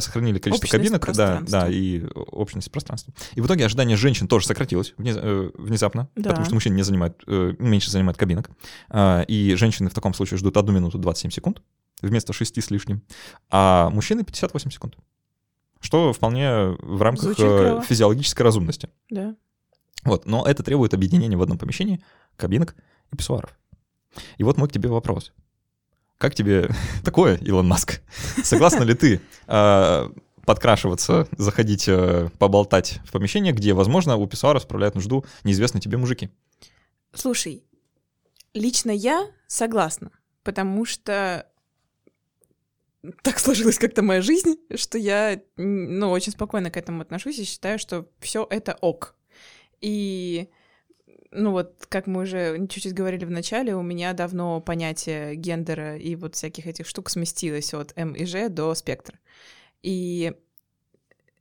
сохранили 0.02 0.39
количество 0.39 0.67
общность 0.67 0.72
кабинок, 0.72 1.15
да, 1.15 1.41
да, 1.48 1.69
и 1.69 2.04
общность 2.13 2.72
пространства. 2.72 3.13
И 3.36 3.41
в 3.41 3.45
итоге 3.45 3.65
ожидание 3.65 3.98
женщин 3.98 4.28
тоже 4.28 4.48
сократилось 4.48 4.93
э, 4.98 5.52
внезапно, 5.56 6.10
да. 6.15 6.30
потому 6.30 6.45
что 6.45 6.54
мужчины 6.54 6.76
не 6.76 6.84
занимают, 6.84 7.22
э, 7.28 7.54
меньше 7.60 7.91
занимают 7.91 8.17
кабинок. 8.17 8.50
И 9.28 9.56
женщины 9.58 9.89
в 9.89 9.93
таком 9.93 10.13
случае 10.13 10.38
ждут 10.38 10.58
1 10.58 10.74
минуту 10.74 10.98
27 10.98 11.32
секунд 11.32 11.62
вместо 12.02 12.34
6 12.34 12.63
с 12.63 12.72
лишним, 12.72 13.02
а 13.50 13.89
мужчины 13.89 14.24
58 14.24 14.72
секунд. 14.72 14.98
Что 15.80 16.12
вполне 16.12 16.76
в 16.80 17.02
рамках 17.02 17.39
э, 17.39 17.82
физиологической 17.88 18.43
разумности. 18.43 18.89
Да. 19.10 19.36
Вот, 20.04 20.26
но 20.26 20.45
это 20.45 20.63
требует 20.63 20.93
объединения 20.93 21.38
в 21.38 21.41
одном 21.41 21.58
помещении 21.58 22.04
кабинок 22.39 22.75
и 23.12 23.15
писсуаров. 23.15 23.58
И 24.38 24.43
вот 24.43 24.58
мой 24.58 24.67
к 24.67 24.71
тебе 24.71 24.89
вопрос. 24.89 25.32
Как 26.17 26.36
тебе 26.36 26.69
такое, 27.04 27.38
Илон 27.38 27.67
Маск? 27.67 28.02
Согласна 28.43 28.84
ли 28.84 28.93
ты 28.93 29.21
э, 29.47 30.10
подкрашиваться, 30.45 31.28
заходить, 31.38 31.88
э, 31.88 32.30
поболтать 32.39 32.99
в 33.06 33.12
помещение, 33.12 33.54
где, 33.54 33.73
возможно, 33.73 34.17
у 34.17 34.28
писсуара 34.28 34.60
справляют 34.60 34.95
нужду 34.95 35.25
неизвестные 35.43 35.82
тебе 35.82 35.97
мужики? 35.97 36.30
Слушай, 37.13 37.63
лично 38.54 38.91
я 38.91 39.28
согласна, 39.47 40.12
потому 40.43 40.86
что 40.86 41.45
так 43.21 43.39
сложилась 43.39 43.80
как-то 43.80 44.02
моя 44.02 44.21
жизнь, 44.21 44.56
что 44.75 44.97
я, 44.97 45.41
ну, 45.56 46.12
очень 46.12 46.34
спокойно 46.34 46.69
к 46.69 46.78
этому 46.78 47.02
отношусь 47.02 47.39
и 47.39 47.45
считаю, 47.45 47.80
что 47.80 48.10
все 48.19 48.45
это 48.49 48.78
ок. 48.82 49.15
И 49.82 50.49
ну 51.32 51.52
вот, 51.52 51.86
как 51.89 52.08
мы 52.08 52.24
уже 52.24 52.68
чуть-чуть 52.68 52.94
говорили 52.94 53.26
в 53.26 53.32
начале, 53.32 53.76
у 53.76 53.82
меня 53.82 54.13
давно 54.13 54.62
понятие 54.62 55.36
гендера 55.36 55.98
и 55.98 56.15
вот 56.15 56.36
всяких 56.36 56.68
этих 56.68 56.88
штук 56.88 57.10
сместилось 57.10 57.74
от 57.74 57.94
М 57.96 58.13
и 58.13 58.26
Ж 58.26 58.50
до 58.50 58.74
спектра. 58.74 59.20
И 59.84 60.34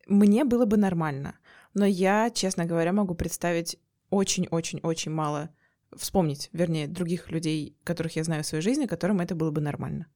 мне 0.06 0.44
было 0.44 0.66
бы 0.66 0.76
нормально. 0.76 1.38
Но 1.74 1.86
я, 1.86 2.30
честно 2.30 2.64
говоря, 2.64 2.92
могу 2.92 3.14
представить 3.14 3.78
очень-очень-очень 4.10 5.10
мало, 5.10 5.50
вспомнить, 5.96 6.50
вернее, 6.52 6.86
других 6.86 7.30
людей, 7.30 7.76
которых 7.84 8.16
я 8.16 8.24
знаю 8.24 8.42
в 8.42 8.46
своей 8.46 8.62
жизни, 8.62 8.86
которым 8.86 9.20
это 9.20 9.34
было 9.34 9.50
бы 9.50 9.60
нормально. 9.60 10.06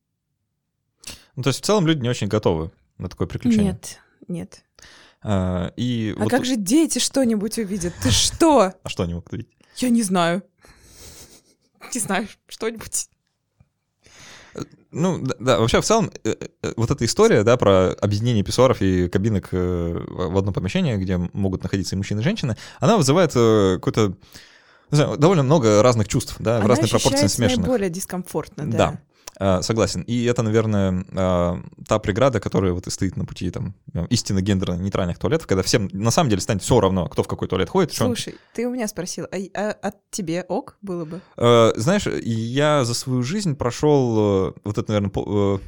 Ну, 1.36 1.42
то 1.42 1.48
есть 1.48 1.60
в 1.60 1.64
целом 1.64 1.86
люди 1.86 2.00
не 2.00 2.08
очень 2.08 2.28
готовы 2.28 2.72
на 2.98 3.08
такое 3.08 3.26
приключение? 3.26 3.72
Нет, 3.72 4.00
нет. 4.28 4.64
А, 5.24 5.72
и 5.76 6.14
а 6.16 6.20
вот... 6.20 6.30
как 6.30 6.44
же 6.44 6.56
дети 6.56 6.98
что-нибудь 6.98 7.58
увидят? 7.58 7.94
Ты 8.02 8.10
что? 8.10 8.72
А 8.82 8.88
что 8.88 9.04
они 9.04 9.14
могут 9.14 9.32
увидеть? 9.32 9.52
Я 9.76 9.90
не 9.90 10.02
знаю. 10.02 10.42
Не 11.94 12.00
знаю, 12.00 12.28
что-нибудь. 12.48 13.08
Ну, 14.90 15.18
да, 15.22 15.34
да, 15.40 15.58
вообще 15.58 15.80
в 15.80 15.84
целом 15.84 16.10
э, 16.24 16.34
э, 16.62 16.72
вот 16.76 16.90
эта 16.90 17.04
история, 17.06 17.44
да, 17.44 17.56
про 17.56 17.92
объединение 17.92 18.44
писсуаров 18.44 18.82
и 18.82 19.08
кабинок 19.08 19.48
э, 19.52 20.04
в 20.06 20.36
одно 20.36 20.52
помещение, 20.52 20.98
где 20.98 21.16
могут 21.16 21.62
находиться 21.62 21.94
и 21.94 21.98
мужчины, 21.98 22.20
и 22.20 22.22
женщины, 22.22 22.58
она 22.78 22.98
вызывает 22.98 23.32
какой-то 23.32 24.14
знаю, 24.90 25.16
довольно 25.16 25.42
много 25.42 25.82
разных 25.82 26.08
чувств, 26.08 26.36
да, 26.38 26.56
она 26.56 26.64
в 26.66 26.68
разной 26.68 26.90
пропорции 26.90 27.26
смешанных. 27.26 27.66
более 27.66 27.88
дискомфортно, 27.88 28.70
да. 28.70 28.76
Да. 28.76 29.00
А, 29.38 29.62
согласен. 29.62 30.02
И 30.02 30.24
это, 30.24 30.42
наверное, 30.42 31.04
а, 31.14 31.62
та 31.86 31.98
преграда, 31.98 32.40
которая 32.40 32.72
вот 32.72 32.86
и 32.86 32.90
стоит 32.90 33.16
на 33.16 33.24
пути 33.24 33.50
там 33.50 33.74
истинно 34.10 34.40
гендерно-нейтральных 34.40 35.18
туалетов, 35.18 35.46
когда 35.46 35.62
всем 35.62 35.88
на 35.92 36.10
самом 36.10 36.30
деле 36.30 36.42
станет 36.42 36.62
все 36.62 36.80
равно, 36.80 37.08
кто 37.08 37.22
в 37.22 37.28
какой 37.28 37.48
туалет 37.48 37.68
ходит. 37.68 37.92
Слушай, 37.92 38.34
он... 38.34 38.38
ты 38.54 38.66
у 38.66 38.70
меня 38.70 38.86
спросил, 38.88 39.26
а, 39.30 39.36
а 39.54 39.70
от 39.72 39.96
тебе 40.10 40.44
ок 40.48 40.76
было 40.82 41.04
бы? 41.04 41.20
Знаешь, 41.76 42.06
я 42.06 42.84
за 42.84 42.94
свою 42.94 43.22
жизнь 43.22 43.56
прошел 43.56 44.48
э, 44.48 44.52
вот 44.64 44.78
это, 44.78 44.92
наверное, 44.92 45.10
э, 45.14 45.58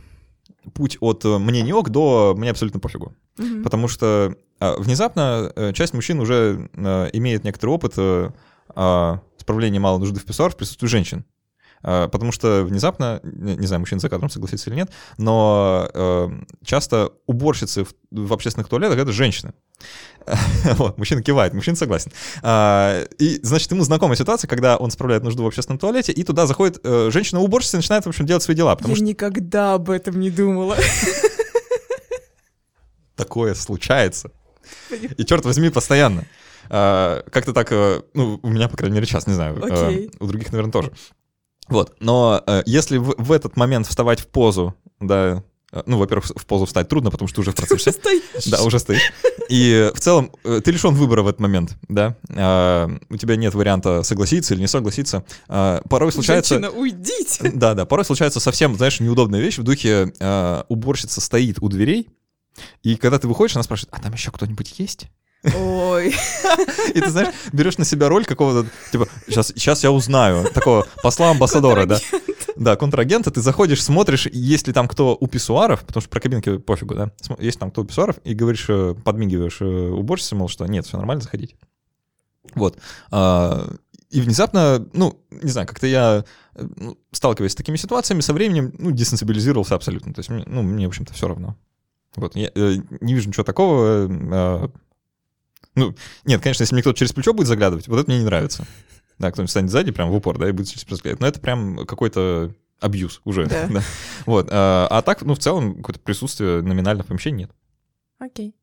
путь 0.72 0.98
от 1.00 1.24
э, 1.24 1.38
мне 1.38 1.62
не 1.62 1.72
ок 1.72 1.90
до 1.90 2.34
мне 2.36 2.50
абсолютно 2.50 2.80
пофигу. 2.80 3.14
Мгм. 3.36 3.62
Потому 3.62 3.88
что 3.88 4.36
а, 4.60 4.76
внезапно 4.78 5.52
э, 5.54 5.72
часть 5.72 5.94
мужчин 5.94 6.20
уже 6.20 6.70
э, 6.72 7.10
имеет 7.12 7.44
некоторый 7.44 7.70
опыт 7.70 7.94
э, 7.96 8.30
а, 8.68 9.20
справления 9.36 9.80
малой 9.80 10.00
нужды 10.00 10.20
в 10.20 10.24
писсуар 10.24 10.52
в 10.52 10.56
присутствии 10.56 10.86
женщин. 10.86 11.24
А, 11.84 12.08
Потому 12.08 12.32
что 12.32 12.64
внезапно, 12.64 13.20
не 13.22 13.66
знаю, 13.66 13.80
мужчин 13.80 14.00
за 14.00 14.08
кадром 14.08 14.30
согласится 14.30 14.70
или 14.70 14.76
нет, 14.76 14.90
но 15.18 15.88
э, 15.92 16.28
часто 16.64 17.12
уборщицы 17.26 17.86
в, 18.10 18.32
общественных 18.32 18.68
туалетах 18.68 18.98
это 18.98 19.12
женщины. 19.12 19.52
Вот, 20.76 20.96
мужчина 20.98 21.22
кивает, 21.22 21.52
мужчина 21.52 21.76
согласен. 21.76 22.10
А, 22.42 23.04
И, 23.18 23.38
значит, 23.42 23.70
ему 23.70 23.84
знакома 23.84 24.16
ситуация, 24.16 24.48
когда 24.48 24.76
он 24.76 24.90
справляет 24.90 25.22
нужду 25.22 25.44
в 25.44 25.46
общественном 25.46 25.78
туалете, 25.78 26.12
и 26.12 26.24
туда 26.24 26.46
заходит 26.46 26.80
э, 26.82 27.10
женщина-уборщица 27.12 27.76
и 27.76 27.78
начинает, 27.78 28.04
в 28.04 28.08
общем, 28.08 28.24
делать 28.26 28.42
свои 28.42 28.56
дела. 28.56 28.76
Я 28.80 28.94
что 28.94 29.04
никогда 29.04 29.74
об 29.74 29.90
этом 29.90 30.18
не 30.18 30.30
думала. 30.30 30.76
такое 33.16 33.54
случается. 33.54 34.30
И 34.90 35.24
черт 35.24 35.44
возьми, 35.44 35.70
постоянно. 35.70 36.24
А, 36.70 37.22
Как-то 37.30 37.52
так, 37.52 37.72
э, 37.72 38.02
ну, 38.14 38.40
у 38.42 38.48
меня, 38.48 38.68
по 38.68 38.76
крайней 38.76 38.94
мере, 38.94 39.06
сейчас, 39.06 39.26
не 39.26 39.34
знаю, 39.34 39.56
э, 39.56 39.86
Окей. 39.86 40.10
у 40.18 40.26
других, 40.26 40.50
наверное, 40.52 40.72
тоже. 40.72 40.92
Вот, 41.68 41.94
но 42.00 42.42
э, 42.46 42.62
если 42.66 42.98
в, 42.98 43.14
в 43.18 43.32
этот 43.32 43.56
момент 43.56 43.86
вставать 43.86 44.20
в 44.20 44.26
позу, 44.26 44.74
да, 45.00 45.42
э, 45.72 45.82
ну, 45.86 45.98
во-первых, 45.98 46.26
в 46.26 46.46
позу 46.46 46.66
встать 46.66 46.88
трудно, 46.88 47.10
потому 47.10 47.26
что 47.28 47.36
ты 47.36 47.40
уже 47.42 47.50
в 47.52 47.54
Ты 47.54 47.66
процессе. 47.66 47.90
уже 47.90 47.98
стоишь. 47.98 48.44
Да, 48.46 48.62
уже 48.62 48.78
стоишь. 48.78 49.12
И 49.48 49.90
в 49.94 50.00
целом 50.00 50.30
э, 50.44 50.60
ты 50.62 50.70
лишен 50.72 50.94
выбора 50.94 51.22
в 51.22 51.28
этот 51.28 51.40
момент, 51.40 51.76
да. 51.88 52.16
А, 52.30 52.90
У 53.08 53.16
тебя 53.16 53.36
нет 53.36 53.54
варианта 53.54 54.02
согласиться 54.02 54.54
или 54.54 54.60
не 54.60 54.68
согласиться. 54.68 55.24
А, 55.48 55.80
Порой 55.88 56.12
случается... 56.12 56.54
Женщина, 56.54 56.70
уйдите. 56.78 57.50
Да, 57.54 57.74
да, 57.74 57.84
порой 57.86 58.04
случается 58.04 58.40
совсем, 58.40 58.76
знаешь, 58.76 59.00
неудобная 59.00 59.40
вещь 59.40 59.58
в 59.58 59.62
духе 59.62 60.12
э, 60.18 60.62
уборщица 60.68 61.20
стоит 61.20 61.58
у 61.60 61.68
дверей, 61.68 62.08
и 62.82 62.96
когда 62.96 63.18
ты 63.18 63.26
выходишь, 63.26 63.56
она 63.56 63.62
спрашивает, 63.64 63.92
а 63.94 64.00
там 64.02 64.12
еще 64.12 64.30
кто-нибудь 64.30 64.78
есть? 64.78 65.06
Ой. 65.54 66.14
И 66.94 67.00
ты, 67.00 67.10
знаешь, 67.10 67.34
берешь 67.52 67.78
на 67.78 67.84
себя 67.84 68.08
роль 68.08 68.24
какого-то, 68.24 68.68
типа, 68.92 69.08
сейчас, 69.28 69.48
сейчас 69.48 69.82
я 69.84 69.92
узнаю, 69.92 70.50
такого 70.52 70.86
посла 71.02 71.30
амбассадора, 71.30 71.86
да. 71.86 71.98
Да, 72.56 72.76
контрагента, 72.76 73.30
ты 73.32 73.40
заходишь, 73.40 73.82
смотришь, 73.82 74.26
есть 74.26 74.68
ли 74.68 74.72
там 74.72 74.86
кто 74.86 75.16
у 75.18 75.26
писсуаров, 75.26 75.80
потому 75.84 76.00
что 76.00 76.08
про 76.08 76.20
кабинки 76.20 76.58
пофигу, 76.58 76.94
да, 76.94 77.10
есть 77.40 77.58
там 77.58 77.70
кто 77.70 77.82
у 77.82 77.84
писсуаров, 77.84 78.16
и 78.22 78.32
говоришь, 78.32 78.66
э, 78.68 78.94
подмигиваешь 79.04 79.60
э, 79.60 79.64
уборщице, 79.64 80.36
мол, 80.36 80.48
что 80.48 80.64
нет, 80.66 80.86
все 80.86 80.96
нормально, 80.96 81.20
заходите. 81.22 81.56
Вот. 82.54 82.78
А, 83.10 83.68
И 84.10 84.20
внезапно, 84.20 84.86
ну, 84.92 85.18
не 85.30 85.50
знаю, 85.50 85.66
как-то 85.66 85.88
я, 85.88 86.24
ну, 86.54 86.96
сталкиваясь 87.10 87.52
с 87.52 87.56
такими 87.56 87.76
ситуациями, 87.76 88.20
со 88.20 88.32
временем, 88.32 88.72
ну, 88.78 88.92
десенсибилизировался 88.92 89.74
абсолютно. 89.74 90.14
То 90.14 90.20
есть, 90.20 90.30
ну, 90.30 90.62
мне, 90.62 90.86
в 90.86 90.90
общем-то, 90.90 91.12
все 91.12 91.26
равно. 91.26 91.56
Вот, 92.14 92.36
я 92.36 92.50
э, 92.54 92.76
не 93.00 93.14
вижу 93.14 93.28
ничего 93.28 93.42
такого. 93.42 94.06
э, 94.08 94.68
ну, 95.74 95.94
нет, 96.24 96.42
конечно, 96.42 96.62
если 96.62 96.74
мне 96.74 96.82
кто-то 96.82 96.98
через 96.98 97.12
плечо 97.12 97.32
будет 97.32 97.46
заглядывать, 97.46 97.88
вот 97.88 97.98
это 97.98 98.10
мне 98.10 98.20
не 98.20 98.24
нравится. 98.24 98.66
Да, 99.18 99.30
кто-нибудь 99.30 99.50
станет 99.50 99.70
сзади, 99.70 99.92
прям 99.92 100.10
в 100.10 100.14
упор, 100.14 100.38
да, 100.38 100.48
и 100.48 100.52
будет 100.52 100.68
через 100.68 100.84
плечо 100.84 100.96
заглядывать. 100.96 101.20
Но 101.20 101.26
это 101.28 101.40
прям 101.40 101.86
какой-то 101.86 102.54
абьюз 102.80 103.20
уже. 103.24 103.46
Да. 103.46 103.66
да. 103.70 103.82
Вот. 104.26 104.48
А, 104.50 104.86
а 104.90 105.02
так, 105.02 105.22
ну, 105.22 105.34
в 105.34 105.38
целом, 105.38 105.76
какое-то 105.76 106.00
присутствие 106.00 106.62
номинально 106.62 107.02
в 107.02 107.06
помещении 107.06 107.40
нет. 107.40 107.50
Окей. 108.18 108.54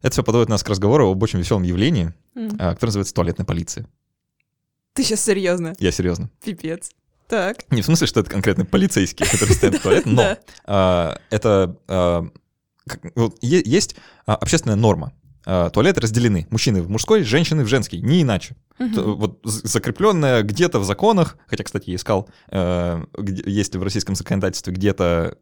Это 0.00 0.12
все 0.12 0.22
подводит 0.22 0.48
нас 0.48 0.62
к 0.62 0.68
разговору 0.68 1.10
об 1.10 1.22
очень 1.22 1.38
веселом 1.38 1.62
явлении, 1.62 2.12
а, 2.34 2.74
которое 2.74 2.88
называется 2.88 3.14
туалетная 3.14 3.46
полиция. 3.46 3.86
Ты 4.92 5.02
сейчас 5.02 5.24
серьезно? 5.24 5.74
Я 5.78 5.92
серьезно. 5.92 6.30
Пипец. 6.42 6.90
Так. 7.28 7.70
Не 7.70 7.82
в 7.82 7.84
смысле, 7.84 8.06
что 8.06 8.20
это 8.20 8.30
конкретно 8.30 8.64
полицейские, 8.64 9.28
которые 9.28 9.54
стоят 9.54 9.76
в 9.76 9.82
туалет, 9.82 10.06
но 10.06 10.38
а, 10.64 11.20
это 11.30 11.76
а, 11.86 12.26
есть 13.42 13.96
общественная 14.24 14.76
норма. 14.76 15.12
А, 15.50 15.70
Туалеты 15.70 16.00
разделены. 16.02 16.46
Мужчины 16.50 16.82
в 16.82 16.90
мужской, 16.90 17.22
женщины 17.22 17.64
в 17.64 17.68
женский. 17.68 18.02
Не 18.02 18.20
иначе. 18.20 18.54
Т- 18.76 19.00
Вот 19.00 19.40
з- 19.44 19.66
закрепленная 19.66 20.42
где-то 20.42 20.78
в 20.78 20.84
законах, 20.84 21.38
хотя, 21.46 21.64
кстати, 21.64 21.88
я 21.88 21.96
искал, 21.96 22.28
э, 22.50 23.02
где- 23.16 23.50
есть 23.50 23.72
ли 23.72 23.80
в 23.80 23.82
российском 23.82 24.14
законодательстве 24.14 24.74
где-то 24.74 25.38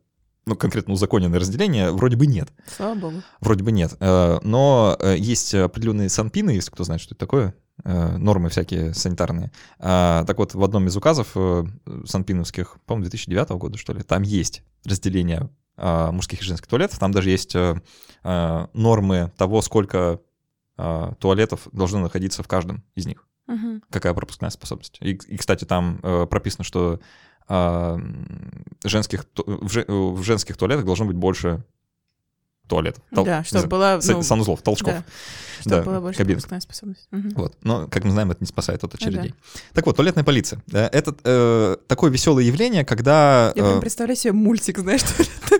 ну, 0.48 0.54
конкретно 0.54 0.94
узаконенное 0.94 1.40
разделение, 1.40 1.90
вроде 1.90 2.16
бы 2.16 2.28
нет. 2.28 2.50
Слава 2.76 2.94
богу. 2.94 3.22
Вроде 3.40 3.64
бы 3.64 3.72
нет. 3.72 3.96
Э, 3.98 4.38
Но 4.44 4.96
э, 5.00 5.16
есть 5.18 5.52
определенные 5.54 6.08
санпины, 6.08 6.50
если 6.50 6.70
кто 6.70 6.84
знает, 6.84 7.00
что 7.00 7.14
это 7.16 7.18
такое, 7.18 7.54
э, 7.82 8.16
нормы 8.16 8.48
всякие 8.48 8.94
санитарные. 8.94 9.50
А, 9.80 10.22
Так 10.24 10.38
вот, 10.38 10.54
в 10.54 10.62
одном 10.62 10.86
из 10.86 10.96
указов 10.96 11.32
э, 11.34 11.64
санпиновских, 12.04 12.76
по-моему, 12.86 13.06
2009 13.10 13.48
года, 13.58 13.76
что 13.76 13.92
ли, 13.92 14.02
там 14.04 14.22
есть 14.22 14.62
разделение 14.84 15.50
мужских 15.76 16.40
и 16.40 16.44
женских 16.44 16.66
туалетов. 16.68 16.98
Там 16.98 17.12
даже 17.12 17.30
есть 17.30 17.54
э, 17.54 17.80
э, 18.24 18.66
нормы 18.72 19.30
того, 19.36 19.62
сколько 19.62 20.20
а, 20.78 21.14
туалетов 21.14 21.68
должно 21.72 22.00
находиться 22.00 22.42
в 22.42 22.48
каждом 22.48 22.82
из 22.94 23.06
них 23.06 23.26
Мгм. 23.46 23.82
какая 23.90 24.12
пропускная 24.12 24.50
способность. 24.50 24.98
И, 25.00 25.12
и, 25.12 25.36
кстати, 25.36 25.64
там 25.64 26.00
э, 26.02 26.26
прописано, 26.28 26.64
что 26.64 27.00
а, 27.48 27.98
женских, 28.84 29.24
в, 29.36 29.70
же- 29.70 29.84
в 29.88 30.22
женских 30.22 30.56
туалетах 30.56 30.84
должно 30.84 31.06
быть 31.06 31.16
больше 31.16 31.62
туалетов. 32.68 33.02
Тол- 33.12 33.24
Да, 33.24 33.44
чтобы 33.44 33.68
была... 33.68 34.00
ну, 34.04 34.22
санузлов, 34.22 34.60
толчков. 34.62 34.94
да, 34.94 35.04
чтобы 35.60 35.76
Да, 35.76 35.82
была 35.82 36.00
больше 36.00 36.24
пропускная 36.24 36.60
способность. 36.60 37.06
Мгм. 37.12 37.30
Вот. 37.36 37.56
Но, 37.62 37.86
как 37.86 38.02
мы 38.04 38.10
знаем, 38.10 38.30
это 38.32 38.40
не 38.40 38.46
спасает 38.46 38.82
от 38.82 38.94
очередей. 38.94 39.30
Ага. 39.30 39.60
Так 39.72 39.86
вот, 39.86 39.96
туалетная 39.96 40.24
полиция. 40.24 40.60
Да, 40.66 40.88
Это 40.92 41.14
э, 41.24 41.76
такое 41.86 42.10
веселое 42.10 42.42
явление, 42.44 42.84
когда... 42.84 43.52
Я 43.54 43.62
прям 43.62 43.78
э, 43.78 43.80
представляю 43.80 44.16
себе 44.16 44.32
мультик, 44.32 44.78
знаешь, 44.78 45.02
туалетная. 45.16 45.55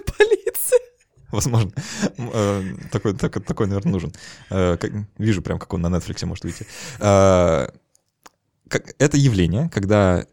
Возможно. 1.36 1.70
Э, 2.16 2.62
Такой, 2.90 3.14
такой, 3.14 3.42
такой, 3.42 3.66
наверное, 3.66 3.92
нужен. 3.92 4.12
Э, 4.50 4.78
Вижу 5.18 5.42
прям, 5.42 5.58
как 5.58 5.72
он 5.74 5.82
на 5.82 5.88
Netflix 5.88 6.24
может 6.26 6.44
выйти. 6.44 6.66
Э, 6.98 7.68
Это 8.98 9.16
явление, 9.16 9.68
когда 9.68 10.24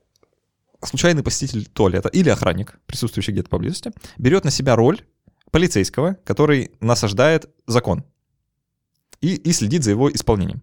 случайный 0.82 1.24
посетитель 1.24 1.66
туалета 1.66 2.10
или 2.10 2.30
охранник, 2.30 2.80
присутствующий 2.86 3.34
где-то 3.34 3.50
поблизости, 3.50 3.92
берет 4.18 4.46
на 4.46 4.52
себя 4.52 4.76
роль 4.76 5.02
полицейского, 5.52 6.16
который 6.26 6.72
насаждает 6.80 7.50
закон 7.68 8.04
и, 9.22 9.36
и 9.36 9.54
следит 9.54 9.84
за 9.84 9.92
его 9.92 10.10
исполнением. 10.12 10.62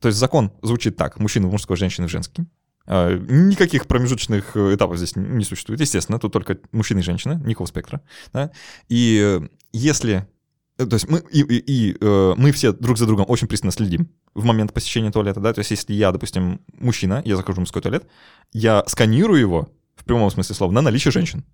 То 0.00 0.08
есть 0.08 0.18
закон 0.18 0.52
звучит 0.62 0.96
так. 0.96 1.18
Мужчина 1.18 1.48
в 1.48 1.52
мужской, 1.52 1.76
женщина 1.76 2.06
в 2.06 2.10
женский. 2.10 2.44
А, 2.92 3.16
Никаких 3.16 3.86
промежуточных 3.86 4.56
э, 4.56 4.74
этапов 4.74 4.96
здесь 4.96 5.14
не 5.14 5.44
существует. 5.44 5.80
Естественно, 5.80 6.18
тут 6.18 6.32
только 6.32 6.58
мужчина 6.72 6.98
и 6.98 7.02
женщина, 7.02 7.40
никакого 7.44 7.68
спектра. 7.68 8.00
Да? 8.32 8.50
И 8.88 9.38
э, 9.40 9.46
если... 9.72 10.26
э, 10.76 10.86
То 10.86 10.94
есть 10.96 11.08
мы, 11.08 11.22
и, 11.30 11.40
и- 11.42 11.90
и, 11.90 11.96
э, 12.00 12.34
мы 12.36 12.50
все 12.50 12.72
друг 12.72 12.98
за 12.98 13.06
другом 13.06 13.26
очень 13.28 13.46
пристально 13.46 13.70
следим 13.70 14.08
в 14.34 14.44
момент 14.44 14.72
посещения 14.72 15.12
туалета, 15.12 15.38
да, 15.40 15.52
то 15.52 15.60
есть 15.60 15.70
если 15.70 15.92
я, 15.94 16.10
допустим, 16.10 16.60
мужчина, 16.78 17.22
я 17.24 17.36
захожу 17.36 17.56
в 17.56 17.60
мужской 17.60 17.80
туалет, 17.82 18.04
я 18.52 18.82
сканирую 18.88 19.38
его, 19.40 19.68
в 19.94 20.04
прямом 20.04 20.30
смысле 20.30 20.54
слова, 20.56 20.72
на 20.72 20.82
наличие 20.82 21.12
женщин. 21.12 21.44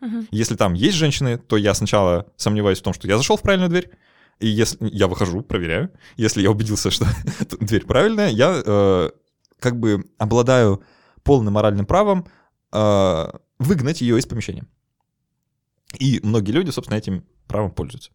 Мгм. 0.00 0.28
Если 0.30 0.54
там 0.56 0.74
есть 0.74 0.96
женщины, 0.96 1.38
то 1.38 1.56
я 1.56 1.74
сначала 1.74 2.26
сомневаюсь 2.36 2.78
в 2.78 2.82
том, 2.82 2.92
что 2.94 3.08
я 3.08 3.16
зашел 3.16 3.36
в 3.36 3.42
правильную 3.42 3.70
дверь, 3.70 3.90
и 4.40 4.46
если 4.48 4.78
я 4.92 5.06
выхожу, 5.08 5.42
проверяю. 5.42 5.90
Если 6.16 6.42
я 6.42 6.50
убедился, 6.50 6.90
что 6.90 7.06
дверь 7.60 7.84
правильная, 7.86 8.28
я 8.30 8.62
э, 8.64 9.10
как 9.64 9.80
бы 9.80 10.04
обладаю 10.18 10.82
полным 11.22 11.54
моральным 11.54 11.86
правом 11.86 12.26
э, 12.70 13.26
выгнать 13.58 14.02
ее 14.02 14.18
из 14.18 14.26
помещения. 14.26 14.66
И 15.98 16.20
многие 16.22 16.52
люди, 16.52 16.68
собственно, 16.70 16.98
этим 16.98 17.24
правом 17.46 17.70
пользуются. 17.70 18.10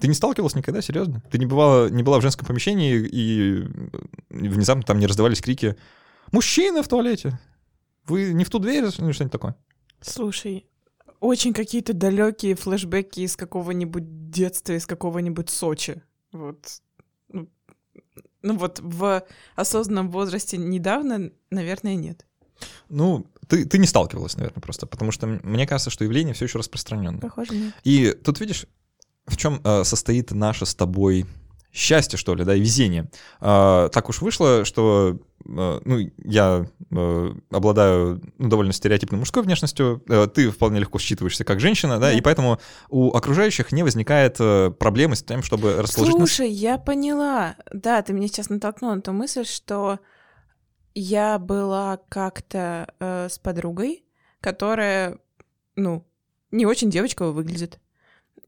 Ты 0.00 0.08
не 0.08 0.14
сталкивалась 0.14 0.54
никогда, 0.54 0.80
серьезно? 0.80 1.22
Ты 1.30 1.38
не 1.38 1.44
бывала, 1.44 1.90
не 1.90 2.02
была 2.02 2.18
в 2.18 2.22
женском 2.22 2.46
помещении, 2.46 3.06
и 3.06 3.68
внезапно 4.30 4.82
там 4.82 4.98
не 4.98 5.06
раздавались 5.06 5.42
крики 5.42 5.76
«Мужчина 6.32 6.82
в 6.82 6.88
туалете! 6.88 7.38
Вы 8.06 8.32
не 8.32 8.44
в 8.44 8.50
ту 8.50 8.58
дверь?» 8.58 8.84
или 8.84 8.90
что-нибудь 8.90 9.30
такое? 9.30 9.54
Слушай, 10.00 10.66
очень 11.20 11.52
какие-то 11.52 11.92
далекие 11.92 12.54
флешбеки 12.54 13.20
из 13.20 13.36
какого-нибудь 13.36 14.30
детства, 14.30 14.72
из 14.72 14.86
какого-нибудь 14.86 15.50
Сочи. 15.50 16.02
Вот. 16.32 16.80
Ну, 18.42 18.56
вот 18.56 18.80
в 18.80 19.24
осознанном 19.56 20.10
возрасте 20.10 20.56
недавно, 20.56 21.30
наверное, 21.50 21.94
нет. 21.94 22.26
Ну, 22.88 23.26
ты, 23.48 23.64
ты 23.64 23.78
не 23.78 23.86
сталкивалась, 23.86 24.36
наверное, 24.36 24.60
просто, 24.60 24.86
потому 24.86 25.10
что 25.10 25.26
мне 25.26 25.66
кажется, 25.66 25.90
что 25.90 26.04
явление 26.04 26.34
все 26.34 26.44
еще 26.44 26.58
распространенное. 26.58 27.20
Похоже, 27.20 27.54
нет. 27.54 27.74
И 27.84 28.12
тут 28.24 28.40
видишь, 28.40 28.66
в 29.26 29.36
чем 29.36 29.60
э, 29.64 29.84
состоит 29.84 30.30
наше 30.30 30.66
с 30.66 30.74
тобой 30.74 31.26
счастье, 31.72 32.18
что 32.18 32.34
ли, 32.34 32.44
да, 32.44 32.54
и 32.54 32.60
везение. 32.60 33.10
А, 33.40 33.88
так 33.88 34.08
уж 34.08 34.20
вышло, 34.20 34.64
что 34.64 35.18
э, 35.18 35.18
ну, 35.44 35.98
я 36.24 36.66
э, 36.90 37.34
обладаю 37.50 38.20
ну, 38.38 38.48
довольно 38.48 38.72
стереотипной 38.72 39.18
мужской 39.18 39.42
внешностью, 39.42 40.02
э, 40.08 40.26
ты 40.26 40.50
вполне 40.50 40.80
легко 40.80 40.98
считываешься 40.98 41.44
как 41.44 41.60
женщина, 41.60 41.94
да, 41.98 42.10
Да. 42.10 42.12
и 42.12 42.20
поэтому 42.20 42.58
у 42.88 43.12
окружающих 43.14 43.72
не 43.72 43.82
возникает 43.82 44.36
э, 44.40 44.70
проблемы 44.70 45.16
с 45.16 45.22
тем, 45.22 45.42
чтобы 45.42 45.82
расположить 45.82 46.16
нас. 46.18 46.28
Слушай, 46.30 46.50
я 46.50 46.78
поняла. 46.78 47.56
Да, 47.72 48.02
ты 48.02 48.12
меня 48.12 48.28
сейчас 48.28 48.48
натолкнула 48.50 48.94
на 48.94 49.00
ту 49.02 49.12
мысль, 49.12 49.44
что 49.44 49.98
я 50.94 51.38
была 51.38 51.98
как-то 52.08 52.92
э, 53.00 53.28
с 53.30 53.38
подругой, 53.38 54.04
которая, 54.40 55.18
ну, 55.76 56.06
не 56.50 56.66
очень 56.66 56.90
девочково 56.90 57.30
выглядит. 57.32 57.78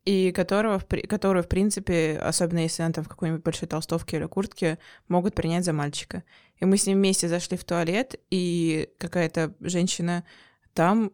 и 0.04 0.32
которого, 0.32 0.78
которую, 1.08 1.42
в 1.42 1.48
принципе, 1.48 2.18
особенно 2.22 2.58
если 2.58 2.82
она 2.82 2.92
там 2.92 3.04
в 3.04 3.08
какой-нибудь 3.08 3.42
большой 3.42 3.66
толстовке 3.68 4.18
или 4.18 4.26
куртке, 4.26 4.78
могут 5.08 5.34
принять 5.34 5.64
за 5.64 5.72
мальчика. 5.72 6.24
И 6.60 6.64
мы 6.64 6.76
с 6.76 6.86
ним 6.86 6.98
вместе 6.98 7.28
зашли 7.28 7.56
в 7.56 7.64
туалет, 7.64 8.14
и 8.30 8.88
какая-то 8.98 9.54
женщина 9.60 10.24
там, 10.72 11.10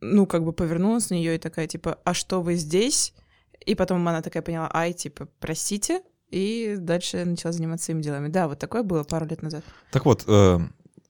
ну, 0.00 0.26
как 0.26 0.44
бы 0.44 0.52
повернулась 0.52 1.10
на 1.10 1.14
нее 1.14 1.34
и 1.36 1.38
такая, 1.38 1.66
типа, 1.66 1.98
а 2.04 2.14
что 2.14 2.40
вы 2.40 2.54
здесь? 2.54 3.14
И 3.64 3.74
потом 3.74 4.06
она 4.06 4.22
такая 4.22 4.42
поняла, 4.42 4.70
ай, 4.72 4.92
типа, 4.92 5.28
простите, 5.40 6.02
и 6.30 6.76
дальше 6.78 7.24
начала 7.24 7.52
заниматься 7.52 7.86
своими 7.86 8.02
делами. 8.02 8.28
Да, 8.28 8.48
вот 8.48 8.58
такое 8.58 8.82
было 8.82 9.02
пару 9.04 9.26
лет 9.26 9.42
назад. 9.42 9.64
Так 9.90 10.04
вот, 10.04 10.24
э, 10.26 10.58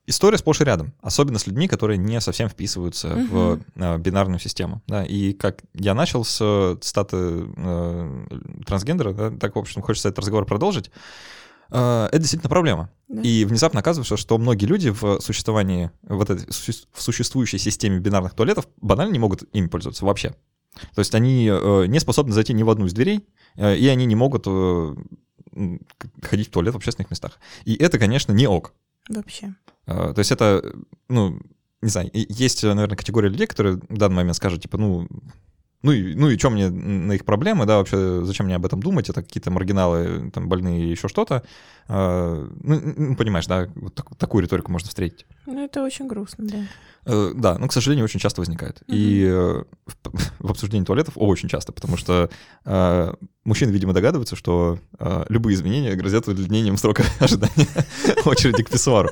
история 0.07 0.39
сплошь 0.39 0.61
и 0.61 0.64
рядом, 0.64 0.95
особенно 1.01 1.39
с 1.39 1.47
людьми, 1.47 1.68
которые 1.68 1.99
не 1.99 2.20
совсем 2.20 2.49
вписываются 2.49 3.09
Мгм. 3.09 3.27
в 3.29 3.61
э, 3.77 3.99
бинарную 3.99 4.39
систему. 4.39 4.83
Да, 4.87 5.05
и 5.05 5.33
как 5.33 5.62
я 5.74 5.95
начал 5.95 6.24
с 6.24 6.39
э, 6.41 6.77
цитаты 6.81 7.16
э, 7.57 8.27
трансгендера, 8.66 9.12
да, 9.12 9.31
так, 9.31 9.57
в 9.57 9.59
общем, 9.59 9.83
хочется 9.83 10.09
этот 10.09 10.20
разговор 10.20 10.47
продолжить, 10.47 10.89
э, 10.89 10.91
это 11.68 12.18
действительно 12.18 12.48
проблема. 12.48 12.90
Да. 13.08 13.22
И 13.22 13.44
внезапно 13.44 13.80
оказывается, 13.80 14.16
что 14.16 14.36
многие 14.38 14.66
люди 14.66 14.90
в 14.90 15.20
существовании, 15.20 15.90
вот 16.02 16.30
этой, 16.30 16.46
в 16.46 17.02
существующей 17.02 17.58
системе 17.58 17.98
бинарных 17.98 18.34
туалетов 18.34 18.68
банально 18.80 19.12
не 19.12 19.18
могут 19.18 19.44
ими 19.52 19.68
пользоваться 19.68 20.04
вообще. 20.04 20.34
То 20.94 21.00
есть 21.00 21.14
они 21.14 21.48
э, 21.50 21.86
не 21.86 22.00
способны 22.00 22.32
зайти 22.32 22.52
ни 22.52 22.62
в 22.62 22.70
одну 22.70 22.86
из 22.86 22.92
дверей, 22.92 23.26
э, 23.56 23.76
и 23.76 23.86
они 23.88 24.04
не 24.06 24.14
могут 24.14 24.44
э, 24.46 24.94
ходить 26.22 26.48
в 26.48 26.50
туалет 26.50 26.74
в 26.74 26.76
общественных 26.76 27.10
местах. 27.10 27.38
И 27.64 27.74
это, 27.74 27.98
конечно, 27.98 28.32
не 28.32 28.46
ок. 28.46 28.74
Вообще. 29.08 29.54
Э, 29.86 30.12
То 30.14 30.18
есть 30.18 30.32
это, 30.32 30.62
ну, 31.08 31.40
не 31.80 31.88
знаю, 31.88 32.10
есть, 32.12 32.62
наверное, 32.62 32.96
категория 32.96 33.28
людей, 33.28 33.46
которые 33.46 33.76
в 33.76 33.96
данный 33.96 34.16
момент 34.16 34.36
скажут, 34.36 34.62
типа, 34.62 34.76
ну, 34.78 35.08
ну 35.87 35.93
и, 35.93 36.14
ну 36.14 36.28
и 36.28 36.37
что 36.39 36.51
мне 36.51 36.68
на 36.70 37.12
их 37.12 37.24
проблемы, 37.24 37.64
да, 37.66 37.76
вообще, 37.78 38.24
зачем 38.24 38.47
мне 38.47 38.57
об 38.57 38.66
этом 38.66 38.82
думать, 38.82 39.09
это 39.09 39.22
какие-то 39.22 39.51
маргиналы, 39.51 40.30
там, 40.32 40.49
больные, 40.49 40.91
еще 40.91 41.09
что-то. 41.09 41.43
Э, 41.89 42.49
Ну, 42.62 42.80
ну, 42.97 43.16
понимаешь, 43.16 43.47
да, 43.47 43.68
вот 43.76 43.95
так- 43.95 44.16
такую 44.16 44.43
риторику 44.43 44.72
можно 44.72 44.89
встретить. 44.89 45.24
Ну, 45.47 45.64
это 45.64 45.82
очень 45.84 46.09
грустно, 46.09 46.45
да. 46.47 46.59
Э, 47.07 47.32
Да, 47.37 47.59
но, 47.59 47.68
к 47.68 47.72
сожалению, 47.72 48.05
очень 48.05 48.18
часто 48.20 48.41
возникает. 48.41 48.82
И 48.89 49.22
э, 49.24 49.62
в, 49.87 49.95
в 50.41 50.51
обсуждении 50.51 50.84
туалетов 50.84 51.14
очень 51.16 51.49
часто, 51.49 51.72
потому 51.72 51.97
что 51.97 52.28
э, 52.64 53.14
мужчины, 53.45 53.70
видимо, 53.70 53.93
догадываются, 53.93 54.34
что 54.37 54.78
любые 55.28 55.55
изменения 55.55 55.95
грозят 55.95 56.26
удлинением 56.28 56.76
срока 56.76 57.05
ожидания 57.20 57.68
очереди 58.24 58.62
к 58.64 58.70
писсуару. 58.70 59.11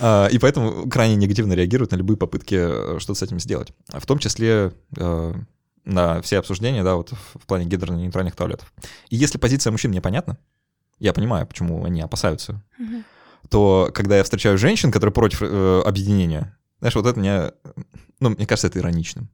А, 0.00 0.26
И 0.32 0.38
поэтому 0.38 0.88
крайне 0.90 1.14
негативно 1.16 1.52
реагируют 1.54 1.92
на 1.92 1.96
любые 1.96 2.16
попытки 2.16 2.98
что-то 2.98 3.14
с 3.14 3.22
этим 3.22 3.38
сделать. 3.38 3.72
А 3.92 4.00
В 4.00 4.06
том 4.06 4.18
числе 4.18 4.72
на 5.84 6.20
все 6.22 6.38
обсуждения, 6.38 6.82
да, 6.82 6.96
вот 6.96 7.12
в 7.12 7.46
плане 7.46 7.66
гендерно-нейтральных 7.66 8.34
туалетов. 8.36 8.72
И 9.10 9.16
если 9.16 9.38
позиция 9.38 9.70
мужчин 9.70 9.90
непонятна, 9.90 10.38
я 10.98 11.12
понимаю, 11.12 11.46
почему 11.46 11.84
они 11.84 12.00
опасаются 12.00 12.62
Мгм. 12.78 13.04
то 13.50 13.90
когда 13.92 14.16
я 14.16 14.24
встречаю 14.24 14.58
женщин, 14.58 14.90
которые 14.90 15.12
против 15.12 15.42
э, 15.42 15.82
объединения, 15.84 16.56
знаешь, 16.78 16.94
вот 16.94 17.06
это 17.06 17.18
мне, 17.18 17.52
ну, 18.20 18.30
мне 18.30 18.46
кажется, 18.46 18.68
это 18.68 18.78
ироничным. 18.78 19.28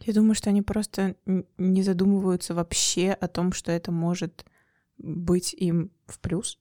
Я 0.00 0.12
думаю, 0.12 0.34
что 0.34 0.50
они 0.50 0.62
просто 0.62 1.14
не 1.58 1.82
задумываются 1.82 2.54
вообще 2.54 3.10
о 3.12 3.28
том, 3.28 3.52
что 3.52 3.70
это 3.70 3.92
может 3.92 4.44
быть 4.98 5.54
им 5.54 5.90
в 6.06 6.18
плюс. 6.18 6.58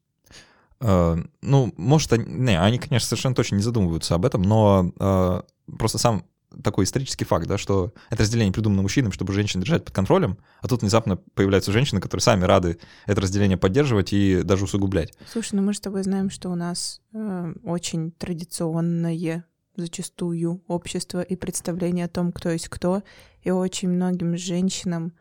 Э, 0.79 1.17
ну, 1.41 1.73
может, 1.77 2.13
они, 2.13 2.25
не, 2.25 2.59
они, 2.59 2.79
конечно, 2.79 3.07
совершенно 3.07 3.35
точно 3.35 3.55
не 3.55 3.63
задумываются 3.63 4.15
об 4.15 4.25
этом, 4.25 4.41
но 4.41 4.91
э, 4.99 5.41
просто 5.77 5.97
сам 5.97 6.25
такой 6.63 6.85
исторический 6.85 7.25
факт, 7.25 7.47
да, 7.47 7.57
что 7.57 7.93
это 8.09 8.23
разделение 8.23 8.53
придумано 8.53 8.81
мужчинам, 8.81 9.11
чтобы 9.11 9.33
женщин 9.33 9.61
держать 9.61 9.85
под 9.85 9.93
контролем, 9.93 10.37
а 10.61 10.67
тут 10.67 10.81
внезапно 10.81 11.17
появляются 11.17 11.71
женщины, 11.71 12.01
которые 12.01 12.21
сами 12.21 12.43
рады 12.43 12.79
это 13.05 13.21
разделение 13.21 13.57
поддерживать 13.57 14.13
и 14.13 14.43
даже 14.43 14.65
усугублять. 14.65 15.13
Слушай, 15.31 15.55
ну 15.55 15.61
мы 15.63 15.73
же 15.73 15.77
с 15.77 15.81
тобой 15.81 16.03
знаем, 16.03 16.29
что 16.29 16.49
у 16.49 16.55
нас 16.55 17.01
э, 17.13 17.53
очень 17.63 18.11
традиционное 18.11 19.45
зачастую 19.75 20.63
общество 20.67 21.21
и 21.21 21.35
представление 21.35 22.05
о 22.05 22.09
том, 22.09 22.31
кто 22.31 22.49
есть 22.49 22.69
кто, 22.69 23.03
и 23.41 23.51
очень 23.51 23.89
многим 23.89 24.37
женщинам 24.37 25.13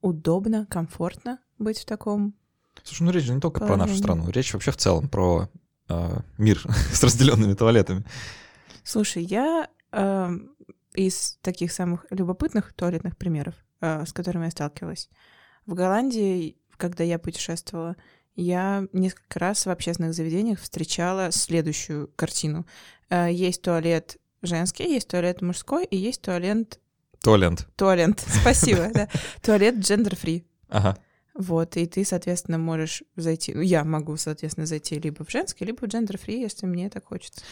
удобно, 0.00 0.66
комфортно 0.66 1.38
быть 1.58 1.78
в 1.78 1.84
таком. 1.84 2.34
Слушай, 2.84 3.02
ну 3.02 3.10
речь 3.10 3.24
же 3.24 3.34
не 3.34 3.40
только 3.40 3.60
про 3.60 3.76
нашу 3.76 3.96
страну, 3.96 4.30
речь 4.30 4.52
вообще 4.52 4.70
в 4.70 4.76
целом 4.76 5.08
про 5.08 5.48
э, 5.88 6.20
мир 6.38 6.62
с 6.92 7.02
разделенными 7.02 7.54
туалетами. 7.54 8.04
Слушай, 8.84 9.24
я 9.24 9.68
э, 9.92 10.30
из 10.94 11.38
таких 11.42 11.72
самых 11.72 12.06
любопытных 12.10 12.72
туалетных 12.72 13.16
примеров, 13.16 13.54
э, 13.80 14.04
с 14.04 14.12
которыми 14.12 14.44
я 14.44 14.50
сталкивалась, 14.50 15.08
в 15.66 15.74
Голландии, 15.74 16.56
когда 16.76 17.04
я 17.04 17.18
путешествовала, 17.18 17.96
я 18.34 18.86
несколько 18.92 19.38
раз 19.40 19.66
в 19.66 19.70
общественных 19.70 20.14
заведениях 20.14 20.60
встречала 20.60 21.30
следующую 21.32 22.08
картину. 22.16 22.66
Э, 23.10 23.28
Есть 23.30 23.62
туалет 23.62 24.18
женский, 24.42 24.94
есть 24.94 25.08
туалет 25.08 25.42
мужской, 25.42 25.84
и 25.84 25.96
есть 25.96 26.22
туалет... 26.22 26.80
Туалет. 27.20 27.66
Туалет, 27.76 28.20
спасибо, 28.40 28.90
да. 28.94 29.08
Туалет 29.42 29.76
gender-free. 29.76 30.44
Ага. 30.68 30.96
Вот, 31.34 31.76
и 31.76 31.86
ты, 31.86 32.04
соответственно, 32.04 32.58
можешь 32.58 33.02
зайти... 33.16 33.54
Ну, 33.54 33.60
я 33.60 33.84
могу, 33.84 34.16
соответственно, 34.16 34.66
зайти 34.66 34.98
либо 34.98 35.24
в 35.24 35.30
женский, 35.30 35.64
либо 35.64 35.80
в 35.80 35.84
gender-free, 35.84 36.40
если 36.40 36.66
мне 36.66 36.90
так 36.90 37.06
хочется. 37.06 37.42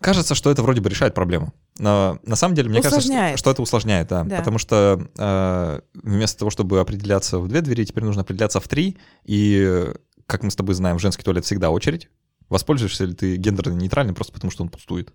Кажется, 0.00 0.34
что 0.34 0.50
это 0.50 0.62
вроде 0.62 0.80
бы 0.80 0.88
решает 0.88 1.14
проблему. 1.14 1.52
Но 1.78 2.18
на 2.22 2.36
самом 2.36 2.54
деле, 2.54 2.68
мне 2.68 2.80
кажется, 2.80 3.00
что, 3.00 3.10
Усложняет. 3.10 3.38
что 3.38 3.50
это 3.50 3.62
усложняет, 3.62 4.08
да. 4.08 4.24
Да. 4.24 4.38
Потому 4.38 4.58
что 4.58 5.08
э, 5.16 5.80
вместо 5.94 6.38
того, 6.38 6.50
чтобы 6.50 6.78
определяться 6.80 7.38
в 7.38 7.48
две 7.48 7.60
двери, 7.62 7.84
теперь 7.84 8.04
нужно 8.04 8.22
определяться 8.22 8.60
в 8.60 8.68
три. 8.68 8.96
И, 9.24 9.86
как 10.26 10.44
мы 10.44 10.50
с 10.50 10.56
тобой 10.56 10.74
знаем, 10.74 10.98
в 10.98 11.00
женский 11.00 11.24
туалет 11.24 11.44
всегда 11.44 11.70
очередь. 11.70 12.08
Воспользуешься 12.48 13.04
ли 13.04 13.14
ты 13.14 13.36
гендерно-нейтральным 13.36 14.14
просто 14.14 14.32
потому, 14.32 14.50
что 14.50 14.62
он 14.62 14.68
пустует? 14.68 15.12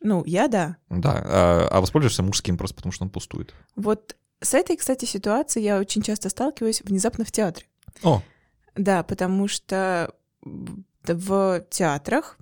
Ну, 0.00 0.24
я 0.26 0.48
да. 0.48 0.76
Да. 0.88 1.22
А, 1.24 1.68
а 1.70 1.80
воспользуешься 1.80 2.22
мужским 2.22 2.56
просто 2.56 2.76
потому, 2.76 2.92
что 2.92 3.04
он 3.04 3.10
пустует. 3.10 3.54
Вот 3.76 4.16
с 4.40 4.54
этой, 4.54 4.76
кстати, 4.76 5.04
ситуацией 5.04 5.64
я 5.64 5.78
очень 5.78 6.02
часто 6.02 6.28
сталкиваюсь 6.28 6.82
внезапно 6.82 7.24
в 7.24 7.30
театре. 7.30 7.66
О, 8.02 8.22
Да, 8.74 9.02
потому 9.04 9.46
что 9.46 10.12
в 11.04 11.64
театрах, 11.70 12.38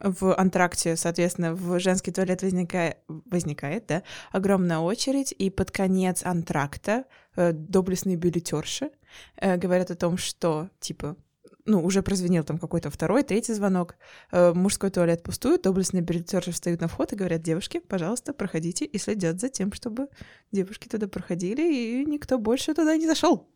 в 0.00 0.34
антракте, 0.34 0.96
соответственно, 0.96 1.54
в 1.54 1.78
женский 1.80 2.10
туалет 2.10 2.42
возникает, 2.42 2.98
возникает 3.08 3.86
да, 3.86 4.02
огромная 4.32 4.78
очередь, 4.78 5.34
и 5.36 5.50
под 5.50 5.70
конец 5.70 6.22
антракта 6.24 7.04
э, 7.36 7.52
доблестные 7.52 8.16
билетерши 8.16 8.90
э, 9.36 9.56
говорят 9.56 9.90
о 9.90 9.96
том, 9.96 10.16
что, 10.16 10.68
типа, 10.80 11.16
ну, 11.64 11.84
уже 11.84 12.02
прозвенел 12.02 12.44
там 12.44 12.58
какой-то 12.58 12.90
второй, 12.90 13.22
третий 13.22 13.54
звонок, 13.54 13.96
э, 14.30 14.52
мужской 14.52 14.90
туалет 14.90 15.22
пустует, 15.22 15.62
доблестные 15.62 16.02
билетерши 16.02 16.52
встают 16.52 16.80
на 16.80 16.88
вход 16.88 17.12
и 17.12 17.16
говорят, 17.16 17.42
девушки, 17.42 17.80
пожалуйста, 17.80 18.32
проходите, 18.32 18.84
и 18.84 18.98
следят 18.98 19.40
за 19.40 19.48
тем, 19.48 19.72
чтобы 19.72 20.08
девушки 20.52 20.88
туда 20.88 21.08
проходили, 21.08 21.62
и 21.62 22.04
никто 22.04 22.38
больше 22.38 22.74
туда 22.74 22.96
не 22.96 23.06
зашел. 23.06 23.48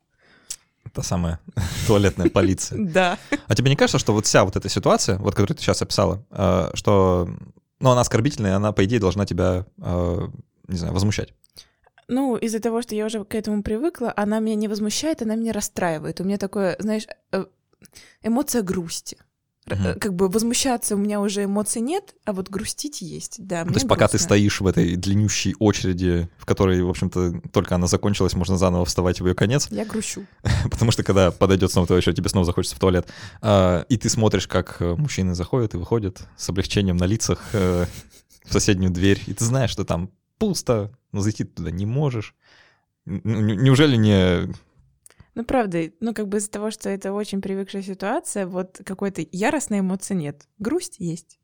Та 0.92 1.02
самая 1.02 1.40
туалетная 1.86 2.30
полиция. 2.30 2.78
Да. 2.90 3.18
А 3.46 3.54
тебе 3.54 3.70
не 3.70 3.76
кажется, 3.76 3.98
что 3.98 4.12
вот 4.12 4.26
вся 4.26 4.44
вот 4.44 4.56
эта 4.56 4.68
ситуация, 4.68 5.18
вот 5.18 5.34
которую 5.34 5.56
ты 5.56 5.62
сейчас 5.62 5.82
описала, 5.82 6.24
э, 6.30 6.70
что, 6.74 7.28
ну, 7.80 7.90
она 7.90 8.00
оскорбительная, 8.00 8.56
она, 8.56 8.72
по 8.72 8.84
идее, 8.84 9.00
должна 9.00 9.26
тебя, 9.26 9.66
э, 9.78 10.28
не 10.68 10.76
знаю, 10.76 10.92
возмущать? 10.94 11.34
Ну, 12.08 12.36
из-за 12.36 12.58
того, 12.58 12.82
что 12.82 12.94
я 12.94 13.06
уже 13.06 13.24
к 13.24 13.34
этому 13.36 13.62
привыкла, 13.62 14.12
она 14.16 14.40
меня 14.40 14.56
не 14.56 14.68
возмущает, 14.68 15.22
она 15.22 15.36
меня 15.36 15.52
расстраивает. 15.52 16.20
У 16.20 16.24
меня 16.24 16.38
такое, 16.38 16.76
знаешь, 16.80 17.06
э, 17.32 17.44
эмоция 18.22 18.62
грусти. 18.62 19.16
Э, 19.70 19.94
Как 19.94 20.14
бы 20.14 20.28
возмущаться 20.28 20.96
у 20.96 20.98
меня 20.98 21.20
уже 21.20 21.44
эмоций 21.44 21.80
нет, 21.80 22.14
а 22.24 22.32
вот 22.32 22.48
грустить 22.48 23.00
есть, 23.00 23.36
да. 23.38 23.64
То 23.64 23.74
есть 23.74 23.88
пока 23.88 24.08
ты 24.08 24.18
стоишь 24.18 24.60
в 24.60 24.66
этой 24.66 24.96
длиннющей 24.96 25.54
очереди, 25.58 26.28
в 26.38 26.46
которой, 26.46 26.82
в 26.82 26.88
общем-то, 26.88 27.40
только 27.52 27.74
она 27.74 27.86
закончилась, 27.86 28.34
можно 28.34 28.58
заново 28.58 28.84
вставать 28.84 29.20
в 29.20 29.26
ее 29.26 29.34
конец, 29.34 29.68
Я 29.70 29.84
грущу. 29.84 30.26
потому 30.70 30.90
что 30.90 31.02
когда 31.02 31.30
подойдет 31.30 31.70
снова 31.70 31.86
твоя 31.86 31.98
очередь, 31.98 32.16
тебе 32.16 32.28
снова 32.28 32.44
захочется 32.44 32.76
в 32.76 32.80
туалет, 32.80 33.06
а, 33.40 33.84
и 33.88 33.96
ты 33.96 34.08
смотришь, 34.08 34.46
как 34.46 34.76
э, 34.80 34.94
мужчины 34.96 35.34
заходят 35.34 35.74
и 35.74 35.76
выходят 35.76 36.20
с 36.36 36.48
облегчением 36.48 36.96
на 36.96 37.04
лицах 37.04 37.40
э, 37.52 37.86
в 38.44 38.52
соседнюю 38.52 38.90
дверь, 38.90 39.22
и 39.26 39.34
ты 39.34 39.44
знаешь, 39.44 39.70
что 39.70 39.84
там 39.84 40.10
пусто, 40.38 40.90
но 41.12 41.20
зайти 41.20 41.44
туда 41.44 41.70
не 41.70 41.86
можешь. 41.86 42.34
Неужели 43.06 43.96
не... 43.96 44.52
Ну, 45.40 45.44
правда, 45.46 45.90
ну, 46.00 46.12
как 46.12 46.28
бы 46.28 46.36
из-за 46.36 46.50
того, 46.50 46.70
что 46.70 46.90
это 46.90 47.14
очень 47.14 47.40
привыкшая 47.40 47.80
ситуация, 47.82 48.46
вот 48.46 48.78
какой-то 48.84 49.24
яростной 49.32 49.80
эмоции 49.80 50.12
нет. 50.14 50.46
Грусть 50.58 50.96
есть. 50.98 51.38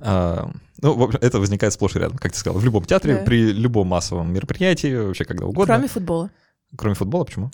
а, 0.00 0.50
Ну, 0.80 1.10
это 1.20 1.38
возникает 1.38 1.74
сплошь 1.74 1.96
и 1.96 1.98
рядом, 1.98 2.16
как 2.16 2.32
ты 2.32 2.38
сказал, 2.38 2.58
в 2.58 2.64
любом 2.64 2.84
театре, 2.86 3.16
Да. 3.16 3.24
при 3.24 3.52
любом 3.52 3.88
массовом 3.88 4.32
мероприятии, 4.32 4.94
вообще 4.94 5.26
когда 5.26 5.44
угодно. 5.44 5.74
Кроме 5.74 5.88
футбола. 5.88 6.30
Кроме 6.78 6.94
футбола, 6.94 7.24
почему? 7.24 7.50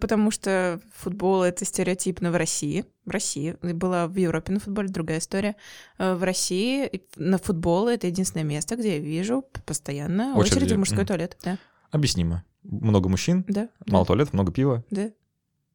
Потому 0.00 0.30
что 0.30 0.80
футбол— 0.96 1.42
это 1.44 1.66
стереотипно 1.66 2.32
в 2.32 2.36
России. 2.36 2.86
В 3.04 3.10
России. 3.10 3.56
Была 3.60 4.06
в 4.08 4.16
Европе 4.16 4.52
на 4.52 4.58
футболе 4.60 4.88
другая 4.88 5.18
история. 5.18 5.54
Э, 5.98 6.14
В 6.14 6.22
России 6.22 7.02
на 7.16 7.36
футбол— 7.36 7.88
это 7.88 8.06
единственное 8.06 8.44
место, 8.44 8.76
где 8.76 8.94
я 8.94 8.98
вижу 9.00 9.44
постоянно 9.66 10.34
Очереди, 10.36 10.56
очереди 10.56 10.74
в 10.74 10.78
мужской 10.78 10.98
мгм. 11.00 11.06
туалет. 11.06 11.36
Да. 11.44 11.58
Объяснимо. 11.90 12.42
Много 12.64 13.08
мужчин, 13.08 13.44
Да. 13.48 13.68
мало 13.86 14.04
туалетов, 14.06 14.32
много 14.32 14.52
пива. 14.52 14.84
Да. 14.90 15.10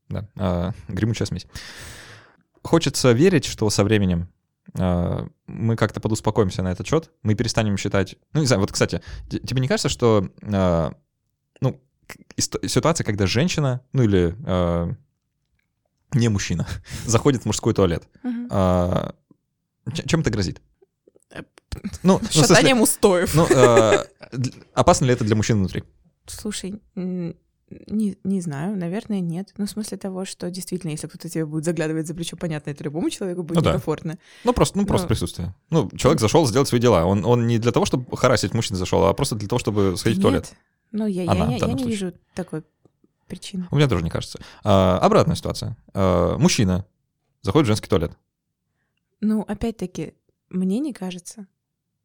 Да, 0.09 0.27
а, 0.37 0.71
гремучая 0.87 1.27
смесь. 1.27 1.45
Хочется 2.63 3.11
верить, 3.11 3.45
что 3.45 3.69
со 3.69 3.83
временем 3.83 4.27
а, 4.77 5.27
мы 5.47 5.75
как-то 5.75 5.99
подуспокоимся 6.01 6.61
на 6.63 6.71
этот 6.71 6.87
счет, 6.87 7.11
мы 7.23 7.35
перестанем 7.35 7.77
считать... 7.77 8.15
Ну, 8.33 8.41
не 8.41 8.47
знаю, 8.47 8.59
вот, 8.61 8.71
кстати, 8.71 9.01
тебе 9.29 9.61
не 9.61 9.67
кажется, 9.67 9.89
что, 9.89 10.29
а, 10.41 10.93
ну, 11.61 11.79
ситуация, 12.37 13.05
когда 13.05 13.27
женщина, 13.27 13.81
ну, 13.93 14.03
или 14.03 14.35
а, 14.45 14.89
не 16.13 16.27
мужчина, 16.29 16.67
заходит 17.05 17.43
в 17.43 17.45
мужской 17.45 17.73
туалет, 17.73 18.07
чем 20.05 20.21
это 20.21 20.29
грозит? 20.31 20.61
Э, 21.31 21.43
Ну, 22.03 22.13
ну, 22.13 22.17
в 22.19 22.33
смысле, 22.33 22.55
Шатанием 22.55 22.81
устоев. 22.81 23.33
ну, 23.35 23.47
д- 23.47 24.53
опасно 24.73 25.05
ли 25.05 25.13
это 25.13 25.23
для 25.23 25.35
мужчин 25.35 25.59
внутри? 25.59 25.83
Слушай, 26.32 26.82
не, 26.95 28.17
не 28.23 28.41
знаю, 28.41 28.75
наверное, 28.75 29.19
нет. 29.19 29.53
Ну, 29.57 29.65
в 29.65 29.69
смысле 29.69 29.97
того, 29.97 30.25
что 30.25 30.49
действительно, 30.49 30.89
если 30.91 31.05
кто-то 31.07 31.30
тебе 31.30 31.45
будет 31.45 31.65
заглядывать 31.65 32.07
за 32.07 32.15
плечо, 32.15 32.36
понятно, 32.36 32.71
это 32.71 32.84
любому 32.84 33.09
человеку 33.11 33.43
будет 33.43 33.57
Ну 33.57 33.61
да. 33.61 33.69
некомфортно. 33.71 34.17
Ну, 34.43 34.53
просто, 34.53 34.77
ну, 34.77 34.86
просто 34.88 35.05
Ну. 35.05 35.09
присутствие. 35.09 35.55
Ну, 35.69 35.89
человек 35.95 36.19
зашел 36.19 36.47
сделать 36.47 36.67
свои 36.67 36.80
дела. 36.82 37.05
Он, 37.05 37.23
он 37.25 37.45
не 37.45 37.59
для 37.59 37.71
того, 37.71 37.86
чтобы 37.86 38.17
харасить 38.17 38.53
мужчин 38.55 38.75
зашел, 38.75 39.05
а 39.05 39.13
просто 39.13 39.36
для 39.36 39.47
того, 39.47 39.59
чтобы 39.59 39.95
сходить 39.97 40.17
в 40.17 40.21
туалет. 40.21 40.45
Нет. 40.49 40.57
Ну, 40.91 41.05
я, 41.05 41.23
я 41.23 41.32
Она, 41.32 41.45
в 41.45 41.51
я 41.51 41.59
данном 41.59 41.75
не 41.77 41.84
случае. 41.84 41.99
вижу 42.09 42.13
такой 42.34 42.63
причины. 43.27 43.67
У 43.69 43.75
меня 43.75 43.88
тоже 43.88 44.03
не 44.03 44.09
кажется. 44.09 44.39
А, 44.63 44.97
обратная 44.97 45.36
ситуация. 45.36 45.77
А, 45.93 46.38
мужчина 46.39 46.88
заходит 47.43 47.65
в 47.65 47.67
женский 47.67 47.88
туалет. 47.88 48.13
Ну, 49.21 49.41
опять-таки, 49.41 50.15
мне 50.49 50.80
не 50.80 50.91
кажется, 50.93 51.45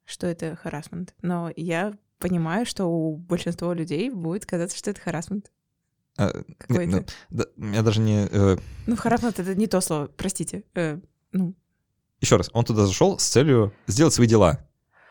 что 0.04 0.26
это 0.26 0.56
харасмент. 0.56 1.14
Но 1.22 1.50
я 1.56 1.94
понимаю, 2.18 2.66
что 2.66 2.86
у 2.86 3.16
большинства 3.16 3.74
людей 3.74 4.10
будет 4.10 4.46
казаться, 4.46 4.76
что 4.76 4.90
это 4.90 5.00
харасмент 5.00 5.50
А, 6.16 6.32
ну, 6.68 7.04
да, 7.30 7.44
я 7.56 7.82
даже 7.82 8.00
не... 8.00 8.26
э, 8.30 8.56
Ну, 8.86 8.96
харасмент— 8.96 9.38
это 9.40 9.54
не 9.54 9.66
то 9.66 9.80
слово, 9.80 10.10
простите. 10.16 10.62
Э, 10.74 10.98
ну, 11.32 11.54
еще 12.20 12.36
раз, 12.36 12.50
он 12.52 12.64
туда 12.64 12.86
зашел 12.86 13.18
с 13.18 13.26
целью 13.26 13.72
сделать 13.86 14.14
свои 14.14 14.26
дела. 14.26 14.58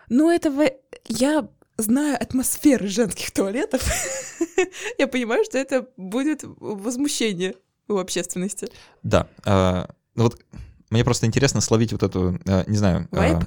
Ну, 0.10 0.32
это 0.32 0.50
в... 0.50 0.68
я 1.08 1.48
знаю 1.78 2.18
атмосферу 2.22 2.88
женских 2.88 3.32
туалетов. 3.32 3.84
я 4.98 5.08
понимаю, 5.08 5.44
что 5.44 5.58
это 5.58 5.88
будет 5.98 6.42
возмущение 6.44 7.56
у 7.88 7.98
общественности. 7.98 8.70
Да. 9.04 9.28
а, 9.46 9.90
ну 10.16 10.24
вот 10.24 10.40
мне 10.94 11.04
просто 11.04 11.26
интересно 11.26 11.60
словить 11.60 11.92
вот 11.92 12.04
эту, 12.04 12.40
а, 12.46 12.64
не 12.68 12.78
знаю... 12.78 13.08
Вайб? 13.12 13.40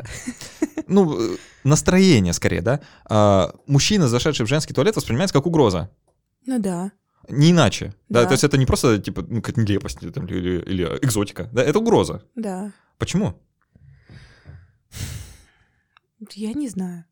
ну, 0.89 1.35
э, 1.35 1.37
настроение 1.63 2.33
скорее, 2.33 2.61
да? 2.61 2.81
А, 3.05 3.55
мужчина, 3.69 4.09
зашедший 4.09 4.45
в 4.45 4.49
женский 4.49 4.75
туалет, 4.75 4.97
воспринимается 4.97 5.33
как 5.33 5.47
угроза. 5.47 5.89
Ну 6.45 6.59
да. 6.59 6.91
Не 7.29 7.53
иначе. 7.53 7.95
Да. 8.09 8.23
Да. 8.23 8.27
то 8.27 8.33
есть 8.33 8.43
это 8.43 8.59
не 8.59 8.67
просто, 8.67 8.99
типа, 8.99 9.25
ну, 9.29 9.43
как 9.43 9.57
нелепость 9.57 10.01
там, 10.13 10.27
или, 10.27 10.61
или 10.61 10.83
экзотика. 11.03 11.49
Да, 11.53 11.63
это 11.63 11.79
угроза. 11.79 12.25
Да. 12.35 12.73
Почему? 12.99 13.41
Я 16.35 16.53
не 16.53 16.69
знаю. 16.69 17.05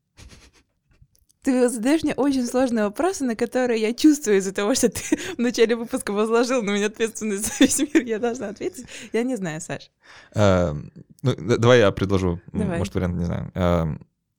Ты 1.44 1.68
задаешь 1.68 2.02
мне 2.02 2.14
очень 2.14 2.46
сложные 2.46 2.84
вопросы, 2.84 3.22
на 3.24 3.36
которые 3.36 3.80
я 3.80 3.92
чувствую 3.92 4.38
из-за 4.38 4.52
того, 4.52 4.74
что 4.74 4.88
ты 4.88 5.02
в 5.36 5.38
начале 5.38 5.76
выпуска 5.76 6.12
возложил 6.12 6.62
на 6.62 6.70
меня 6.70 6.86
ответственность 6.86 7.46
за 7.58 7.64
весь 7.64 7.78
мир, 7.78 8.02
я 8.02 8.18
должна 8.18 8.48
ответить. 8.48 8.86
Я 9.12 9.22
не 9.22 9.36
знаю, 9.36 9.60
Саш. 9.60 9.90
А, 10.34 10.74
ну, 11.22 11.34
давай 11.36 11.80
я 11.80 11.92
предложу, 11.92 12.40
Давай. 12.52 12.78
может, 12.78 12.94
вариант, 12.94 13.16
не 13.16 13.26
знаю. 13.26 13.52
А, 13.54 13.86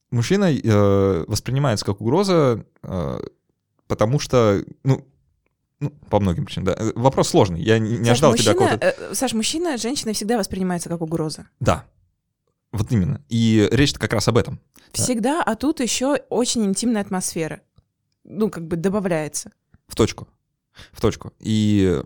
мужчина 0.10 0.52
э, 0.52 1.26
воспринимается 1.28 1.86
как 1.86 2.02
угроза, 2.02 2.66
э, 2.82 3.20
потому 3.88 4.18
что, 4.18 4.64
ну, 4.84 5.06
ну, 5.80 5.92
по 6.10 6.20
многим 6.20 6.46
причинам, 6.46 6.66
да. 6.66 6.78
Вопрос 6.96 7.30
сложный. 7.30 7.62
Я 7.62 7.78
не, 7.78 7.98
не 7.98 8.06
Саш, 8.06 8.12
ожидал 8.14 8.32
от 8.32 8.40
тебя 8.40 8.54
мужчина, 8.54 8.78
какого-то... 8.78 9.04
э, 9.12 9.14
Саш, 9.14 9.34
мужчина, 9.34 9.78
женщина 9.78 10.14
всегда 10.14 10.38
воспринимается 10.40 10.90
как 10.90 11.02
угроза. 11.02 11.48
Да. 11.60 11.86
Вот 12.76 12.92
именно. 12.92 13.22
И 13.30 13.68
речь-то 13.72 14.00
как 14.00 14.12
раз 14.14 14.28
об 14.28 14.38
этом. 14.38 14.60
Да. 14.94 15.04
Всегда, 15.04 15.42
а 15.44 15.56
тут 15.56 15.80
еще 15.80 16.16
очень 16.30 16.66
интимная 16.66 17.02
атмосфера. 17.02 17.62
Ну, 18.26 18.50
как 18.50 18.68
бы 18.68 18.76
добавляется. 18.76 19.52
В 19.88 19.96
точку. 19.96 20.28
В 20.92 21.00
точку. 21.00 21.32
И 21.40 22.02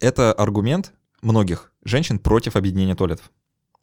это 0.00 0.32
аргумент 0.32 0.92
многих 1.22 1.72
женщин 1.84 2.18
против 2.18 2.56
объединения 2.56 2.94
туалетов. 2.94 3.30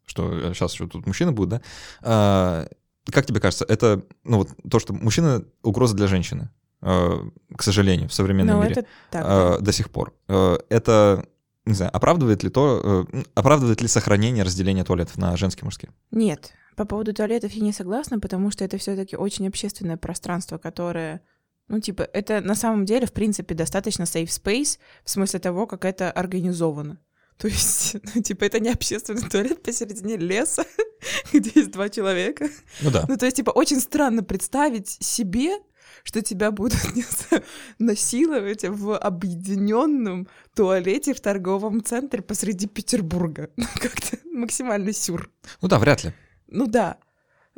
Что 0.05 0.53
сейчас 0.53 0.73
еще 0.73 0.87
тут 0.87 1.07
мужчины 1.07 1.31
будут, 1.31 1.49
да? 1.49 1.61
А, 2.01 2.67
как 3.11 3.25
тебе 3.25 3.39
кажется, 3.39 3.65
это 3.67 4.03
ну, 4.23 4.37
вот 4.37 4.49
то, 4.69 4.79
что 4.79 4.93
мужчина 4.93 5.43
угроза 5.63 5.95
для 5.95 6.07
женщины, 6.07 6.49
а, 6.81 7.27
к 7.55 7.63
сожалению, 7.63 8.09
в 8.09 8.13
современном 8.13 8.57
Ну, 8.57 8.63
мире 8.63 8.73
это 8.73 8.85
так. 9.09 9.23
а, 9.25 9.51
да. 9.57 9.59
до 9.59 9.71
сих 9.71 9.89
пор. 9.89 10.13
Это, 10.27 11.25
не 11.65 11.73
знаю, 11.73 11.95
оправдывает 11.95 12.43
ли 12.43 12.49
то, 12.49 13.05
э, 13.13 13.23
оправдывает 13.35 13.81
ли 13.81 13.87
сохранение 13.87 14.43
разделения 14.43 14.83
туалетов 14.83 15.17
на 15.17 15.35
женские 15.37 15.61
и 15.61 15.65
мужские? 15.65 15.91
Нет, 16.09 16.53
по 16.75 16.85
поводу 16.85 17.13
туалетов 17.13 17.51
я 17.51 17.61
не 17.61 17.71
согласна, 17.71 18.19
потому 18.19 18.49
что 18.51 18.65
это 18.65 18.77
все-таки 18.77 19.15
очень 19.15 19.47
общественное 19.47 19.97
пространство, 19.97 20.57
которое, 20.57 21.21
ну, 21.67 21.79
типа, 21.79 22.01
это 22.01 22.41
на 22.41 22.55
самом 22.55 22.85
деле, 22.85 23.05
в 23.05 23.13
принципе, 23.13 23.53
достаточно 23.53 24.03
safe 24.03 24.25
space 24.25 24.79
в 25.03 25.09
смысле 25.09 25.39
того, 25.39 25.67
как 25.67 25.85
это 25.85 26.11
организовано. 26.11 26.99
То 27.37 27.47
есть, 27.47 27.95
ну, 28.15 28.21
типа, 28.21 28.45
это 28.45 28.59
не 28.59 28.69
общественный 28.69 29.27
туалет 29.29 29.61
посередине 29.61 30.17
леса, 30.17 30.65
где 31.33 31.51
есть 31.53 31.71
два 31.71 31.89
человека. 31.89 32.49
Ну 32.81 32.89
да. 32.89 33.05
Ну, 33.07 33.17
то 33.17 33.25
есть, 33.25 33.37
типа, 33.37 33.51
очень 33.51 33.79
странно 33.79 34.23
представить 34.23 34.89
себе, 34.89 35.57
что 36.03 36.21
тебя 36.21 36.51
будут 36.51 36.79
не 36.95 37.03
знаю, 37.03 37.43
насиловать 37.79 38.63
в 38.65 38.97
объединенном 38.97 40.27
туалете 40.55 41.13
в 41.13 41.21
торговом 41.21 41.83
центре 41.83 42.21
посреди 42.21 42.67
Петербурга. 42.67 43.49
Как-то 43.75 44.17
максимально 44.31 44.93
сюр. 44.93 45.29
Ну 45.61 45.67
да, 45.67 45.79
вряд 45.79 46.03
ли. 46.03 46.13
Ну 46.47 46.67
да. 46.67 46.97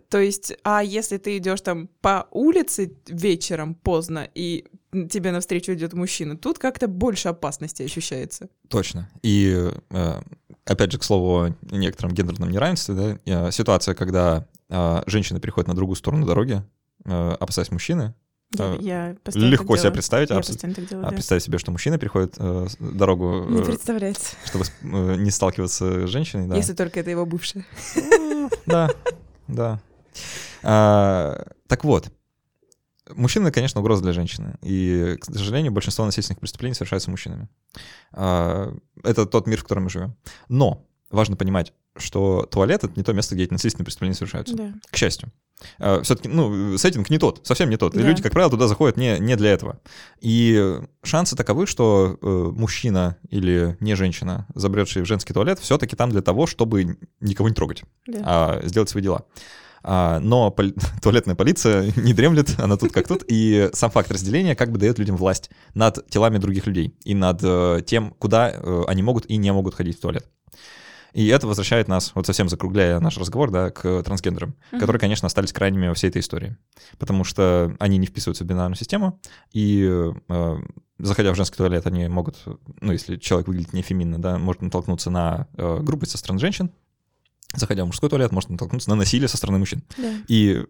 То 0.09 0.19
есть, 0.19 0.53
а 0.63 0.83
если 0.83 1.17
ты 1.17 1.37
идешь 1.37 1.61
там 1.61 1.87
по 2.01 2.27
улице 2.31 2.95
вечером 3.07 3.75
поздно, 3.75 4.27
и 4.33 4.65
тебе 5.09 5.31
навстречу 5.31 5.73
идет 5.73 5.93
мужчина, 5.93 6.37
тут 6.37 6.59
как-то 6.59 6.87
больше 6.87 7.29
опасности 7.29 7.83
ощущается. 7.83 8.49
Точно. 8.69 9.09
И 9.21 9.71
э, 9.89 10.21
опять 10.65 10.91
же, 10.91 10.99
к 10.99 11.03
слову 11.03 11.45
о 11.45 11.55
некотором 11.71 12.13
гендерном 12.13 12.49
неравенстве, 12.49 12.95
да, 12.95 13.19
э, 13.25 13.51
ситуация, 13.51 13.95
когда 13.95 14.47
э, 14.69 15.03
женщины 15.07 15.39
переходят 15.39 15.67
на 15.67 15.75
другую 15.75 15.95
сторону 15.95 16.25
дороги, 16.25 16.63
опасаясь 17.05 17.69
мужчины, 17.69 18.13
Я, 18.57 18.75
я 18.79 19.15
легко 19.33 19.75
делаю. 19.75 19.91
представить, 19.93 20.29
Я 20.29 20.37
абс- 20.37 20.47
постоянно 20.47 20.75
так 20.75 20.87
делаю, 20.87 21.05
а 21.05 21.09
да. 21.09 21.15
представить 21.15 21.43
себе, 21.43 21.57
что 21.57 21.71
мужчина 21.71 21.97
переходит 21.97 22.35
э, 22.37 22.67
дорогу, 22.79 23.45
Не 23.49 23.61
э, 23.61 23.65
представляется. 23.65 24.35
чтобы 24.45 24.65
э, 24.81 25.15
не 25.15 25.31
сталкиваться 25.31 26.05
с 26.07 26.09
женщиной, 26.09 26.47
да. 26.47 26.55
Если 26.55 26.73
только 26.73 26.99
это 26.99 27.09
его 27.09 27.25
бывшая. 27.25 27.65
Да, 28.65 28.89
да. 29.47 29.81
А, 30.61 31.43
так 31.67 31.83
вот, 31.83 32.11
мужчина, 33.15 33.51
конечно, 33.51 33.81
угроза 33.81 34.03
для 34.03 34.13
женщины. 34.13 34.55
И, 34.61 35.17
к 35.19 35.25
сожалению, 35.25 35.71
большинство 35.71 36.05
насильственных 36.05 36.39
преступлений 36.39 36.75
совершается 36.75 37.09
мужчинами. 37.09 37.49
А, 38.11 38.73
это 39.03 39.25
тот 39.25 39.47
мир, 39.47 39.59
в 39.59 39.63
котором 39.63 39.83
мы 39.85 39.89
живем. 39.89 40.15
Но 40.49 40.85
важно 41.09 41.35
понимать, 41.35 41.73
что 41.97 42.47
туалет— 42.51 42.83
это 42.85 42.93
не 42.95 43.03
то 43.03 43.13
место, 43.13 43.35
где 43.35 43.43
эти 43.45 43.51
насильственные 43.53 43.85
преступления 43.85 44.15
совершаются. 44.15 44.55
Да. 44.55 44.73
К 44.89 44.95
счастью. 44.95 45.31
Все-таки, 46.01 46.27
ну, 46.27 46.77
сеттинг 46.77 47.09
не 47.09 47.19
тот, 47.19 47.45
совсем 47.45 47.69
не 47.69 47.77
тот. 47.77 47.95
И 47.95 47.99
Да. 47.99 48.03
люди, 48.07 48.21
как 48.21 48.33
правило, 48.33 48.51
туда 48.51 48.67
заходят 48.67 48.97
не, 48.97 49.17
не 49.19 49.35
для 49.37 49.51
этого. 49.51 49.79
И 50.19 50.79
шансы 51.03 51.35
таковы, 51.37 51.67
что 51.67 52.17
э, 52.21 52.27
мужчина 52.27 53.17
или 53.29 53.77
не 53.79 53.95
женщина, 53.95 54.45
забредший 54.55 55.03
в 55.03 55.05
женский 55.05 55.33
туалет, 55.33 55.59
все-таки 55.59 55.95
там 55.95 56.09
для 56.09 56.21
того, 56.21 56.47
чтобы 56.47 56.97
никого 57.21 57.47
не 57.47 57.55
трогать 57.55 57.83
Да. 58.07 58.19
а, 58.25 58.61
сделать 58.67 58.89
свои 58.89 59.03
дела. 59.03 59.23
А, 59.83 60.19
но 60.19 60.49
поли- 60.49 60.75
туалетная 61.01 61.35
полиция 61.35 61.91
не 61.95 62.13
дремлет, 62.13 62.59
она 62.59 62.75
тут 62.75 62.91
как 62.91 63.07
тут, 63.07 63.23
и 63.27 63.69
сам 63.73 63.91
факт 63.91 64.11
разделения 64.11 64.55
как 64.55 64.71
бы 64.71 64.79
дает 64.79 64.97
людям 64.99 65.15
власть 65.15 65.49
над 65.75 66.09
телами 66.09 66.39
других 66.39 66.65
людей 66.67 66.95
и 67.05 67.13
над 67.13 67.39
э, 67.43 67.81
тем, 67.85 68.11
куда 68.17 68.49
э, 68.51 68.83
они 68.87 69.01
могут 69.03 69.27
и 69.27 69.37
не 69.37 69.53
могут 69.53 69.75
ходить 69.75 69.97
в 69.97 70.01
туалет. 70.01 70.27
И 71.13 71.27
это 71.27 71.47
возвращает 71.47 71.87
нас, 71.87 72.11
вот 72.15 72.25
совсем 72.25 72.49
закругляя 72.49 72.99
наш 72.99 73.17
разговор, 73.17 73.51
да, 73.51 73.69
к 73.69 74.03
трансгендерам, 74.03 74.55
Мгм. 74.71 74.79
которые, 74.79 74.99
конечно, 74.99 75.27
остались 75.27 75.53
крайними 75.53 75.87
во 75.87 75.93
всей 75.93 76.09
этой 76.09 76.21
истории. 76.21 76.57
Потому 76.97 77.23
что 77.23 77.75
они 77.79 77.97
не 77.97 78.07
вписываются 78.07 78.43
в 78.43 78.47
бинарную 78.47 78.75
систему, 78.77 79.19
и 79.51 80.11
э, 80.29 80.55
заходя 80.99 81.31
в 81.31 81.35
женский 81.35 81.57
туалет, 81.57 81.85
они 81.85 82.07
могут, 82.07 82.37
ну, 82.81 82.91
если 82.91 83.17
человек 83.17 83.47
выглядит 83.47 83.73
не 83.73 83.81
феминно, 83.83 84.19
да, 84.19 84.37
может 84.37 84.61
натолкнуться 84.61 85.09
на 85.11 85.47
э, 85.55 85.79
грубость 85.81 86.13
со 86.13 86.17
стороны 86.17 86.39
женщин, 86.39 86.71
заходя 87.55 87.83
в 87.83 87.87
мужской 87.87 88.09
туалет, 88.09 88.31
может 88.31 88.49
натолкнуться 88.49 88.89
на 88.89 88.95
насилие 88.95 89.27
со 89.27 89.37
стороны 89.37 89.59
мужчин. 89.59 89.83
Да. 89.97 90.11
И 90.27 90.65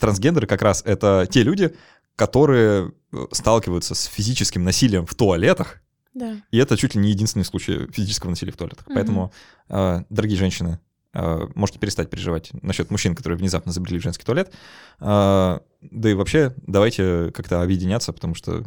трансгендеры 0.00 0.46
как 0.46 0.62
раз 0.62 0.82
это 0.86 1.26
те 1.30 1.42
люди, 1.42 1.74
которые 2.16 2.92
э, 3.12 3.26
сталкиваются 3.32 3.94
с 3.94 4.04
физическим 4.04 4.64
насилием 4.64 5.04
в 5.04 5.14
туалетах, 5.14 5.82
Да. 6.14 6.36
и 6.50 6.58
это 6.58 6.76
чуть 6.76 6.94
ли 6.94 7.00
не 7.00 7.10
единственный 7.10 7.44
случай 7.44 7.90
физического 7.92 8.30
насилия 8.30 8.52
в 8.52 8.56
туалетах. 8.56 8.86
Мгм. 8.86 8.94
Поэтому, 8.94 9.32
э, 9.68 10.02
дорогие 10.10 10.38
женщины, 10.38 10.78
э, 11.12 11.48
можете 11.54 11.78
перестать 11.78 12.08
переживать 12.08 12.50
насчет 12.62 12.90
мужчин, 12.90 13.14
которые 13.14 13.36
внезапно 13.36 13.72
забрели 13.72 13.98
в 13.98 14.02
женский 14.02 14.24
туалет. 14.24 14.52
Э, 15.00 15.58
Да 15.80 16.10
и 16.10 16.14
вообще, 16.14 16.54
давайте 16.66 17.30
как-то 17.34 17.62
объединяться, 17.62 18.12
потому 18.12 18.34
что 18.34 18.64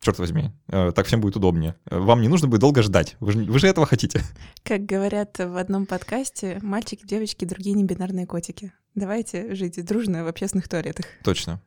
Черт 0.00 0.18
возьми, 0.18 0.50
так 0.66 1.06
всем 1.06 1.22
будет 1.22 1.36
удобнее. 1.36 1.76
Вам 1.86 2.20
не 2.20 2.28
нужно 2.28 2.46
будет 2.46 2.60
долго 2.60 2.82
ждать. 2.82 3.16
Вы 3.20 3.32
же, 3.32 3.38
вы 3.38 3.58
же 3.58 3.66
этого 3.68 3.86
хотите. 3.86 4.20
Как 4.62 4.84
говорят 4.84 5.38
в 5.38 5.56
одном 5.56 5.86
подкасте, 5.86 6.58
мальчики, 6.60 7.06
девочки, 7.06 7.46
другие 7.46 7.74
небинарные 7.74 8.26
котики. 8.26 8.74
Давайте 8.94 9.54
жить 9.54 9.82
дружно 9.82 10.22
в 10.22 10.26
общественных 10.26 10.68
туалетах. 10.68 11.06
Точно. 11.22 11.58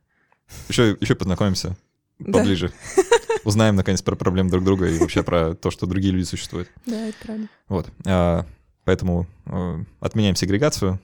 Еще, 0.68 0.96
еще 1.00 1.16
познакомимся 1.16 1.76
Да. 2.20 2.44
Узнаем, 3.44 3.76
наконец, 3.76 4.02
про 4.02 4.16
проблемы 4.16 4.50
друг 4.50 4.64
друга 4.64 4.88
и 4.88 4.98
вообще 4.98 5.22
про 5.22 5.54
то, 5.54 5.70
что 5.70 5.86
другие 5.86 6.12
люди 6.12 6.24
существуют. 6.24 6.68
Да, 6.86 7.08
это 7.08 7.16
правда. 7.22 7.48
Вот. 7.68 7.86
а, 8.06 8.46
Поэтому 8.84 9.26
э, 9.44 9.84
отменяем 10.00 10.34
сегрегацию. 10.34 10.98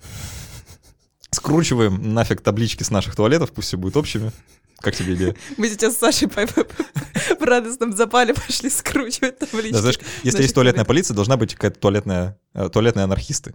Скручиваем 1.31 2.15
нафиг 2.15 2.41
таблички 2.41 2.83
с 2.83 2.91
наших 2.91 3.15
туалетов, 3.15 3.53
пусть 3.53 3.69
все 3.69 3.77
будет 3.77 3.97
общими. 3.99 4.33
Как 4.79 4.95
тебе 4.97 5.15
идея? 5.15 5.35
Мы 5.57 5.69
сейчас 5.69 5.95
с 5.95 5.99
Сашей 5.99 6.29
в 6.29 7.43
радостном 7.43 7.95
запале 7.95 8.33
пошли 8.35 8.71
скручивать 8.71 9.39
таблички. 9.39 9.73
Да, 9.73 9.81
знаешь, 9.81 9.99
если 10.23 10.43
есть 10.43 10.55
туалетная 10.55 10.85
полиция, 10.85 11.15
должна 11.15 11.37
быть 11.37 11.55
какая-то 11.55 11.79
туалетная, 11.79 12.39
э, 12.55 12.69
туалетные 12.71 13.05
анархисты. 13.05 13.55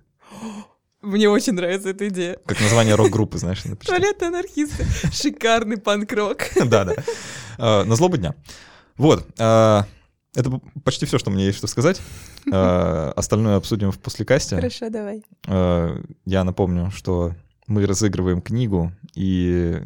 Мне 1.01 1.29
очень 1.29 1.53
нравится 1.53 1.89
эта 1.89 2.07
идея. 2.09 2.37
Как 2.45 2.59
название 2.59 2.95
рок-группы, 2.95 3.37
знаешь. 3.37 3.63
Туалетные 3.85 4.27
анархисты. 4.27 4.85
Шикарный 5.13 5.77
панк-рок. 5.77 6.49
Да, 6.65 6.83
да. 6.83 6.93
А, 6.93 7.03
На 7.59 7.95
злобу 7.95 8.17
дня. 8.17 8.33
Вот. 8.97 9.27
а, 9.39 9.85
Это 10.35 10.59
почти 10.83 11.05
все, 11.05 11.17
что 11.17 11.29
мне 11.31 11.45
есть 11.45 11.57
что 11.57 11.67
сказать. 11.67 12.01
А, 12.51 13.11
Остальное 13.15 13.55
обсудим 13.57 13.91
в 13.91 13.99
послекасте. 13.99 14.55
Хорошо, 14.55 14.89
давай. 14.89 15.23
Э, 15.47 16.01
Я 16.25 16.43
напомню, 16.43 16.91
что 16.91 17.33
мы 17.67 17.85
разыгрываем 17.85 18.41
книгу, 18.41 18.91
и 19.15 19.81